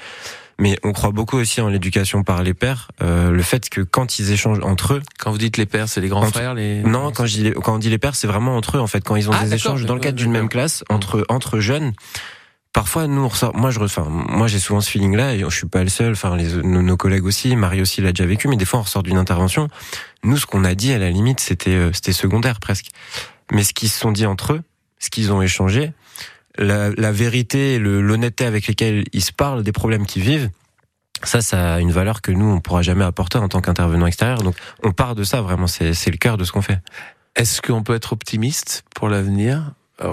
Mais 0.61 0.77
on 0.83 0.93
croit 0.93 1.13
beaucoup 1.13 1.37
aussi 1.37 1.61
en 1.61 1.69
l'éducation 1.69 2.25
par 2.25 2.43
les 2.43 2.53
pères. 2.53 2.91
Euh, 3.01 3.31
le 3.31 3.43
fait 3.43 3.69
que 3.71 3.81
quand 3.81 4.19
ils 4.19 4.33
échangent 4.33 4.59
entre 4.65 4.95
eux, 4.95 5.03
quand 5.21 5.31
vous 5.31 5.39
dites 5.39 5.57
les 5.57 5.67
pères, 5.67 5.89
c'est 5.89 6.01
les 6.01 6.09
grands 6.09 6.27
frères, 6.27 6.55
les 6.55 6.83
non, 6.83 7.13
quand 7.13 7.27
je 7.27 7.35
dis 7.35 7.45
les... 7.45 7.53
quand 7.53 7.77
on 7.77 7.79
dit 7.79 7.91
les 7.91 7.99
pères, 7.99 8.17
c'est 8.17 8.27
vraiment 8.27 8.57
entre 8.57 8.77
eux 8.77 8.81
en 8.81 8.89
fait. 8.89 9.05
Quand 9.05 9.15
ils 9.15 9.31
ont 9.31 9.33
ah, 9.33 9.45
des 9.45 9.55
échanges 9.55 9.87
dans 9.87 9.95
le 9.95 10.01
cadre 10.01 10.17
d'une 10.17 10.33
même 10.33 10.49
classe 10.49 10.83
entre 10.91 11.25
entre 11.29 11.61
jeunes. 11.61 11.93
Parfois, 12.79 13.09
nous 13.09 13.23
on 13.23 13.27
ressort. 13.27 13.57
Moi, 13.57 13.73
je, 13.73 13.81
enfin, 13.81 14.07
moi, 14.09 14.47
j'ai 14.47 14.61
souvent 14.61 14.81
ce 14.81 14.89
feeling-là. 14.89 15.35
Et 15.35 15.41
je 15.41 15.49
suis 15.49 15.67
pas 15.67 15.83
le 15.83 15.89
seul. 15.89 16.13
Enfin, 16.13 16.37
nos, 16.63 16.97
collègues 16.97 17.25
aussi. 17.25 17.57
Marie 17.57 17.83
aussi 17.83 18.01
l'a 18.01 18.13
déjà 18.13 18.25
vécu. 18.25 18.47
Mais 18.47 18.55
des 18.55 18.65
fois, 18.65 18.79
on 18.79 18.83
ressort 18.83 19.03
d'une 19.03 19.17
intervention. 19.17 19.67
Nous, 20.23 20.37
ce 20.37 20.47
qu'on 20.47 20.63
a 20.63 20.77
dit, 20.77 20.93
à 20.93 20.99
la 20.99 21.11
limite, 21.11 21.41
c'était 21.41 21.91
c'était 21.93 22.13
secondaire 22.13 22.61
presque. 22.61 22.91
Mais 23.51 23.65
ce 23.65 23.75
qu'ils 23.75 23.89
se 23.89 23.99
sont 23.99 24.13
dit 24.13 24.27
entre 24.27 24.53
eux, 24.53 24.63
ce 25.01 25.11
qu'ils 25.11 25.33
ont 25.33 25.43
échangé, 25.43 25.91
la, 26.57 26.91
la 26.91 27.11
vérité, 27.11 27.81
l'honnêteté 27.81 28.45
avec 28.45 28.69
lesquelles 28.69 29.03
ils 29.13 29.25
se 29.25 29.33
parlent 29.33 29.65
des 29.65 29.73
problèmes 29.73 30.07
qu'ils 30.07 30.23
vivent, 30.23 30.49
ça, 31.25 31.41
ça 31.41 31.75
a 31.75 31.81
une 31.81 31.91
valeur 31.91 32.23
que 32.23 32.31
nous, 32.31 32.47
on 32.47 32.61
pourra 32.61 32.83
jamais 32.83 33.05
apporter 33.05 33.39
en 33.39 33.49
tant 33.49 33.61
qu'intervenant 33.61 34.07
extérieur. 34.07 34.45
Donc, 34.45 34.55
on 34.85 34.93
part 34.93 35.17
de 35.17 35.25
ça, 35.25 35.43
vraiment, 35.43 35.67
c'est 35.67 36.11
le 36.11 36.17
cœur 36.17 36.37
de 36.37 36.45
ce 36.45 36.53
qu'on 36.53 36.63
fait. 36.63 36.79
Est-ce 37.35 37.61
qu'on 37.61 37.83
peut 37.83 37.97
être 37.97 38.13
optimiste 38.13 38.85
pour 38.95 39.09
l'avenir? 39.09 39.73
Euh, 40.01 40.13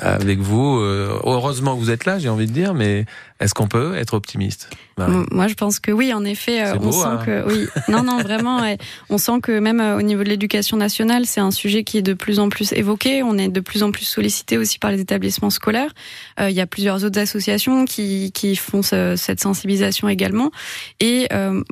avec 0.00 0.38
vous 0.38 0.78
euh, 0.78 1.18
Heureusement 1.24 1.74
que 1.74 1.80
vous 1.80 1.90
êtes 1.90 2.04
là, 2.04 2.18
j'ai 2.18 2.28
envie 2.28 2.46
de 2.46 2.52
dire, 2.52 2.74
mais 2.74 3.06
est-ce 3.40 3.54
qu'on 3.54 3.68
peut 3.68 3.96
être 3.96 4.14
optimiste 4.14 4.68
Moi, 4.96 5.46
je 5.46 5.54
pense 5.54 5.78
que 5.78 5.92
oui. 5.92 6.12
En 6.12 6.24
effet, 6.24 6.64
euh, 6.64 6.74
on 6.80 6.90
sent 6.90 7.06
hein. 7.06 7.22
que 7.24 7.46
oui. 7.46 7.68
Non, 7.88 8.02
non, 8.02 8.18
vraiment. 8.18 8.60
on 9.10 9.18
sent 9.18 9.40
que 9.42 9.60
même 9.60 9.80
euh, 9.80 9.96
au 9.96 10.02
niveau 10.02 10.24
de 10.24 10.28
l'éducation 10.28 10.76
nationale, 10.76 11.24
c'est 11.24 11.40
un 11.40 11.52
sujet 11.52 11.84
qui 11.84 11.98
est 11.98 12.02
de 12.02 12.14
plus 12.14 12.40
en 12.40 12.48
plus 12.48 12.72
évoqué. 12.72 13.22
On 13.22 13.38
est 13.38 13.48
de 13.48 13.60
plus 13.60 13.84
en 13.84 13.92
plus 13.92 14.04
sollicité 14.04 14.58
aussi 14.58 14.80
par 14.80 14.90
les 14.90 15.00
établissements 15.00 15.50
scolaires. 15.50 15.92
Euh, 16.40 16.50
il 16.50 16.56
y 16.56 16.60
a 16.60 16.66
plusieurs 16.66 17.04
autres 17.04 17.20
associations 17.20 17.84
qui 17.84 18.32
qui 18.32 18.56
font 18.56 18.82
ce, 18.82 19.14
cette 19.16 19.40
sensibilisation 19.40 20.08
également. 20.08 20.50
Et 20.98 21.28
euh, 21.32 21.62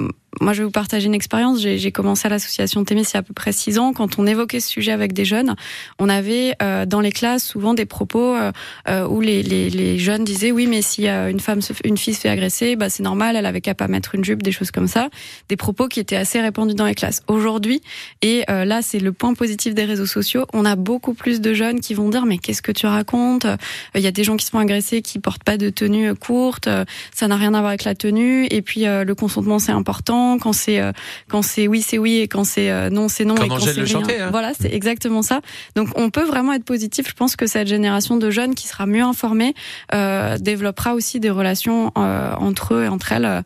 moi, 0.41 0.53
je 0.53 0.59
vais 0.59 0.65
vous 0.65 0.71
partager 0.71 1.07
une 1.07 1.15
expérience. 1.15 1.61
J'ai 1.61 1.93
commencé 1.93 2.27
à 2.27 2.29
l'association 2.29 2.85
Témis 2.85 3.03
il 3.03 3.15
y 3.15 3.17
a 3.17 3.21
à 3.21 3.23
peu 3.23 3.33
près 3.33 3.53
six 3.53 3.79
ans. 3.79 3.93
Quand 3.93 4.19
on 4.19 4.27
évoquait 4.27 4.61
ce 4.61 4.69
sujet 4.69 4.93
avec 4.93 5.13
des 5.13 5.25
jeunes, 5.25 5.57
on 5.99 6.09
avait 6.09 6.55
euh, 6.63 6.85
dans 6.85 7.01
les 7.01 7.13
classes 7.13 7.45
souvent 7.45 7.75
des 7.75 7.87
propos 7.87 8.16
euh, 8.19 9.07
où 9.07 9.21
les, 9.21 9.43
les, 9.43 9.71
les, 9.71 9.99
jeunes 9.99 10.25
disaient 10.25 10.53
oui, 10.53 10.67
mais 10.67 10.83
si 10.83 11.09
une 11.09 11.41
femme, 11.41 11.61
une 11.85 11.97
fille 11.97 12.15
se 12.15 12.21
fait 12.21 12.29
agresser, 12.29 12.77
bah 12.77 12.89
c'est 12.89 13.03
normal, 13.03 13.37
elle 13.37 13.47
avait 13.47 13.61
qu'à 13.61 13.75
pas 13.75 13.89
mettre 13.89 14.15
une 14.15 14.25
jupe, 14.25 14.43
des 14.43 14.53
choses 14.53 14.71
comme 14.71 14.89
ça. 14.89 15.09
Des 15.49 15.57
propos 15.57 15.89
qui 15.89 16.01
étaient 16.01 16.17
assez 16.17 16.41
répandus 16.41 16.75
dans 16.75 16.87
les 16.87 16.95
classes. 16.95 17.23
Aujourd'hui, 17.29 17.83
et 18.23 18.45
euh, 18.51 18.65
là, 18.65 18.83
c'est 18.83 19.01
le 19.01 19.13
point 19.13 19.35
positif 19.35 19.75
des 19.75 19.85
réseaux 19.85 20.07
sociaux. 20.07 20.47
On 20.53 20.65
a 20.65 20.77
beaucoup 20.77 21.15
plus 21.15 21.41
de 21.41 21.55
jeunes 21.55 21.81
qui 21.81 21.95
vont 21.95 22.09
dire 22.09 22.27
mais 22.27 22.39
qu'est-ce 22.39 22.63
que 22.63 22.73
tu 22.73 22.87
racontes? 22.87 23.47
Il 23.95 24.01
y 24.01 24.07
a 24.07 24.13
des 24.13 24.25
gens 24.25 24.37
qui 24.37 24.45
se 24.45 24.51
font 24.51 24.59
agresser 24.59 25.03
qui 25.03 25.19
portent 25.19 25.45
pas 25.45 25.57
de 25.57 25.71
tenue 25.71 26.15
courte. 26.15 26.69
Ça 27.15 27.29
n'a 27.29 27.37
rien 27.37 27.55
à 27.55 27.59
voir 27.61 27.69
avec 27.69 27.85
la 27.85 27.95
tenue. 27.95 28.47
Et 28.51 28.63
puis 28.63 28.85
le 28.85 29.15
consentement, 29.15 29.59
c'est 29.59 29.73
important 29.73 30.39
quand 30.39 30.53
c'est 30.53 30.81
euh, 30.81 30.93
quand 31.29 31.43
c'est 31.43 31.67
oui 31.69 31.83
c'est 31.83 31.99
oui 31.99 32.19
et 32.19 32.29
quand 32.29 32.45
c'est 32.45 32.71
euh, 32.71 32.91
non 32.91 33.09
c'est 33.09 33.25
non 33.25 33.37
et 33.37 33.49
quand 33.49 33.59
c'est 33.61 33.73
rien. 33.73 34.03
hein. 34.03 34.29
Voilà, 34.31 34.53
c'est 34.59 34.73
exactement 34.73 35.23
ça. 35.23 35.41
Donc 35.75 35.89
on 35.97 36.11
peut 36.11 36.25
vraiment 36.25 36.53
être 36.53 36.65
positif. 36.65 37.09
Je 37.09 37.15
pense 37.15 37.37
que 37.37 37.47
cette 37.47 37.69
génération 37.69 38.06
de 38.15 38.31
jeunes 38.31 38.55
qui 38.55 38.69
sera 38.69 38.87
mieux 38.87 39.03
informée 39.03 39.55
euh, 39.93 40.39
développera 40.39 40.95
aussi 40.95 41.19
des 41.19 41.31
relations 41.31 41.91
euh, 41.99 42.33
entre 42.37 42.75
eux 42.75 42.85
et 42.85 42.89
entre 42.89 43.11
elles 43.13 43.43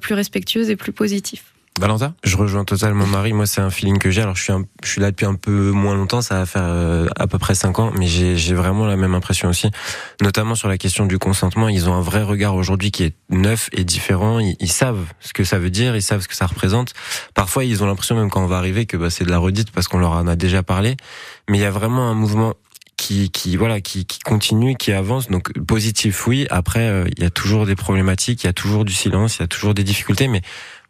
plus 0.00 0.14
respectueuses 0.14 0.70
et 0.70 0.76
plus 0.76 0.92
positives. 0.92 1.42
Valentin? 1.78 2.14
Je 2.24 2.36
rejoins 2.36 2.64
totalement 2.64 3.06
Marie. 3.06 3.32
Moi, 3.32 3.46
c'est 3.46 3.60
un 3.60 3.70
feeling 3.70 3.98
que 3.98 4.10
j'ai. 4.10 4.20
Alors, 4.20 4.36
je 4.36 4.42
suis, 4.42 4.52
un, 4.52 4.64
je 4.82 4.88
suis 4.88 5.00
là 5.00 5.10
depuis 5.10 5.24
un 5.24 5.34
peu 5.34 5.70
moins 5.70 5.94
longtemps. 5.94 6.20
Ça 6.20 6.34
va 6.34 6.46
faire 6.46 6.64
euh, 6.64 7.06
à 7.16 7.26
peu 7.26 7.38
près 7.38 7.54
cinq 7.54 7.78
ans, 7.78 7.90
mais 7.96 8.06
j'ai 8.06 8.54
vraiment 8.54 8.86
la 8.86 8.96
même 8.96 9.14
impression 9.14 9.48
aussi. 9.48 9.70
Notamment 10.20 10.54
sur 10.54 10.68
la 10.68 10.76
question 10.76 11.06
du 11.06 11.18
consentement, 11.18 11.68
ils 11.68 11.88
ont 11.88 11.94
un 11.94 12.02
vrai 12.02 12.22
regard 12.22 12.54
aujourd'hui 12.54 12.90
qui 12.90 13.04
est 13.04 13.14
neuf 13.30 13.70
et 13.72 13.84
différent. 13.84 14.40
Ils, 14.40 14.56
ils, 14.60 14.70
savent 14.70 15.06
ce 15.20 15.32
que 15.32 15.44
ça 15.44 15.58
veut 15.58 15.70
dire, 15.70 15.96
ils 15.96 16.02
savent 16.02 16.20
ce 16.20 16.28
que 16.28 16.36
ça 16.36 16.46
représente. 16.46 16.92
Parfois, 17.34 17.64
ils 17.64 17.82
ont 17.82 17.86
l'impression 17.86 18.14
même 18.14 18.30
quand 18.30 18.42
on 18.42 18.48
va 18.48 18.58
arriver 18.58 18.84
que 18.84 18.96
bah, 18.96 19.08
c'est 19.08 19.24
de 19.24 19.30
la 19.30 19.38
redite 19.38 19.70
parce 19.70 19.88
qu'on 19.88 19.98
leur 19.98 20.12
en 20.12 20.26
a 20.26 20.36
déjà 20.36 20.62
parlé. 20.62 20.96
Mais 21.48 21.58
il 21.58 21.62
y 21.62 21.66
a 21.66 21.70
vraiment 21.70 22.10
un 22.10 22.14
mouvement 22.14 22.54
qui, 23.00 23.30
qui 23.30 23.56
voilà 23.56 23.80
qui, 23.80 24.04
qui 24.04 24.18
continue, 24.18 24.76
qui 24.76 24.92
avance. 24.92 25.28
Donc 25.28 25.52
positif, 25.64 26.26
oui. 26.26 26.46
Après, 26.50 26.86
euh, 26.86 27.08
il 27.16 27.22
y 27.22 27.26
a 27.26 27.30
toujours 27.30 27.64
des 27.64 27.74
problématiques, 27.74 28.44
il 28.44 28.46
y 28.46 28.50
a 28.50 28.52
toujours 28.52 28.84
du 28.84 28.92
silence, 28.92 29.38
il 29.38 29.40
y 29.40 29.44
a 29.44 29.48
toujours 29.48 29.74
des 29.74 29.84
difficultés, 29.84 30.28
mais 30.28 30.42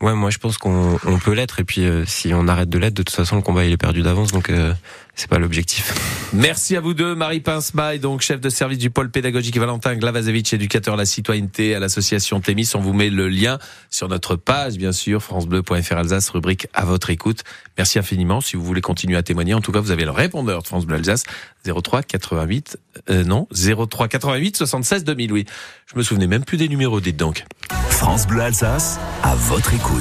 Ouais, 0.03 0.15
moi 0.15 0.31
je 0.31 0.39
pense 0.39 0.57
qu'on 0.57 0.99
on 1.05 1.19
peut 1.19 1.35
l'être 1.35 1.61
et 1.61 1.65
puis 1.65 1.85
euh, 1.85 2.07
si 2.07 2.33
on 2.33 2.49
arrête 2.49 2.71
de 2.71 2.79
l'être, 2.79 2.95
de 2.95 3.03
toute 3.03 3.15
façon 3.15 3.37
le 3.37 3.43
combat 3.43 3.67
il 3.67 3.73
est 3.73 3.77
perdu 3.77 4.01
d'avance 4.01 4.33
donc 4.33 4.49
euh, 4.49 4.73
c'est 5.21 5.29
pas 5.29 5.39
l'objectif. 5.39 5.95
Merci 6.33 6.77
à 6.77 6.81
vous 6.81 6.95
deux, 6.95 7.15
Marie 7.15 7.41
Pincemaille, 7.41 7.99
donc 7.99 8.23
chef 8.23 8.41
de 8.41 8.49
service 8.49 8.79
du 8.79 8.89
pôle 8.89 9.11
pédagogique, 9.11 9.59
Valentin 9.59 9.95
Glavazevich, 9.95 10.55
éducateur 10.55 10.95
à 10.95 10.97
la 10.97 11.05
citoyenneté 11.05 11.75
à 11.75 11.79
l'association 11.79 12.41
Témis. 12.41 12.71
On 12.75 12.81
vous 12.81 12.95
met 12.95 13.11
le 13.11 13.29
lien 13.29 13.59
sur 13.91 14.09
notre 14.09 14.37
page, 14.37 14.79
bien 14.79 14.93
sûr, 14.93 15.23
francebleu.fr 15.23 15.93
Alsace, 15.93 16.31
rubrique 16.31 16.69
à 16.73 16.87
votre 16.87 17.11
écoute. 17.11 17.45
Merci 17.77 17.99
infiniment. 17.99 18.41
Si 18.41 18.57
vous 18.57 18.65
voulez 18.65 18.81
continuer 18.81 19.19
à 19.19 19.23
témoigner, 19.23 19.53
en 19.53 19.61
tout 19.61 19.73
cas, 19.73 19.81
vous 19.81 19.91
avez 19.91 20.05
le 20.05 20.11
répondeur 20.11 20.63
de 20.63 20.67
France 20.67 20.87
Bleu 20.87 20.97
Alsace 20.97 21.25
03 21.67 22.03
88 22.03 22.79
euh, 23.11 23.23
non 23.25 23.47
03 23.53 24.09
88 24.09 24.57
76 24.57 25.05
2000. 25.05 25.33
Oui, 25.33 25.45
je 25.93 25.99
me 25.99 26.03
souvenais 26.03 26.29
même 26.29 26.45
plus 26.45 26.57
des 26.57 26.69
numéros. 26.69 27.01
Dites 27.01 27.19
donc. 27.19 27.45
France 27.91 28.27
Bleu 28.27 28.41
Alsace, 28.41 28.99
à 29.23 29.35
votre 29.35 29.75
écoute. 29.75 29.99